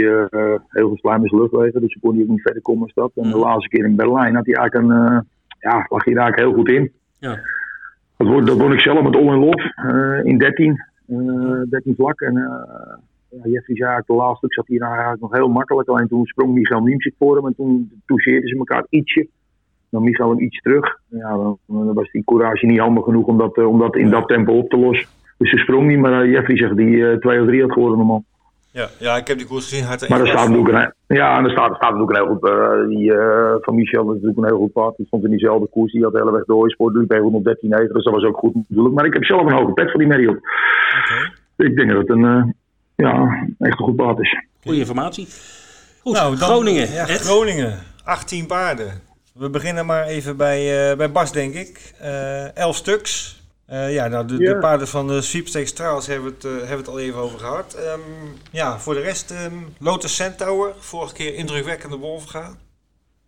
heel 0.67 0.87
veel 0.87 0.97
slijm 0.97 1.21
in 1.21 1.27
zijn 1.27 1.41
luchtwegen, 1.41 1.81
dus 1.81 1.97
kon 2.01 2.13
hij 2.13 2.23
ook 2.23 2.29
niet 2.29 2.41
verder 2.41 2.61
komen 2.61 2.83
als 2.83 2.93
dat. 2.93 3.11
En 3.15 3.31
de 3.31 3.37
laatste 3.37 3.69
keer 3.69 3.85
in 3.85 3.95
Berlijn 3.95 4.35
had 4.35 4.45
hij 4.45 4.55
eigenlijk 4.55 4.89
een, 4.89 5.27
ja, 5.59 5.85
lag 5.89 6.05
hij 6.05 6.13
daar 6.13 6.23
eigenlijk 6.23 6.37
heel 6.37 6.53
goed 6.53 6.69
in. 6.69 6.91
Ja. 7.19 7.39
Dat, 8.25 8.57
won 8.57 8.73
ik 8.73 8.79
zelf 8.79 9.03
met 9.03 9.15
All 9.15 9.33
in 9.33 9.39
Love 9.39 10.21
in 10.23 10.37
13, 10.37 10.81
13 11.69 11.95
vlak. 11.95 12.21
En 12.21 12.33
ja, 13.29 13.49
Jeffrey 13.49 13.75
zei 13.75 13.89
eigenlijk 13.89 14.07
de 14.07 14.13
laatste 14.13 14.37
stuk 14.37 14.53
zat 14.53 14.67
hier 14.67 14.81
eigenlijk 14.81 15.21
nog 15.21 15.31
heel 15.31 15.49
makkelijk. 15.49 15.89
Alleen 15.89 16.07
toen 16.07 16.25
sprong 16.25 16.53
Michael 16.53 16.81
Niemczyk 16.81 17.13
voor 17.17 17.35
hem 17.35 17.45
en 17.45 17.55
toen 17.55 18.01
toucheerden 18.05 18.49
ze 18.49 18.57
elkaar 18.57 18.85
ietsje. 18.89 19.27
Dan 19.89 20.03
Michael 20.03 20.31
een 20.31 20.43
iets 20.43 20.61
terug. 20.61 20.99
Ja, 21.09 21.35
dan, 21.35 21.57
dan, 21.67 21.93
was 21.93 22.11
die 22.11 22.23
courage 22.23 22.65
niet 22.65 22.79
handig 22.79 23.03
genoeg 23.03 23.25
om 23.25 23.37
dat, 23.37 23.57
eh, 23.57 23.67
om 23.67 23.79
dat 23.79 23.95
in 23.95 24.09
dat 24.09 24.27
tempo 24.27 24.53
op 24.53 24.69
te 24.69 24.77
lossen. 24.77 25.07
Dus 25.37 25.49
ze 25.49 25.57
sprong 25.57 25.87
niet, 25.87 25.99
maar 25.99 26.27
Jeffrey 26.27 26.57
zegt 26.57 26.75
die 26.75 27.19
twee 27.19 27.41
of 27.41 27.47
drie 27.47 27.61
had 27.61 27.71
geworden 27.71 27.97
normaal. 27.97 28.23
Ja, 28.71 28.87
ja, 28.99 29.17
ik 29.17 29.27
heb 29.27 29.37
die 29.37 29.47
koers 29.47 29.69
gezien. 29.69 29.85
maar 29.85 30.19
er 30.19 30.27
staat 30.27 30.49
natuurlijk 30.49 30.93
een, 31.07 31.15
ja, 31.17 31.37
en 31.37 31.43
er 31.43 31.51
staat, 31.51 31.69
er 31.69 31.75
staat 31.75 31.91
natuurlijk 31.91 32.17
een 32.17 32.25
heel 32.25 32.33
goed. 32.33 32.49
Uh, 32.49 32.87
die 32.87 33.11
uh, 33.11 33.55
van 33.61 33.75
Michel 33.75 34.01
is 34.01 34.07
natuurlijk 34.07 34.37
een 34.37 34.45
heel 34.45 34.57
goed 34.57 34.71
pad. 34.71 34.97
Die 34.97 35.05
stond 35.05 35.23
in 35.23 35.29
diezelfde 35.29 35.67
koers. 35.67 35.91
Die 35.91 36.03
had 36.03 36.11
de 36.11 36.17
hele 36.17 36.31
weg 36.31 36.45
door. 36.45 36.69
Sport 36.69 36.95
liep 36.95 37.11
even 37.11 37.23
113 37.23 37.69
meter. 37.69 37.93
Dus 37.93 38.03
dat 38.03 38.13
was 38.13 38.23
ook 38.23 38.37
goed 38.37 38.55
natuurlijk. 38.55 38.95
Maar 38.95 39.05
ik 39.05 39.13
heb 39.13 39.23
zelf 39.23 39.41
een 39.41 39.57
hoge 39.57 39.73
pet 39.73 39.91
voor 39.91 39.99
die 39.99 40.29
op. 40.29 40.37
Okay. 40.37 41.67
Ik 41.67 41.75
denk 41.75 41.89
dat 41.89 41.97
het 41.97 42.09
een, 42.09 42.55
ja, 42.95 43.45
echt 43.59 43.79
een 43.79 43.85
goed 43.85 43.95
paard 43.95 44.19
is. 44.19 44.45
Goede 44.63 44.79
informatie. 44.79 45.27
Goed, 46.01 46.13
nou, 46.13 46.37
dan, 46.37 46.47
Groningen. 46.49 46.91
Ja, 46.91 47.05
Groningen, 47.05 47.73
18 48.03 48.45
paarden. 48.45 48.91
We 49.33 49.49
beginnen 49.49 49.85
maar 49.85 50.05
even 50.05 50.37
bij, 50.37 50.91
uh, 50.91 50.97
bij 50.97 51.11
Bas, 51.11 51.31
denk 51.31 51.53
ik. 51.53 51.93
Uh, 52.01 52.57
elf 52.57 52.75
stuks. 52.75 53.40
Uh, 53.71 53.93
ja, 53.93 54.07
nou, 54.07 54.27
de, 54.27 54.37
de, 54.37 54.57
paarden 54.57 54.87
van 54.87 55.07
de 55.07 55.21
Sweepstakes 55.21 55.73
Trials 55.73 56.07
hebben 56.07 56.31
het, 56.31 56.43
hebben 56.43 56.67
we 56.67 56.75
het 56.75 56.87
al 56.87 56.99
even 56.99 57.19
over 57.19 57.39
gehad. 57.39 57.77
Um, 57.97 58.33
ja, 58.51 58.77
voor 58.77 58.93
de 58.93 58.99
rest, 58.99 59.45
um, 59.45 59.65
Lotus 59.79 60.15
Centaur. 60.15 60.73
Vorige 60.77 61.13
keer 61.13 61.35
indrukwekkende 61.35 61.97
wolven 61.97 62.57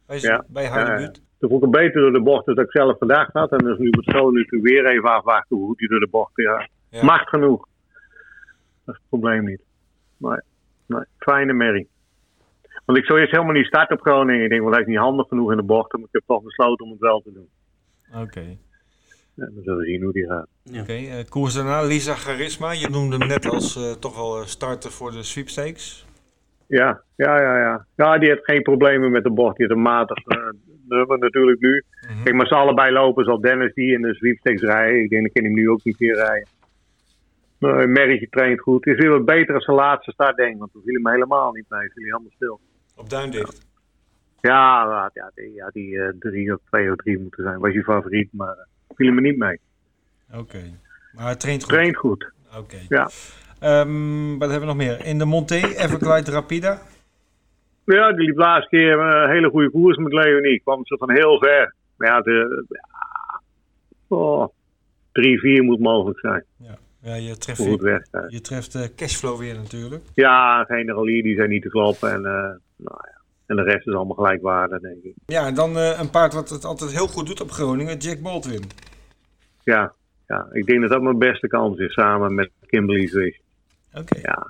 bij, 0.06 0.20
ja. 0.20 0.44
bij 0.48 0.68
haar 0.68 0.88
ja, 0.88 0.96
debuut. 0.98 1.22
Toen 1.40 1.50
vond 1.50 1.64
ik 1.64 1.72
beter 1.72 2.02
door 2.02 2.12
de 2.12 2.22
bocht 2.22 2.46
dan 2.46 2.60
ik 2.60 2.72
zelf 2.72 2.98
vandaag 2.98 3.30
had. 3.32 3.52
En 3.52 3.58
dus 3.58 3.78
nu 3.78 3.90
moet 3.90 4.06
zo 4.06 4.32
natuurlijk 4.32 4.64
weer 4.64 4.86
even 4.86 5.10
afwachten 5.10 5.58
hoe 5.58 5.68
goed 5.68 5.80
hij 5.80 5.88
door 5.88 6.00
de 6.00 6.08
bocht 6.08 6.32
gaat. 6.34 6.68
Ja. 6.90 7.04
Macht 7.04 7.30
genoeg. 7.30 7.68
Dat 8.86 8.96
is 8.96 9.02
het 9.02 9.10
probleem 9.10 9.46
niet. 9.46 9.62
Nee, 10.18 10.40
nee. 10.86 11.04
fijne 11.18 11.54
merrie. 11.54 11.88
Want 12.86 12.98
ik 12.98 13.06
zou 13.06 13.20
eerst 13.20 13.32
helemaal 13.32 13.54
niet 13.54 13.66
starten 13.66 13.98
op 13.98 14.02
Groningen. 14.02 14.44
Ik 14.44 14.50
denk, 14.50 14.62
wel 14.62 14.72
hij 14.72 14.82
is 14.82 14.88
niet 14.88 14.98
handig 14.98 15.28
genoeg 15.28 15.52
in 15.52 15.58
de 15.58 15.64
bocht. 15.64 15.92
Maar 15.92 16.02
ik 16.02 16.08
heb 16.12 16.24
toch 16.26 16.44
besloten 16.44 16.86
om 16.86 16.92
het 16.92 17.00
wel 17.00 17.22
te 17.22 17.34
doen. 17.34 17.50
Oké. 18.22 18.58
Ja, 19.36 19.46
dan 19.46 19.64
zullen 19.64 19.80
we 19.80 19.86
zien 19.86 20.04
hoe 20.04 20.14
die 20.14 20.26
gaat. 20.26 20.48
Oké, 20.70 20.80
okay, 20.80 21.04
uh, 21.04 21.20
eh, 21.20 21.28
koers 21.30 21.54
daarna, 21.54 21.82
Lisa 21.82 22.14
Charisma. 22.14 22.72
Je 22.72 22.90
noemde 22.90 23.18
hem 23.18 23.28
net 23.28 23.46
als 23.46 23.78
uh, 23.78 23.92
toch 23.92 24.16
wel 24.16 24.40
eh, 24.40 24.46
starter 24.46 24.92
voor 24.92 25.12
de 25.12 25.24
sweepstakes. 25.24 26.06
Ja, 26.68 27.02
ja, 27.16 27.42
ja, 27.42 27.58
ja. 27.58 27.86
Ja, 27.96 28.18
die 28.18 28.30
heeft 28.30 28.44
geen 28.44 28.62
problemen 28.62 29.12
met 29.12 29.24
de 29.24 29.32
bocht. 29.32 29.58
Die 29.58 29.66
heeft 29.66 29.78
een 29.78 29.84
matig 29.84 30.18
uh, 30.28 30.38
nummer 30.88 31.20
natuurlijk 31.20 31.62
nu. 31.62 31.84
Mm 32.02 32.16
-hmm. 32.16 32.24
Kijk, 32.24 32.36
maar 32.36 32.48
ze 32.48 32.56
allebei 32.56 32.92
lopen, 32.92 33.26
zal 33.26 33.42
Dennis 33.42 33.74
die 33.74 33.94
in 33.94 34.02
de 34.02 34.14
sweepstakes 34.14 34.62
rijden. 34.62 35.04
Ik 35.04 35.10
denk, 35.10 35.24
dat 35.24 35.32
kan 35.32 35.44
hem 35.44 35.54
nu 35.54 35.70
ook 35.70 35.84
niet 35.84 36.00
meer 36.00 36.16
rijden. 36.16 36.48
Uh, 37.60 37.86
Merrie 37.86 38.28
traint 38.30 38.60
goed. 38.60 38.88
Is 38.88 38.98
weer 38.98 39.10
wat 39.10 39.26
beter 39.26 39.56
als 39.56 39.66
zijn 39.66 39.78
laatste 39.78 40.12
start, 40.12 40.36
denk 40.36 40.54
ik. 40.54 40.60
Want 40.60 40.72
toen 40.72 40.82
viel 40.86 40.94
hem 41.04 41.14
helemaal 41.14 41.52
niet 41.52 41.66
mee. 41.70 41.80
Viel 41.80 42.04
hij 42.04 42.04
helemaal 42.04 42.32
stil. 42.36 42.60
Op 42.96 43.10
Duindicht? 43.10 43.72
Ja, 44.42 45.12
ja, 45.14 45.32
die, 45.36 45.54
ja, 45.54 45.70
die 45.70 45.90
uh, 45.90 46.10
drie 46.20 46.54
of 46.54 46.60
twee 46.70 46.92
of 46.92 46.96
drie 46.96 47.20
moeten 47.20 47.44
zijn. 47.44 47.60
Was 47.60 47.74
je 47.74 47.84
favoriet, 47.84 48.30
maar 48.32 48.68
uh, 48.94 48.98
viel 48.98 49.14
hem 49.14 49.22
niet 49.22 49.38
mee. 49.38 49.60
Oké. 50.34 50.62
Maar 51.14 51.26
hij 51.26 51.36
traint 51.36 51.64
goed? 51.64 51.72
Traint 51.72 51.98
goed. 51.98 52.32
Oké. 52.58 52.78
Ja. 52.90 53.10
Um, 53.82 54.40
wat 54.40 54.50
hebben 54.50 54.68
we 54.70 54.76
nog 54.76 54.86
meer? 54.86 55.06
In 55.06 55.18
de 55.18 55.26
Monté, 55.26 55.56
Everglide 55.56 56.32
Rapida? 56.32 56.82
Ja, 57.86 58.14
die 58.14 58.26
liep 58.26 58.38
laatste 58.38 58.70
keer 58.70 59.00
een 59.00 59.30
hele 59.30 59.50
goede 59.50 59.72
koers 59.72 59.98
met 59.98 60.14
Leonie. 60.14 60.60
Kwam 60.60 60.86
ze 60.86 60.98
van 60.98 61.12
heel 61.12 61.38
ver. 61.40 61.74
Maar 61.98 62.08
ja, 62.08 62.22
de, 62.22 62.66
oh, 64.08 64.48
drie, 65.12 65.40
vier 65.40 65.64
moet 65.64 65.80
mogelijk 65.80 66.20
zijn. 66.20 66.44
Ja. 66.58 66.78
Ja, 67.02 67.16
je 67.16 67.38
treft, 67.38 67.64
je, 67.64 68.26
je 68.28 68.42
treft 68.42 68.76
uh, 68.76 68.82
cashflow 68.96 69.40
weer 69.40 69.56
natuurlijk. 69.56 70.04
Ja, 70.14 70.64
generalier 70.64 71.24
die 71.24 71.36
zijn 71.36 71.50
niet 71.50 71.62
te 71.62 71.70
kloppen. 71.70 72.12
En, 72.12 72.20
uh, 72.20 72.24
nou 72.76 73.00
ja. 73.02 73.22
En 73.58 73.66
de 73.66 73.72
rest 73.72 73.88
is 73.88 73.94
allemaal 73.94 74.16
gelijkwaardig, 74.16 74.80
denk 74.80 75.04
ik. 75.04 75.14
Ja, 75.26 75.46
en 75.48 75.56
dan 75.56 75.78
uh, 75.78 76.00
een 76.00 76.10
paard 76.10 76.34
wat 76.34 76.50
het 76.50 76.66
altijd 76.66 76.92
heel 76.92 77.08
goed 77.08 77.28
doet 77.28 77.42
op 77.42 77.52
Groningen, 77.52 77.98
Jack 77.98 78.22
Baldwin. 78.22 78.64
Ja, 79.64 79.94
ja, 80.28 80.48
ik 80.52 80.66
denk 80.66 80.82
dat 80.82 80.90
dat 80.90 81.02
mijn 81.02 81.18
beste 81.18 81.48
kans 81.48 81.78
is, 81.78 81.94
samen 81.94 82.36
met 82.36 82.50
Kimberly. 82.68 83.40
Oké. 83.94 84.20
Ja. 84.22 84.48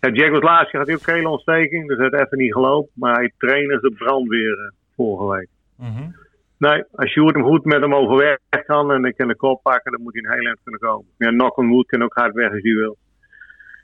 ja, 0.00 0.10
Jack 0.10 0.30
was 0.30 0.42
laatst, 0.42 0.72
had 0.72 0.86
hij 0.86 0.94
ook 0.94 1.02
geen 1.02 1.26
ontsteking, 1.26 1.88
dus 1.88 1.98
het 1.98 2.12
even 2.12 2.38
niet 2.38 2.52
gelopen. 2.52 2.90
Maar 2.94 3.14
hij 3.14 3.32
trainde 3.38 3.80
de 3.80 3.94
brandweer 3.98 4.72
vorige 4.96 5.36
week. 5.36 5.48
Mm 5.76 6.14
Nee, 6.60 6.84
als 6.92 7.14
je 7.14 7.24
hem 7.24 7.42
goed 7.42 7.64
met 7.64 7.80
hem 7.80 7.94
overweg 7.94 8.38
kan 8.66 8.92
en 8.92 9.04
ik 9.04 9.16
kan 9.16 9.28
de 9.28 9.36
kop 9.36 9.62
pakken, 9.62 9.92
dan 9.92 10.02
moet 10.02 10.12
hij 10.12 10.22
een 10.22 10.38
heel 10.38 10.46
eind 10.46 10.58
kunnen 10.62 10.80
komen. 10.80 11.06
Ja, 11.18 11.28
knock 11.28 11.56
on 11.56 11.68
wood 11.68 11.86
kan 11.86 12.02
ook 12.02 12.14
hard 12.14 12.34
weg 12.34 12.50
als 12.52 12.62
hij 12.62 12.74
wil. 12.74 12.96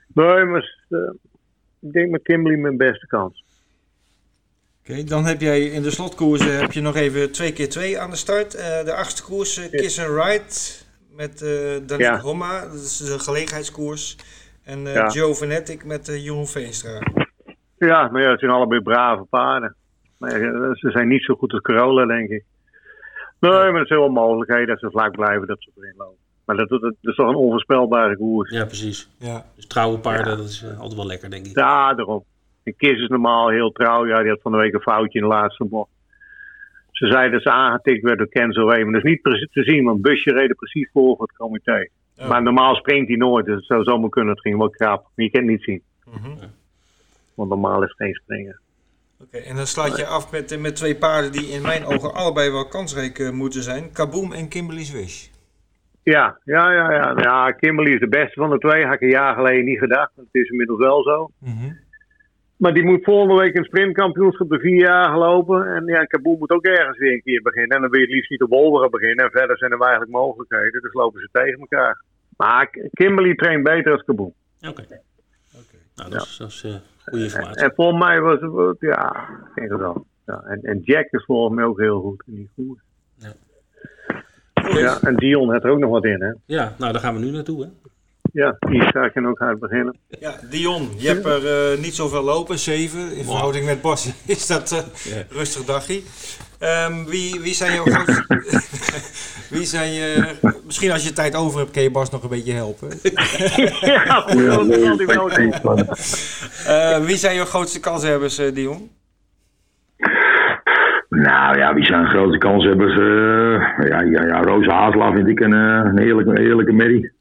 Nee, 0.06 0.44
maar 0.44 0.84
uh, 0.88 1.10
ik 1.80 1.92
denk 1.92 2.10
met 2.10 2.22
Kimberly 2.22 2.58
mijn 2.58 2.76
beste 2.76 3.06
kans. 3.06 3.44
Oké, 4.90 5.04
dan 5.04 5.24
heb 5.24 5.40
jij 5.40 5.60
in 5.60 5.82
de 5.82 5.90
slotkoersen 5.90 6.58
heb 6.60 6.72
je 6.72 6.80
nog 6.80 6.96
even 6.96 7.32
2 7.32 7.52
keer 7.52 7.68
2 7.68 7.98
aan 7.98 8.10
de 8.10 8.16
start. 8.16 8.54
Uh, 8.54 8.84
de 8.84 8.94
achtste 8.94 9.22
koers, 9.22 9.58
uh, 9.58 9.70
Kiss 9.70 10.00
and 10.00 10.08
Ride 10.08 10.44
met 11.16 11.42
uh, 11.42 11.86
Daniel 11.86 12.12
ja. 12.12 12.20
Homma, 12.20 12.60
dat 12.60 12.74
is 12.74 12.96
de 12.96 13.18
gelegenheidskoers. 13.18 14.16
En 14.64 14.78
uh, 14.78 14.94
ja. 14.94 15.08
Joe 15.08 15.34
Vanetic 15.34 15.84
met 15.84 16.08
uh, 16.08 16.24
Jeroen 16.24 16.46
Veenstra. 16.46 17.00
Ja, 17.78 18.08
maar 18.08 18.22
ja, 18.22 18.30
het 18.30 18.38
zijn 18.40 18.50
allebei 18.50 18.80
brave 18.80 19.24
paarden. 19.24 19.76
Maar 20.18 20.30
ze 20.72 20.90
zijn 20.90 21.08
niet 21.08 21.22
zo 21.22 21.34
goed 21.34 21.52
als 21.52 21.60
Corolla, 21.60 22.06
denk 22.06 22.30
ik. 22.30 22.44
Nee, 23.40 23.50
maar 23.50 23.80
er 23.80 23.86
zijn 23.86 24.00
wel 24.00 24.08
mogelijkheden 24.08 24.66
dat 24.66 24.78
ze 24.78 24.90
vlak 24.90 25.12
blijven 25.12 25.46
dat 25.46 25.62
ze 25.62 25.70
erin 25.76 25.94
lopen. 25.96 26.18
Maar 26.44 26.56
dat, 26.56 26.68
dat, 26.68 26.94
is 27.00 27.14
toch 27.14 27.28
een 27.28 27.34
onvoorspelbare 27.34 28.16
koers. 28.16 28.50
Ja, 28.50 28.64
precies. 28.64 29.08
Ja. 29.18 29.44
Dus 29.56 29.66
trouwe 29.66 29.98
paarden, 29.98 30.36
dat 30.36 30.48
is 30.48 30.62
uh, 30.62 30.78
altijd 30.78 30.96
wel 30.96 31.06
lekker, 31.06 31.30
denk 31.30 31.46
ik. 31.46 31.56
Ja, 31.56 31.94
daarom. 31.94 32.24
En 32.66 32.76
Kis 32.76 33.00
is 33.00 33.08
normaal 33.08 33.48
heel 33.48 33.70
trouw. 33.70 34.06
Ja, 34.06 34.20
die 34.20 34.30
had 34.30 34.40
van 34.42 34.52
de 34.52 34.58
week 34.58 34.74
een 34.74 34.80
foutje 34.80 35.18
in 35.18 35.24
de 35.24 35.34
laatste 35.34 35.64
bocht. 35.64 35.90
Ze 36.90 37.06
zeiden 37.06 37.32
dat 37.32 37.42
ze 37.42 37.50
aangetikt 37.50 38.02
werd 38.02 38.18
door 38.18 38.28
Kenzo 38.28 38.66
Maar 38.66 38.84
dat 38.84 38.94
is 38.94 39.02
niet 39.02 39.22
precies 39.22 39.52
te 39.52 39.62
zien, 39.62 39.84
want 39.84 40.02
busje 40.02 40.32
reden 40.32 40.56
precies 40.56 40.90
voor 40.92 41.20
het 41.20 41.32
comité. 41.32 41.88
Oh. 42.18 42.28
Maar 42.28 42.42
normaal 42.42 42.74
springt 42.74 43.08
hij 43.08 43.16
nooit, 43.16 43.46
dus 43.46 43.54
het 43.54 43.64
zou 43.66 43.84
zomaar 43.84 44.08
kunnen. 44.08 44.32
Het 44.32 44.42
ging 44.42 44.56
wel 44.56 44.70
krap. 44.70 45.02
Maar 45.02 45.24
je 45.24 45.30
kan 45.30 45.40
het 45.40 45.50
niet 45.50 45.62
zien. 45.62 45.82
Mm 46.04 46.12
-hmm. 46.22 46.38
Want 47.34 47.48
normaal 47.48 47.82
is 47.82 47.88
het 47.88 47.96
geen 47.96 48.14
springen. 48.14 48.60
Oké, 49.22 49.36
en 49.36 49.56
dan 49.56 49.66
sluit 49.66 49.96
je 49.96 50.06
af 50.06 50.32
met, 50.32 50.60
met 50.60 50.76
twee 50.76 50.96
paarden 50.96 51.32
die 51.32 51.48
in 51.48 51.62
mijn 51.62 51.84
ogen 51.84 52.14
allebei 52.14 52.50
wel 52.50 52.68
kansrijk 52.68 53.32
moeten 53.32 53.62
zijn. 53.62 53.92
Kaboom 53.92 54.32
en 54.32 54.48
Kimberly's 54.48 54.92
Wish. 54.92 55.28
Ja, 56.02 56.38
ja, 56.44 56.72
ja, 56.72 56.92
ja. 56.92 57.14
ja, 57.16 57.50
Kimberly 57.50 57.92
is 57.92 58.00
de 58.00 58.08
beste 58.08 58.40
van 58.40 58.50
de 58.50 58.58
twee. 58.58 58.84
Had 58.84 58.94
ik 58.94 59.00
een 59.00 59.08
jaar 59.08 59.34
geleden 59.34 59.64
niet 59.64 59.78
gedacht. 59.78 60.12
Het 60.16 60.26
is 60.30 60.48
inmiddels 60.48 60.78
wel 60.78 61.02
zo. 61.02 61.30
Mm 61.38 61.84
Maar 62.56 62.74
die 62.74 62.84
moet 62.84 63.04
volgende 63.04 63.42
week 63.42 63.54
een 63.54 63.64
sprintkampioenschap 63.64 64.48
de 64.48 64.58
vier 64.58 64.78
jaar 64.78 65.10
gelopen. 65.10 65.74
En 65.74 65.86
ja, 65.86 66.04
Kaboom 66.04 66.38
moet 66.38 66.50
ook 66.50 66.64
ergens 66.64 66.98
weer 66.98 67.12
een 67.12 67.22
keer 67.22 67.42
beginnen. 67.42 67.76
En 67.76 67.80
dan 67.80 67.90
wil 67.90 68.00
je 68.00 68.06
het 68.06 68.14
liefst 68.14 68.30
niet 68.30 68.42
op 68.42 68.50
Wolveren 68.50 68.90
beginnen. 68.90 69.24
En 69.24 69.30
verder 69.30 69.58
zijn 69.58 69.72
er 69.72 69.80
eigenlijk 69.80 70.10
mogelijkheden. 70.10 70.82
Dus 70.82 70.92
lopen 70.92 71.20
ze 71.20 71.28
tegen 71.32 71.60
elkaar. 71.60 72.02
Maar 72.36 72.70
Kimberly 72.92 73.34
traint 73.34 73.62
beter 73.62 73.92
als 73.92 74.02
Kaboom. 74.04 74.32
Oké. 74.68 74.84
Nou, 75.96 76.10
dat 76.10 76.22
is, 76.22 76.36
dat 76.36 76.48
is 76.48 76.64
uh, 76.64 76.74
goede 77.04 77.24
informatie. 77.24 77.62
En, 77.62 77.68
en 77.68 77.74
volgens 77.74 78.04
mij 78.04 78.20
was 78.20 78.40
het, 78.40 78.76
ja, 78.80 79.28
geen 79.54 79.68
geval. 79.68 80.06
Ja, 80.26 80.42
en, 80.46 80.60
en 80.62 80.80
Jack 80.80 81.06
is 81.10 81.24
volgens 81.24 81.56
mij 81.56 81.64
ook 81.64 81.80
heel 81.80 82.00
goed 82.00 82.22
in 82.26 82.34
die. 82.34 82.80
Ja. 83.18 83.32
Ja, 84.54 84.98
en 85.00 85.16
Dion 85.16 85.52
heeft 85.52 85.64
er 85.64 85.70
ook 85.70 85.78
nog 85.78 85.90
wat 85.90 86.04
in, 86.04 86.22
hè? 86.22 86.32
Ja, 86.44 86.74
nou 86.78 86.92
daar 86.92 87.00
gaan 87.00 87.14
we 87.14 87.20
nu 87.20 87.30
naartoe, 87.30 87.62
hè? 87.62 87.68
Ja, 88.36 88.56
Isa 88.70 89.08
kan 89.08 89.26
ook 89.26 89.38
hard 89.38 89.58
beginnen. 89.58 89.96
Ja, 90.08 90.34
Dion, 90.50 90.88
je 90.96 91.08
hebt 91.08 91.24
er 91.24 91.72
uh, 91.72 91.82
niet 91.82 91.94
zoveel 91.94 92.22
lopen, 92.22 92.58
7. 92.58 93.16
In 93.16 93.24
verhouding 93.24 93.64
met 93.64 93.80
Bas 93.80 94.12
is 94.26 94.46
dat 94.46 94.72
uh, 94.72 95.12
yeah. 95.12 95.30
rustig 95.30 95.64
dagje. 95.64 96.00
Um, 96.88 97.04
wie, 97.06 97.40
wie 97.40 97.54
zijn 97.54 97.74
jouw 97.74 97.84
grootste... 97.84 98.24
wie 99.56 99.64
zijn 99.64 99.92
je... 99.92 100.34
Misschien 100.64 100.90
als 100.90 101.04
je 101.04 101.12
tijd 101.12 101.36
over 101.36 101.58
hebt, 101.58 101.70
kun 101.70 101.82
je 101.82 101.90
Bas 101.90 102.10
nog 102.10 102.22
een 102.22 102.28
beetje 102.28 102.52
helpen. 102.52 102.88
ja, 103.94 104.20
goed, 104.20 104.42
ja, 104.42 104.62
nee, 104.62 105.06
wel 105.06 105.30
uh, 106.68 106.98
wie 107.04 107.16
zijn 107.16 107.34
jouw 107.34 107.44
grootste 107.44 107.80
kanshebbers, 107.80 108.40
uh, 108.40 108.54
Dion? 108.54 108.90
Nou 111.08 111.58
ja, 111.58 111.74
wie 111.74 111.84
zijn 111.84 112.06
grote 112.06 112.38
kanshebbers? 112.38 112.96
Uh, 112.96 113.88
ja, 113.88 114.02
ja, 114.02 114.26
ja, 114.26 114.42
Roos 114.42 114.66
Haasla 114.66 115.12
vind 115.12 115.28
ik 115.28 115.40
een, 115.40 115.52
een 115.52 115.98
heerlijke, 115.98 116.30
een 116.30 116.42
heerlijke 116.42 116.72
merrie. 116.72 117.14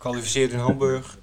Ja, 0.00 0.08
kwalificeerd 0.08 0.52
in 0.52 0.58
Hamburg. 0.58 1.18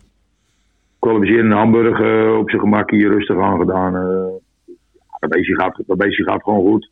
Kwalificeerd 1.00 1.44
in 1.44 1.52
Hamburg, 1.52 2.00
uh, 2.00 2.38
op 2.38 2.50
zijn 2.50 2.62
gemak 2.62 2.92
hier 2.92 3.10
rustig 3.10 3.40
aan 3.40 3.60
gedaan. 3.60 3.96
Uh, 3.96 4.76
dat, 5.20 5.30
beestje 5.30 5.56
gaat, 5.56 5.84
dat 5.88 5.98
beestje 5.98 6.24
gaat 6.24 6.44
gewoon 6.44 6.68
goed. 6.68 6.90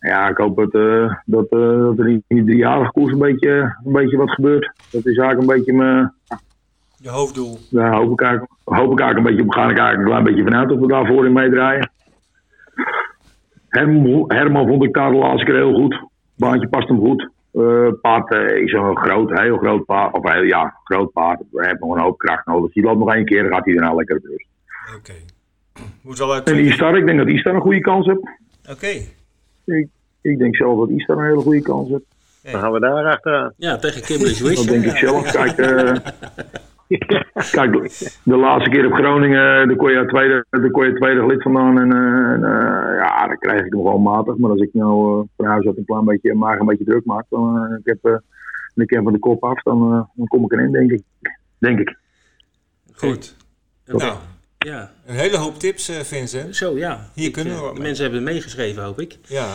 Ja, 0.00 0.28
ik 0.28 0.36
hoop 0.36 0.56
dat, 0.56 0.74
uh, 0.74 1.14
dat, 1.24 1.50
dat 1.50 1.98
er 1.98 2.08
in 2.08 2.22
die 2.28 2.44
driejarige 2.44 2.90
koers 2.90 3.12
een 3.12 3.18
beetje, 3.18 3.76
een 3.84 3.92
beetje 3.92 4.16
wat 4.16 4.30
gebeurt. 4.30 4.72
Dat 4.90 5.06
is 5.06 5.16
eigenlijk 5.16 5.40
een 5.40 5.56
beetje 5.56 5.72
mijn... 5.72 6.12
Je 6.96 7.08
hoofddoel. 7.08 7.58
Daar 7.70 7.94
hoop 7.94 8.12
ik 8.12 8.20
eigenlijk, 8.20 8.52
hoop 8.64 8.92
ik 8.92 9.00
eigenlijk 9.00 9.18
een 9.18 9.36
beetje 9.36 9.42
op. 9.42 9.52
Ga 9.52 9.70
ik 9.70 9.78
eigenlijk 9.78 9.98
een 9.98 10.04
klein 10.04 10.24
beetje 10.24 10.44
vanuit 10.44 10.68
dat 10.68 10.78
we 10.78 10.86
daarvoor 10.86 11.26
in 11.26 11.32
meedraaien. 11.32 11.90
Herman, 13.68 14.24
Herman 14.26 14.66
vond 14.66 14.84
ik 14.84 14.94
daar 14.94 15.10
de 15.10 15.16
laatste 15.16 15.44
keer 15.44 15.54
heel 15.54 15.74
goed. 15.74 16.04
Baantje 16.36 16.68
past 16.68 16.88
hem 16.88 16.98
goed. 16.98 17.28
Uh, 17.52 17.88
paard 18.00 18.32
uh, 18.32 18.62
is 18.62 18.72
een 18.72 18.96
groot, 18.96 19.38
heel 19.38 19.56
groot 19.56 19.84
paard. 19.84 20.14
Of 20.14 20.32
heel, 20.32 20.42
ja, 20.42 20.74
groot 20.84 21.12
paard. 21.12 21.40
We 21.50 21.66
hebben 21.66 21.88
nog 21.88 21.96
een 21.96 22.02
hoop 22.02 22.18
kracht 22.18 22.46
nodig. 22.46 22.72
Die 22.72 22.82
loopt 22.82 22.98
nog 22.98 23.14
één 23.14 23.24
keer, 23.24 23.42
dan 23.42 23.52
gaat 23.52 23.64
hij 23.64 23.74
daarna 23.74 23.94
lekker 23.94 24.16
op 24.16 24.24
rust. 24.24 24.46
Oké. 24.88 24.96
Okay. 24.96 25.24
Moet 26.02 26.18
wel 26.18 26.32
uit... 26.32 26.50
En 26.50 26.58
Istar, 26.58 26.96
ik 26.96 27.06
denk 27.06 27.18
dat 27.18 27.28
Istar 27.28 27.54
een 27.54 27.60
goede 27.60 27.80
kans 27.80 28.06
heeft. 28.06 28.20
Oké. 28.20 28.70
Okay. 28.70 29.08
Ik, 29.64 29.88
ik 30.20 30.38
denk 30.38 30.56
zelf 30.56 30.78
dat 30.78 30.88
Istar 30.88 31.18
een 31.18 31.24
hele 31.24 31.40
goede 31.40 31.62
kans 31.62 31.88
heeft. 31.88 32.04
Hey. 32.42 32.52
Dan 32.52 32.60
gaan 32.60 32.72
we 32.72 32.80
daar 32.80 33.04
achteraan. 33.04 33.52
Ja, 33.56 33.76
tegen 33.76 34.02
Kimberly's 34.02 34.40
Wish. 34.40 34.56
Dat 34.56 34.66
denk 34.66 34.84
ik 34.84 34.96
zelf. 34.96 35.30
Kijk, 35.32 35.58
uh, 35.58 35.92
Kijk, 37.50 37.72
de 38.24 38.36
laatste 38.36 38.70
keer 38.70 38.86
op 38.86 38.92
Groningen, 38.92 39.68
daar 39.68 39.76
kon 39.76 39.92
je 39.92 40.06
tweede, 40.06 40.46
daar 40.50 40.70
kon 40.70 40.86
je 40.86 40.92
tweede 40.92 41.26
lid 41.26 41.42
vandaan. 41.42 41.80
En, 41.80 41.96
uh, 41.96 42.50
uh, 42.50 42.98
ja, 42.98 43.26
dan 43.26 43.38
krijg 43.38 43.64
ik 43.64 43.72
hem 43.72 43.82
gewoon 43.82 44.02
matig. 44.02 44.36
Maar 44.36 44.50
als 44.50 44.60
ik 44.60 44.70
nou 44.72 45.18
uh, 45.18 45.26
van 45.36 45.46
huis 45.46 45.66
uit 45.66 45.76
een 45.76 45.84
klein 45.84 46.04
beetje, 46.04 46.34
maag 46.34 46.58
een 46.58 46.66
beetje 46.66 46.84
druk 46.84 47.04
maak, 47.04 47.24
dan 47.28 47.80
ik 47.84 47.96
heb 48.02 48.22
ik 48.74 48.86
ken 48.86 49.02
van 49.02 49.12
de 49.12 49.18
kop 49.18 49.44
af, 49.44 49.62
dan, 49.62 50.08
dan 50.14 50.26
kom 50.26 50.44
ik 50.44 50.52
erin, 50.52 50.72
denk 50.72 50.90
ik. 50.90 51.02
Denk 51.58 51.78
ik. 51.78 51.96
Goed. 52.92 53.36
Nou, 53.86 54.14
ja. 54.58 54.90
Een 55.06 55.14
hele 55.14 55.36
hoop 55.36 55.58
tips, 55.58 55.90
Vincent. 56.02 56.56
Zo, 56.56 56.76
ja. 56.76 57.10
Hier 57.14 57.26
ik, 57.26 57.32
kunnen 57.32 57.54
we 57.54 57.74
De 57.74 57.80
mensen 57.80 58.04
hebben 58.04 58.22
meegeschreven, 58.22 58.82
hoop 58.82 59.00
ik. 59.00 59.18
Ja. 59.22 59.46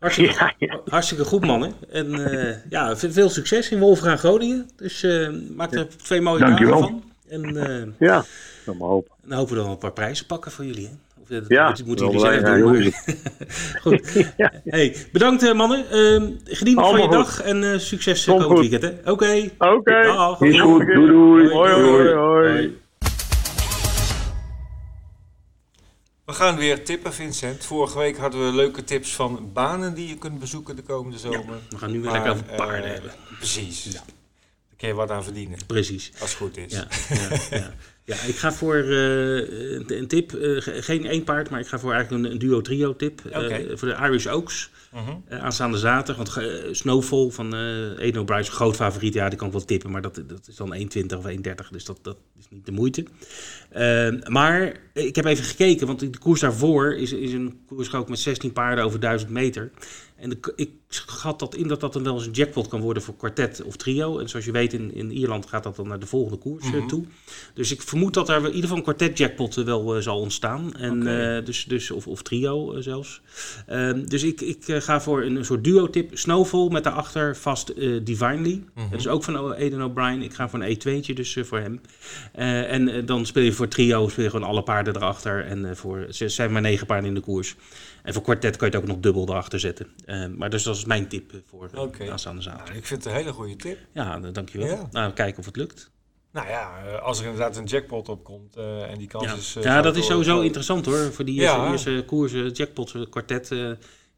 Hartstikke, 0.00 0.34
ja, 0.38 0.54
ja. 0.58 0.80
hartstikke 0.88 1.24
goed, 1.24 1.46
mannen. 1.46 1.72
En 1.90 2.06
uh, 2.06 2.54
ja, 2.68 2.96
veel 2.96 3.28
succes 3.28 3.70
in 3.70 3.78
Wolfgang 3.78 4.18
Groningen. 4.18 4.70
Dus 4.76 5.02
uh, 5.02 5.28
maak 5.56 5.72
er 5.72 5.88
twee 5.96 6.20
mooie 6.20 6.38
dagen 6.38 6.68
van. 6.68 7.02
En, 7.28 7.56
uh, 7.56 8.08
ja, 8.08 8.24
dat 8.64 8.78
maar 8.78 8.88
hopen. 8.88 9.12
Dan 9.24 9.38
hopen 9.38 9.54
we 9.54 9.62
dan 9.62 9.70
een 9.70 9.78
paar 9.78 9.92
prijzen 9.92 10.26
pakken 10.26 10.50
voor 10.50 10.64
jullie. 10.64 10.86
Hè? 10.86 10.92
Of, 11.22 11.28
dat 11.28 11.44
ja, 11.48 11.68
moet, 11.68 11.86
moeten 11.86 12.06
jullie 12.06 12.20
zelf 12.20 12.58
doen. 12.58 12.92
Goed. 13.82 14.26
ja. 14.36 14.52
Hey, 14.64 14.96
bedankt 15.12 15.54
mannen. 15.54 15.84
geniet 16.44 16.76
nog 16.76 16.90
van 16.90 17.02
je 17.02 17.08
dag 17.08 17.42
en 17.42 17.80
succes 17.80 18.24
komend 18.24 18.58
weekend. 18.58 18.84
Oké. 18.84 19.50
Oké. 19.58 19.74
Okay. 19.74 20.48
Is 20.48 20.60
goed. 20.60 20.86
Doei 20.86 21.06
doei. 21.06 21.48
Hoi 21.48 21.72
hoi. 21.72 21.82
hoi. 21.82 22.14
hoi. 22.14 22.78
We 26.30 26.36
gaan 26.36 26.56
weer 26.56 26.84
tippen, 26.84 27.12
Vincent. 27.12 27.64
Vorige 27.64 27.98
week 27.98 28.16
hadden 28.16 28.46
we 28.46 28.52
leuke 28.52 28.84
tips 28.84 29.14
van 29.14 29.50
banen 29.52 29.94
die 29.94 30.08
je 30.08 30.18
kunt 30.18 30.38
bezoeken 30.38 30.76
de 30.76 30.82
komende 30.82 31.18
zomer. 31.18 31.38
Ja, 31.38 31.58
we 31.68 31.78
gaan 31.78 31.90
nu 31.90 32.00
weer 32.00 32.10
lekker 32.10 32.30
over 32.30 32.44
paarden 32.56 32.86
uh, 32.86 32.92
hebben. 32.92 33.10
Precies. 33.36 33.84
Ja. 33.84 33.90
Daar 33.90 34.76
kun 34.76 34.88
je 34.88 34.94
wat 34.94 35.10
aan 35.10 35.24
verdienen. 35.24 35.58
Precies. 35.66 36.12
Als 36.20 36.30
het 36.30 36.38
goed 36.38 36.56
is. 36.56 36.72
Ja, 36.72 36.86
ja, 37.08 37.28
ja. 37.50 37.74
ja 38.04 38.14
ik 38.14 38.36
ga 38.36 38.52
voor 38.52 38.76
uh, 38.76 39.88
een, 39.88 40.06
tip. 40.08 40.32
Uh, 40.32 40.60
geen 40.62 41.06
één 41.06 41.24
paard, 41.24 41.50
maar 41.50 41.60
ik 41.60 41.66
ga 41.66 41.78
voor 41.78 41.92
eigenlijk 41.92 42.24
een, 42.24 42.32
een 42.32 42.38
duo-trio 42.38 42.96
tip. 42.96 43.20
Okay. 43.26 43.76
voor 43.76 43.88
de 43.88 43.94
Irish 43.94 44.26
Oaks. 44.26 44.70
-huh. 44.90 45.08
uh, 45.30 45.44
aanstaande 45.44 45.78
zaterdag. 45.78 46.34
Want 46.34 46.76
Snowfall 46.76 47.30
van 47.30 47.54
Eno 47.98 48.24
Bryce, 48.24 48.50
een 48.50 48.56
groot 48.56 48.76
favoriet. 48.76 49.14
Ja, 49.14 49.28
die 49.28 49.38
kan 49.38 49.46
ik 49.46 49.52
wel 49.52 49.64
tippen, 49.64 49.90
maar 49.90 50.02
dat, 50.02 50.22
dat 50.26 50.48
is 50.48 50.56
dan 50.56 50.74
1,20 50.74 51.18
of 51.18 51.26
1,30. 51.28 51.68
Dus 51.70 51.84
dat, 51.84 51.98
dat 52.02 52.16
is 52.38 52.46
niet 52.50 52.66
de 52.66 52.72
moeite. 52.72 53.04
Maar 54.28 54.80
ik 54.92 55.16
heb 55.16 55.24
even 55.24 55.44
gekeken, 55.44 55.86
want 55.86 56.00
de 56.00 56.18
koers 56.18 56.40
daarvoor 56.40 56.94
is, 56.94 57.12
is 57.12 57.32
een 57.32 57.58
koers 57.66 57.94
ook 57.94 58.08
met 58.08 58.18
16 58.18 58.52
paarden 58.52 58.84
over 58.84 59.00
1000 59.00 59.30
meter. 59.30 59.70
En 60.16 60.30
de, 60.30 60.52
ik 60.56 60.70
schat 60.88 61.38
dat 61.38 61.54
in 61.54 61.68
dat 61.68 61.80
dat 61.80 61.92
dan 61.92 62.02
wel 62.02 62.14
eens 62.14 62.26
een 62.26 62.32
jackpot 62.32 62.68
kan 62.68 62.80
worden 62.80 63.02
voor 63.02 63.16
kwartet 63.16 63.62
of 63.62 63.76
trio. 63.76 64.18
En 64.18 64.28
zoals 64.28 64.44
je 64.44 64.52
weet, 64.52 64.72
in, 64.72 64.94
in 64.94 65.10
Ierland 65.12 65.46
gaat 65.46 65.62
dat 65.62 65.76
dan 65.76 65.88
naar 65.88 65.98
de 65.98 66.06
volgende 66.06 66.38
koers 66.38 66.64
Mhm. 66.66 66.76
uh, 66.76 66.86
toe. 66.86 67.04
Dus 67.54 67.72
ik 67.72 67.82
vermoed 67.82 68.14
dat 68.14 68.28
er 68.28 68.36
in 68.36 68.44
ieder 68.44 68.60
geval 68.60 68.76
een 68.76 68.82
kwartet 68.82 69.18
jackpot 69.18 69.56
uh, 69.56 69.64
wel 69.64 69.96
uh, 69.96 70.02
zal 70.02 70.20
ontstaan. 70.20 70.74
En, 70.74 71.00
dus, 71.44 71.64
dus, 71.64 71.90
of, 71.90 72.06
of 72.06 72.22
trio 72.22 72.74
uh, 72.74 72.82
zelfs. 72.82 73.20
Um, 73.70 74.08
dus 74.08 74.22
ik, 74.22 74.40
ik 74.40 74.64
ga 74.66 75.00
voor 75.00 75.22
een, 75.22 75.36
een 75.36 75.44
soort 75.44 75.64
duo-tip. 75.64 76.18
Snowfall 76.18 76.68
met 76.68 76.84
daarachter 76.84 77.36
vast 77.36 77.74
Divinely. 78.04 78.62
Mhm. 78.74 78.90
Dat 78.90 79.00
is 79.00 79.08
ook 79.08 79.24
van 79.24 79.52
Eden 79.52 79.82
O'Brien. 79.82 80.22
Ik 80.22 80.34
ga 80.34 80.48
voor 80.48 80.62
een 80.62 80.76
E2'tje 80.76 81.12
dus 81.14 81.36
voor 81.40 81.58
hem. 81.58 81.80
En 82.32 83.06
dan 83.06 83.26
speel 83.26 83.42
je 83.42 83.52
voor 83.60 83.68
trio, 83.68 84.08
speel 84.08 84.24
je 84.24 84.30
gewoon 84.30 84.48
alle 84.48 84.62
paarden 84.62 84.96
erachter. 84.96 85.44
En 85.46 85.64
uh, 85.64 85.70
voor, 85.74 86.06
ze 86.10 86.28
zijn 86.28 86.52
maar 86.52 86.60
negen 86.62 86.86
paarden 86.86 87.08
in 87.08 87.14
de 87.14 87.20
koers. 87.20 87.56
En 88.02 88.12
voor 88.12 88.22
kwartet 88.22 88.56
kan 88.56 88.68
je 88.70 88.74
het 88.74 88.82
ook 88.84 88.90
nog 88.90 89.00
dubbel 89.00 89.28
erachter 89.28 89.60
zetten. 89.60 89.86
Uh, 90.06 90.26
maar 90.26 90.50
dus 90.50 90.62
dat 90.62 90.76
is 90.76 90.84
mijn 90.84 91.08
tip 91.08 91.32
voor 91.46 91.70
uh, 91.74 91.80
Oké. 91.80 92.10
aanstaande 92.10 92.42
zaterdag. 92.42 92.66
Nou, 92.68 92.78
ik 92.78 92.86
vind 92.86 93.04
het 93.04 93.12
een 93.12 93.18
hele 93.18 93.32
goede 93.32 93.56
tip. 93.56 93.78
Ja, 93.92 94.18
dankjewel. 94.18 94.66
Ja. 94.66 94.88
Nou, 94.90 95.12
kijken 95.12 95.38
of 95.38 95.44
het 95.46 95.56
lukt. 95.56 95.90
Nou 96.32 96.48
ja, 96.48 96.70
eh, 96.86 97.02
als 97.02 97.18
er 97.20 97.24
inderdaad 97.24 97.56
een 97.56 97.64
jackpot 97.64 98.08
op 98.08 98.24
komt 98.24 98.56
eh, 98.56 98.90
en 98.90 98.98
die 98.98 99.06
kans 99.08 99.24
Ja, 99.24 99.34
is... 99.34 99.56
eh, 99.56 99.62
ja 99.62 99.80
dat 99.82 99.96
is 99.96 100.06
sowieso 100.06 100.40
interessant 100.40 100.86
hoor. 100.86 101.12
Voor 101.12 101.24
die 101.24 101.40
eerste, 101.40 101.56
Ja. 101.56 101.70
eerste 101.70 102.02
koersen, 102.06 102.48
jackpots, 102.50 102.94
eh, 102.94 103.02
kwartet. 103.10 103.50
eh, 103.50 103.70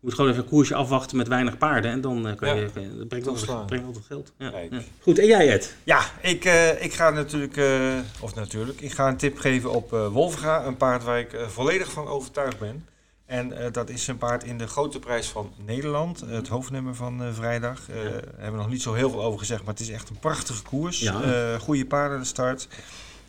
moet 0.02 0.14
gewoon 0.14 0.30
even 0.30 0.42
een 0.42 0.48
koersje 0.48 0.74
afwachten 0.74 1.16
met 1.16 1.28
weinig 1.28 1.58
paarden. 1.58 1.90
En 1.90 2.00
dan 2.00 2.28
eh, 2.28 2.36
kan 2.36 2.48
Ja. 2.48 2.54
je, 2.54 2.96
dat 2.98 3.08
brengt 3.08 3.26
altijd 3.26 4.06
geld. 4.06 4.32
Ja. 4.38 4.52
Goed, 5.00 5.18
en 5.18 5.26
jij 5.26 5.50
Ed? 5.52 5.76
Ja, 5.84 6.02
ik, 6.20 6.44
eh, 6.44 6.84
ik 6.84 6.92
ga 6.92 7.10
natuurlijk, 7.10 7.56
eh, 7.56 7.98
of 8.20 8.34
natuurlijk, 8.34 8.80
ik 8.80 8.92
ga 8.92 9.08
een 9.08 9.16
tip 9.16 9.38
geven 9.38 9.70
op 9.70 9.92
eh 9.92 10.06
Wolfga. 10.08 10.64
Een 10.66 10.76
paard 10.76 11.04
waar 11.04 11.18
ik 11.18 11.32
eh, 11.32 11.46
volledig 11.46 11.90
van 11.92 12.06
overtuigd 12.06 12.58
ben. 12.58 12.86
En 13.26 13.52
eh, 13.64 13.72
dat 13.72 13.88
is 13.90 14.06
een 14.06 14.18
paard 14.18 14.44
in 14.44 14.58
de 14.58 14.66
grote 14.66 14.98
prijs 14.98 15.26
van 15.28 15.52
Nederland. 15.66 16.20
Het 16.26 16.48
hoofdnummer 16.48 16.94
van 16.94 17.22
eh, 17.22 17.28
vrijdag. 17.32 17.88
Eh, 17.88 17.94
Daar 17.94 18.12
hebben 18.12 18.52
we 18.52 18.56
nog 18.56 18.68
niet 18.68 18.82
zo 18.82 18.92
heel 18.94 19.10
veel 19.10 19.22
over 19.22 19.38
gezegd, 19.38 19.60
maar 19.64 19.74
het 19.74 19.82
is 19.82 19.90
echt 19.90 20.08
een 20.08 20.18
prachtige 20.18 20.62
koers. 20.62 21.00
Ja. 21.00 21.22
Eh, 21.22 21.60
goede 21.60 21.86
paarden 21.86 22.18
de 22.18 22.24
start. 22.24 22.68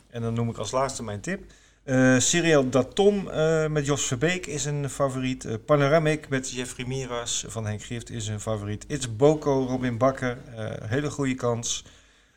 En 0.09 0.21
dan 0.21 0.33
noem 0.33 0.49
ik 0.49 0.57
als 0.57 0.71
laatste 0.71 1.03
mijn 1.03 1.19
tip. 1.21 1.43
Eh 1.83 2.17
Cyril 2.19 2.69
Datom 2.69 3.27
eh, 3.29 3.67
met 3.67 3.85
Jos 3.85 4.05
Verbeek 4.05 4.45
is 4.45 4.65
een 4.65 4.89
favoriet. 4.89 5.45
Eh, 5.45 5.53
Panoramic 5.65 6.29
met 6.29 6.51
Jeffrey 6.51 6.85
Miras 6.85 7.45
van 7.47 7.65
Henk 7.65 7.83
Gift 7.83 8.09
is 8.09 8.27
een 8.27 8.39
favoriet. 8.39 8.85
It's 8.87 9.15
Boko, 9.15 9.65
Robin 9.65 9.97
Bakker. 9.97 10.37
eh, 10.55 10.89
hele 10.89 11.09
goede 11.11 11.35
kans. 11.35 11.85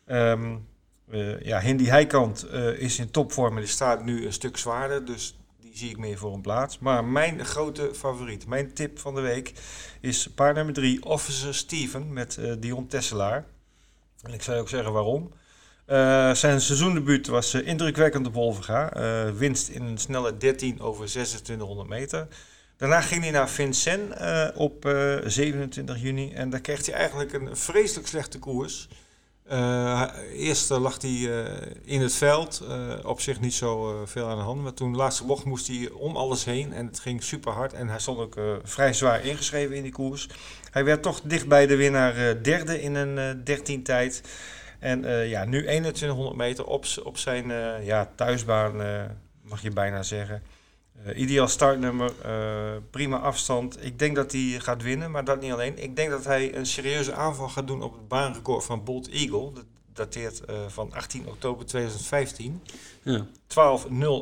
Eh, 0.05 1.40
ja, 1.40 1.61
Hindi 1.61 1.88
Heikant 1.88 2.42
eh, 2.42 2.68
is 2.78 2.99
in 2.99 3.11
topvorm 3.11 3.55
en 3.55 3.61
die 3.62 3.70
staat 3.70 4.05
nu 4.05 4.26
een 4.26 4.32
stuk 4.32 4.57
zwaarder. 4.57 5.05
Dus 5.05 5.36
die 5.61 5.70
zie 5.74 5.90
ik 5.90 5.99
meer 5.99 6.18
voor 6.18 6.34
een 6.34 6.40
plaats. 6.40 6.78
Maar 6.78 7.05
mijn 7.05 7.44
grote 7.44 7.90
favoriet, 7.94 8.47
mijn 8.47 8.72
tip 8.74 8.99
van 8.99 9.14
de 9.14 9.20
week, 9.20 9.53
is 10.01 10.28
paard 10.34 10.55
nummer 10.55 10.74
3, 10.74 11.05
Officer 11.05 11.55
Steven 11.55 12.12
met 12.12 12.36
eh, 12.36 12.53
Dion 12.59 12.86
Tesselaar. 12.86 13.44
En 14.22 14.32
ik 14.32 14.42
zou 14.42 14.59
ook 14.59 14.68
zeggen 14.68 14.92
waarom. 14.92 15.32
Eh, 15.87 16.32
zijn 16.34 16.61
seizoendebuut 16.61 17.26
was 17.26 17.55
eh, 17.55 17.66
indrukwekkend 17.66 18.26
op 18.26 18.34
Wolverga. 18.34 18.93
Eh, 18.93 19.30
winst 19.30 19.68
in 19.68 19.82
een 19.82 19.99
snelle 19.99 20.37
13 20.37 20.80
over 20.80 21.07
2600 21.07 21.89
meter. 21.89 22.26
Daarna 22.76 23.01
ging 23.01 23.22
hij 23.22 23.30
naar 23.30 23.49
Vincennes 23.49 24.53
op 24.55 24.84
uh, 24.84 25.16
27 25.24 26.03
juni. 26.03 26.32
En 26.32 26.51
daar 26.51 26.61
kreeg 26.61 26.87
hij 26.87 26.95
eigenlijk 26.95 27.32
een 27.32 27.57
vreselijk 27.57 28.09
slechte 28.09 28.39
koers. 28.39 28.89
Eerst 30.32 30.70
lag 30.70 31.03
hij 31.03 31.20
in 31.84 32.01
het 32.01 32.12
veld, 32.12 32.64
op 33.05 33.20
zich 33.20 33.41
niet 33.41 33.55
zo 33.55 34.03
veel 34.07 34.28
aan 34.28 34.37
de 34.37 34.43
hand. 34.43 34.62
Maar 34.62 34.74
toen 34.74 34.93
de 34.93 34.99
laatste 34.99 35.24
bocht 35.24 35.45
moest 35.45 35.66
hij 35.66 35.91
om 35.91 36.16
alles 36.16 36.45
heen 36.45 36.72
en 36.72 36.87
het 36.87 37.01
ging 37.01 37.22
super 37.22 37.53
hard. 37.53 37.72
En 37.72 37.89
hij 37.89 37.99
stond 37.99 38.18
ook 38.18 38.37
vrij 38.62 38.93
zwaar 38.93 39.24
ingeschreven 39.24 39.76
in 39.76 39.82
die 39.82 39.93
koers. 39.93 40.28
Hij 40.70 40.84
werd 40.84 41.03
toch 41.03 41.20
dicht 41.20 41.49
bij 41.49 41.66
de 41.66 41.76
winnaar 41.76 42.43
derde 42.43 42.82
in 42.82 42.95
een 42.95 43.45
13 43.45 43.82
tijd. 43.82 44.22
En 44.87 45.28
ja, 45.28 45.45
nu 45.45 45.62
2100 45.62 46.37
meter 46.37 46.64
op, 46.64 46.84
op 47.05 47.18
zijn 47.18 47.47
ja, 47.84 48.11
thuisbaan, 48.14 48.76
mag 49.43 49.62
je 49.62 49.70
bijna 49.70 50.03
zeggen. 50.03 50.43
Ideaal 51.14 51.49
startnummer, 51.49 52.12
prima 52.91 53.18
afstand. 53.18 53.84
Ik 53.84 53.99
denk 53.99 54.16
dat 54.16 54.32
hij 54.32 54.41
gaat 54.59 54.82
winnen, 54.82 55.11
maar 55.11 55.24
dat 55.24 55.41
niet 55.41 55.53
alleen. 55.53 55.82
Ik 55.82 55.97
denk 55.97 56.11
dat 56.11 56.24
hij 56.24 56.57
een 56.57 56.66
serieuze 56.66 57.12
aanval 57.12 57.49
gaat 57.49 57.66
doen 57.66 57.82
op 57.82 57.93
het 57.93 58.09
baanrecord 58.09 58.64
van 58.64 58.84
Bolt 58.84 59.09
Eagle. 59.09 59.53
Dat 59.53 59.64
dateert 59.93 60.43
van 60.68 60.93
18 60.93 61.26
oktober 61.26 61.66
2015. 61.66 62.62
Ja. 63.03 63.26
12-0 63.49 63.57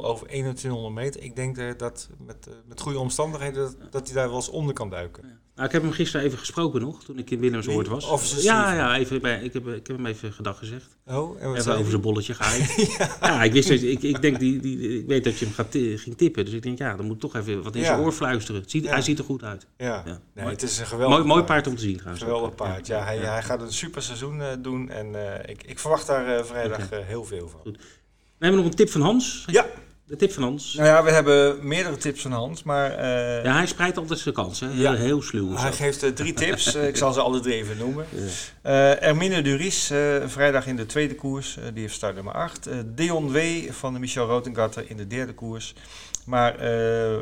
over 0.03 0.27
2100 0.27 0.95
meter. 0.95 1.23
Ik 1.23 1.37
denk 1.37 1.79
dat 1.79 2.09
met, 2.19 2.49
met 2.67 2.81
goede 2.81 2.99
omstandigheden 2.99 3.63
dat, 3.63 3.93
dat 3.93 4.07
hij 4.07 4.15
daar 4.15 4.29
wel 4.29 4.37
eens 4.37 4.49
onder 4.49 4.75
kan 4.75 4.91
duiken. 4.91 5.27
Ja. 5.27 5.43
Nou, 5.55 5.67
ik 5.67 5.73
heb 5.73 5.83
hem 5.83 5.93
gisteren 5.93 6.27
even 6.27 6.39
gesproken 6.39 6.81
nog, 6.81 7.05
toen 7.05 7.19
ik 7.19 7.31
in 7.31 7.39
Willemsoord 7.39 7.89
was. 7.89 8.43
Ja, 8.43 8.73
ja 8.73 8.97
even 8.97 9.21
bij, 9.21 9.43
ik, 9.43 9.53
heb, 9.53 9.67
ik 9.67 9.87
heb 9.87 9.97
hem 9.97 10.07
even 10.07 10.33
gedag 10.33 10.59
gezegd. 10.59 10.97
Oh, 11.07 11.43
en 11.43 11.49
wat 11.49 11.59
even 11.59 11.77
over 11.77 11.91
zijn 11.91 12.03
bolletje 12.03 12.35
gaan. 12.41 12.59
ja. 12.99 13.17
ja. 13.21 13.43
ik 13.43 13.53
wist, 13.53 13.71
ik, 13.71 14.03
ik, 14.03 14.23
denk 14.23 14.39
die, 14.39 14.61
die, 14.61 14.99
ik 14.99 15.07
weet 15.07 15.25
dat 15.25 15.39
je 15.39 15.45
hem 15.45 15.55
gaat 15.55 15.71
ging 15.71 16.17
tippen. 16.17 16.45
Dus 16.45 16.55
ik 16.55 16.63
denk, 16.63 16.79
ja, 16.79 16.97
dan 16.97 17.07
moet 17.07 17.21
toch 17.21 17.37
even 17.37 17.63
wat 17.63 17.75
in 17.75 17.85
zijn 17.85 18.01
oor 18.01 18.13
fluisteren. 18.13 18.63
Ziet, 18.67 18.89
Hij 18.89 19.03
ziet 19.03 19.19
er 19.19 19.25
goed 19.25 19.43
uit. 19.43 19.67
Ja, 19.77 20.21
het 20.35 20.63
is 20.63 20.79
een 20.79 20.87
geweldig 20.87 21.17
mooi, 21.17 21.29
mooi 21.29 21.43
paard 21.43 21.67
om 21.67 21.75
te 21.75 21.83
zien. 21.83 22.01
Geweldig 22.01 22.55
paard, 22.55 22.87
ja. 22.87 23.05
Hij, 23.05 23.19
hij 23.19 23.43
gaat 23.43 23.61
een 23.61 23.73
super 23.73 24.03
seizoen 24.03 24.39
uh, 24.39 24.47
doen 24.59 24.91
en 24.91 25.07
uh, 25.07 25.35
ik, 25.45 25.63
ik 25.63 25.79
verwacht 25.79 26.07
daar 26.07 26.39
uh, 26.39 26.45
vrijdag 26.45 26.85
okay. 26.85 27.03
heel 27.03 27.25
veel 27.25 27.49
van. 27.49 27.61
Goed. 27.61 27.79
Hebben 28.45 28.63
we 28.63 28.69
nog 28.69 28.79
een 28.79 28.85
tip 28.85 28.95
van 28.95 29.01
Hans. 29.01 29.45
Ja. 29.47 29.67
De 30.07 30.17
tip 30.17 30.33
van 30.33 30.43
Hans. 30.43 30.75
Nou 30.75 30.89
ja, 30.89 31.03
we 31.03 31.11
hebben 31.11 31.67
meerdere 31.67 31.97
tips 31.97 32.23
van 32.23 32.33
Hans, 32.33 32.63
maar... 32.63 32.91
Uh, 32.91 33.45
ja, 33.45 33.55
hij 33.55 33.67
spreidt 33.67 33.99
altijd 33.99 34.19
zijn 34.19 34.35
kans, 34.35 34.61
hè? 34.61 34.69
Ja. 34.73 34.95
Heel 34.95 35.23
sluw. 35.23 35.57
Hij 35.57 35.73
geeft 35.73 36.05
uh, 36.05 36.11
drie 36.11 36.33
tips, 36.45 36.77
uh, 36.77 36.87
ik 36.89 36.97
zal 36.97 37.13
ze 37.13 37.21
alle 37.21 37.41
drie 37.41 37.55
even 37.55 37.77
noemen. 37.77 38.07
Ja. 38.63 38.97
Ermine 38.97 39.43
Duris, 39.43 39.87
vrijdag 40.27 40.67
in 40.67 40.77
de 40.77 40.87
tweede 40.87 41.15
koers, 41.15 41.59
die 41.73 41.83
heeft 41.83 41.95
start 41.95 42.15
nummer 42.15 42.33
8. 42.33 42.69
Dion 42.85 43.33
W. 43.33 43.39
van 43.71 43.93
de 43.93 43.99
Michel 43.99 44.27
Rotengatter 44.27 44.85
in 44.91 44.97
de 44.97 45.07
derde 45.07 45.35
koers. 45.35 45.75
Maar 46.27 46.57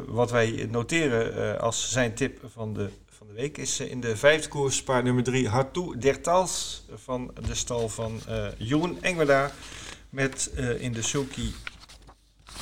wat 0.06 0.30
wij 0.30 0.68
noteren 0.70 1.60
als 1.60 1.90
zijn 1.90 2.14
tip 2.14 2.40
van 2.52 2.74
de, 2.74 2.88
van 3.10 3.26
de 3.26 3.32
week 3.32 3.58
is 3.58 3.80
in 3.80 4.00
de 4.00 4.16
vijfde 4.16 4.48
koers, 4.48 4.82
paard 4.82 5.04
nummer 5.04 5.22
3, 5.22 5.48
Hartou 5.48 5.98
Dertals 5.98 6.84
van 6.94 7.30
de 7.46 7.54
stal 7.54 7.88
van 7.88 8.20
Jeroen 8.58 8.98
Engwerda. 9.00 9.52
Met 10.12 10.50
in 10.78 10.92
de 10.92 11.02
sulky 11.02 11.52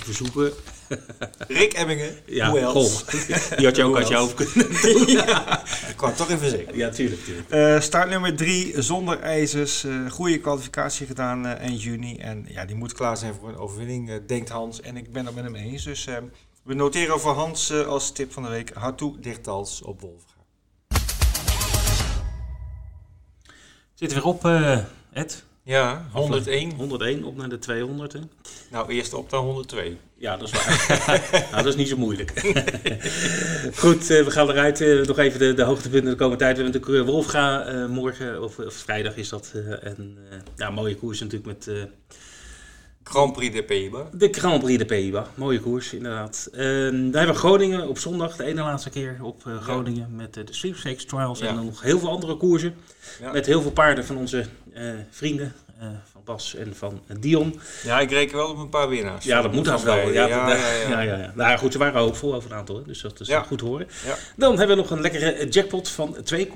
verzoeken. 0.04 0.52
Rick 1.48 1.72
Emmingen, 1.72 2.18
ja, 2.26 2.48
goh. 2.48 3.08
Die 3.56 3.66
had 3.66 3.76
je 3.76 3.84
ook 3.84 3.96
uit 3.96 4.08
je 4.08 4.14
hoofd 4.14 4.34
kunnen 4.34 4.82
doen. 4.82 5.06
ja, 5.16 5.66
ik 5.88 5.96
kwam 5.96 6.14
toch 6.14 6.30
even 6.30 6.50
zeggen. 6.50 6.76
Ja, 6.76 6.88
tuurlijk. 6.88 7.24
tuurlijk. 7.24 7.54
Uh, 7.54 7.80
start 7.80 8.10
nummer 8.10 8.36
drie, 8.36 8.82
zonder 8.82 9.20
ijzers. 9.20 9.84
Uh, 9.84 10.10
goede 10.10 10.38
kwalificatie 10.38 11.06
gedaan 11.06 11.46
uh, 11.46 11.52
eind 11.52 11.82
juni. 11.82 12.16
En 12.16 12.46
ja, 12.48 12.64
die 12.64 12.76
moet 12.76 12.92
klaar 12.92 13.16
zijn 13.16 13.34
voor 13.34 13.48
een 13.48 13.56
overwinning, 13.56 14.26
denkt 14.26 14.48
Hans. 14.48 14.80
En 14.80 14.96
ik 14.96 15.12
ben 15.12 15.26
het 15.26 15.34
met 15.34 15.44
hem 15.44 15.54
eens. 15.54 15.84
Dus 15.84 16.06
we 16.62 16.74
noteren 16.74 17.20
voor 17.20 17.32
Hans 17.32 17.72
als 17.72 18.12
tip 18.12 18.32
van 18.32 18.42
de 18.42 18.48
week. 18.48 18.72
Hartoe 18.74 19.20
dichtals 19.20 19.82
op 19.82 20.00
Wolfga. 20.00 20.38
Zitten 23.94 24.18
we 24.18 24.24
weer 24.24 24.32
op, 24.32 24.44
Ed? 25.12 25.44
Ja, 25.62 26.06
101. 26.12 26.72
101 26.72 27.24
op 27.24 27.36
naar 27.36 27.48
de 27.48 27.58
200. 27.58 28.12
Hè? 28.12 28.20
Nou, 28.70 28.92
eerst 28.92 29.14
op 29.14 29.30
naar 29.30 29.40
102. 29.40 29.96
Ja, 30.16 30.36
dat 30.36 30.48
is 30.48 30.54
waar. 30.54 31.28
nou, 31.50 31.62
dat 31.62 31.66
is 31.66 31.76
niet 31.76 31.88
zo 31.88 31.96
moeilijk. 31.96 32.30
Goed, 33.82 34.10
uh, 34.10 34.24
we 34.24 34.30
gaan 34.30 34.50
eruit. 34.50 34.80
Uh, 34.80 35.06
nog 35.06 35.18
even 35.18 35.38
de, 35.38 35.54
de 35.54 35.62
hoogtepunten 35.62 36.10
de 36.10 36.16
komende 36.16 36.44
tijd. 36.44 36.56
We 36.56 36.62
hebben 36.62 36.80
natuurlijk 36.80 37.10
Wolfga 37.10 37.72
uh, 37.72 37.86
morgen, 37.88 38.42
of, 38.42 38.58
of, 38.58 38.74
vrijdag 38.74 39.16
is 39.16 39.28
dat. 39.28 39.52
en 39.82 40.18
ja, 40.56 40.70
mooie 40.70 40.96
koers 40.96 41.20
natuurlijk 41.20 41.46
met... 41.46 41.88
Grand 43.02 43.32
Prix 43.32 43.54
de 43.54 43.62
Pays-Bas. 43.62 44.06
De 44.12 44.28
Grand 44.32 44.62
Prix 44.62 44.78
de 44.78 44.84
Pays-Bas. 44.84 45.26
Mooie 45.34 45.60
koers, 45.60 45.92
inderdaad. 45.92 46.48
Uh, 46.52 46.58
daar 46.58 46.90
hebben 46.92 47.26
we 47.26 47.34
Groningen 47.34 47.88
op 47.88 47.98
zondag, 47.98 48.36
de 48.36 48.44
ene 48.44 48.62
laatste 48.62 48.90
keer 48.90 49.18
op 49.22 49.44
uh, 49.46 49.62
Groningen. 49.62 50.08
Ja. 50.10 50.16
Met 50.16 50.36
uh, 50.36 50.46
de 50.46 50.52
Sweepstakes 50.52 51.04
Trials 51.04 51.38
ja. 51.38 51.46
en 51.46 51.54
dan 51.54 51.64
nog 51.64 51.82
heel 51.82 51.98
veel 51.98 52.10
andere 52.10 52.36
koersen. 52.36 52.74
Ja. 53.20 53.32
Met 53.32 53.46
heel 53.46 53.62
veel 53.62 53.70
paarden 53.70 54.04
van 54.04 54.16
onze 54.16 54.46
vrienden. 55.10 55.52
van 56.12 56.22
Bas 56.24 56.54
en 56.54 56.76
van 56.76 57.00
Dion. 57.20 57.60
Ja, 57.84 58.00
ik 58.00 58.10
reken 58.10 58.36
wel 58.36 58.48
op 58.48 58.58
een 58.58 58.68
paar 58.68 58.88
winnaars. 58.88 59.24
Ja, 59.24 59.42
dat 59.42 59.52
moet 59.52 59.64
dan 59.64 59.84
wel. 59.84 59.96
Ja, 59.96 60.26
ja, 60.26 60.48
ja, 60.88 61.00
ja, 61.00 61.16
ja, 61.16 61.32
Nou 61.34 61.58
goed, 61.58 61.72
ze 61.72 61.78
waren 61.78 62.00
hoopvol 62.00 62.34
over 62.34 62.50
een 62.50 62.56
aantal, 62.56 62.84
dus 62.84 63.00
dat 63.00 63.20
is 63.20 63.34
goed 63.46 63.60
horen. 63.60 63.88
Dan 64.36 64.58
hebben 64.58 64.76
we 64.76 64.82
nog 64.82 64.90
een 64.90 65.00
lekkere 65.00 65.48
jackpot 65.48 65.88
van 65.88 66.16
2,4 66.34 66.46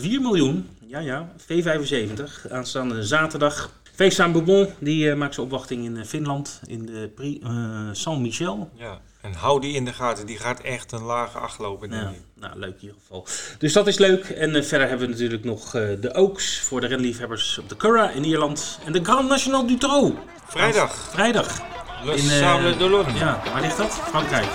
miljoen. 0.00 0.68
Ja, 0.86 0.98
ja, 0.98 1.32
V75. 1.42 2.50
Aanstaande 2.50 3.02
zaterdag 3.02 3.70
Feest 3.94 4.32
Bourbon, 4.32 4.68
die 4.78 5.14
maakt 5.14 5.34
zijn 5.34 5.46
opwachting 5.46 5.84
in 5.84 6.04
Finland, 6.06 6.60
in 6.66 6.86
de 6.86 7.10
Prix 7.14 7.46
Saint-Michel. 7.92 8.70
Ja, 8.74 9.00
en 9.24 9.34
hou 9.34 9.60
die 9.60 9.74
in 9.74 9.84
de 9.84 9.92
gaten, 9.92 10.26
die 10.26 10.38
gaat 10.38 10.60
echt 10.60 10.92
een 10.92 11.02
lage 11.02 11.38
acht 11.38 11.58
lopen. 11.58 11.90
Ja, 11.90 12.12
nou, 12.34 12.58
leuk 12.58 12.74
in 12.74 12.80
ieder 12.80 12.96
geval. 13.00 13.26
Dus 13.58 13.72
dat 13.72 13.86
is 13.86 13.98
leuk. 13.98 14.24
En 14.24 14.64
verder 14.64 14.88
hebben 14.88 15.06
we 15.06 15.12
natuurlijk 15.12 15.44
nog 15.44 15.70
de 15.70 16.14
Oaks 16.14 16.60
voor 16.60 16.80
de 16.80 16.86
renliefhebbers 16.86 17.58
op 17.58 17.68
de 17.68 17.76
Curra 17.76 18.10
in 18.10 18.24
Ierland. 18.24 18.78
En 18.84 18.92
de 18.92 19.00
Grand 19.04 19.28
National 19.28 19.66
du 19.66 19.76
Trot. 19.78 20.14
Vrijdag. 20.46 20.94
Vrijdag. 20.94 21.62
Le 22.04 22.18
Sable 22.18 22.76
d'Olonne. 22.76 23.12
Ja, 23.12 23.42
waar 23.52 23.60
ligt 23.60 23.76
dat? 23.76 23.92
Frankrijk. 23.92 24.48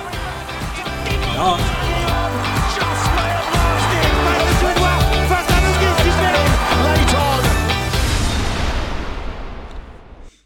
Ja. 1.34 1.58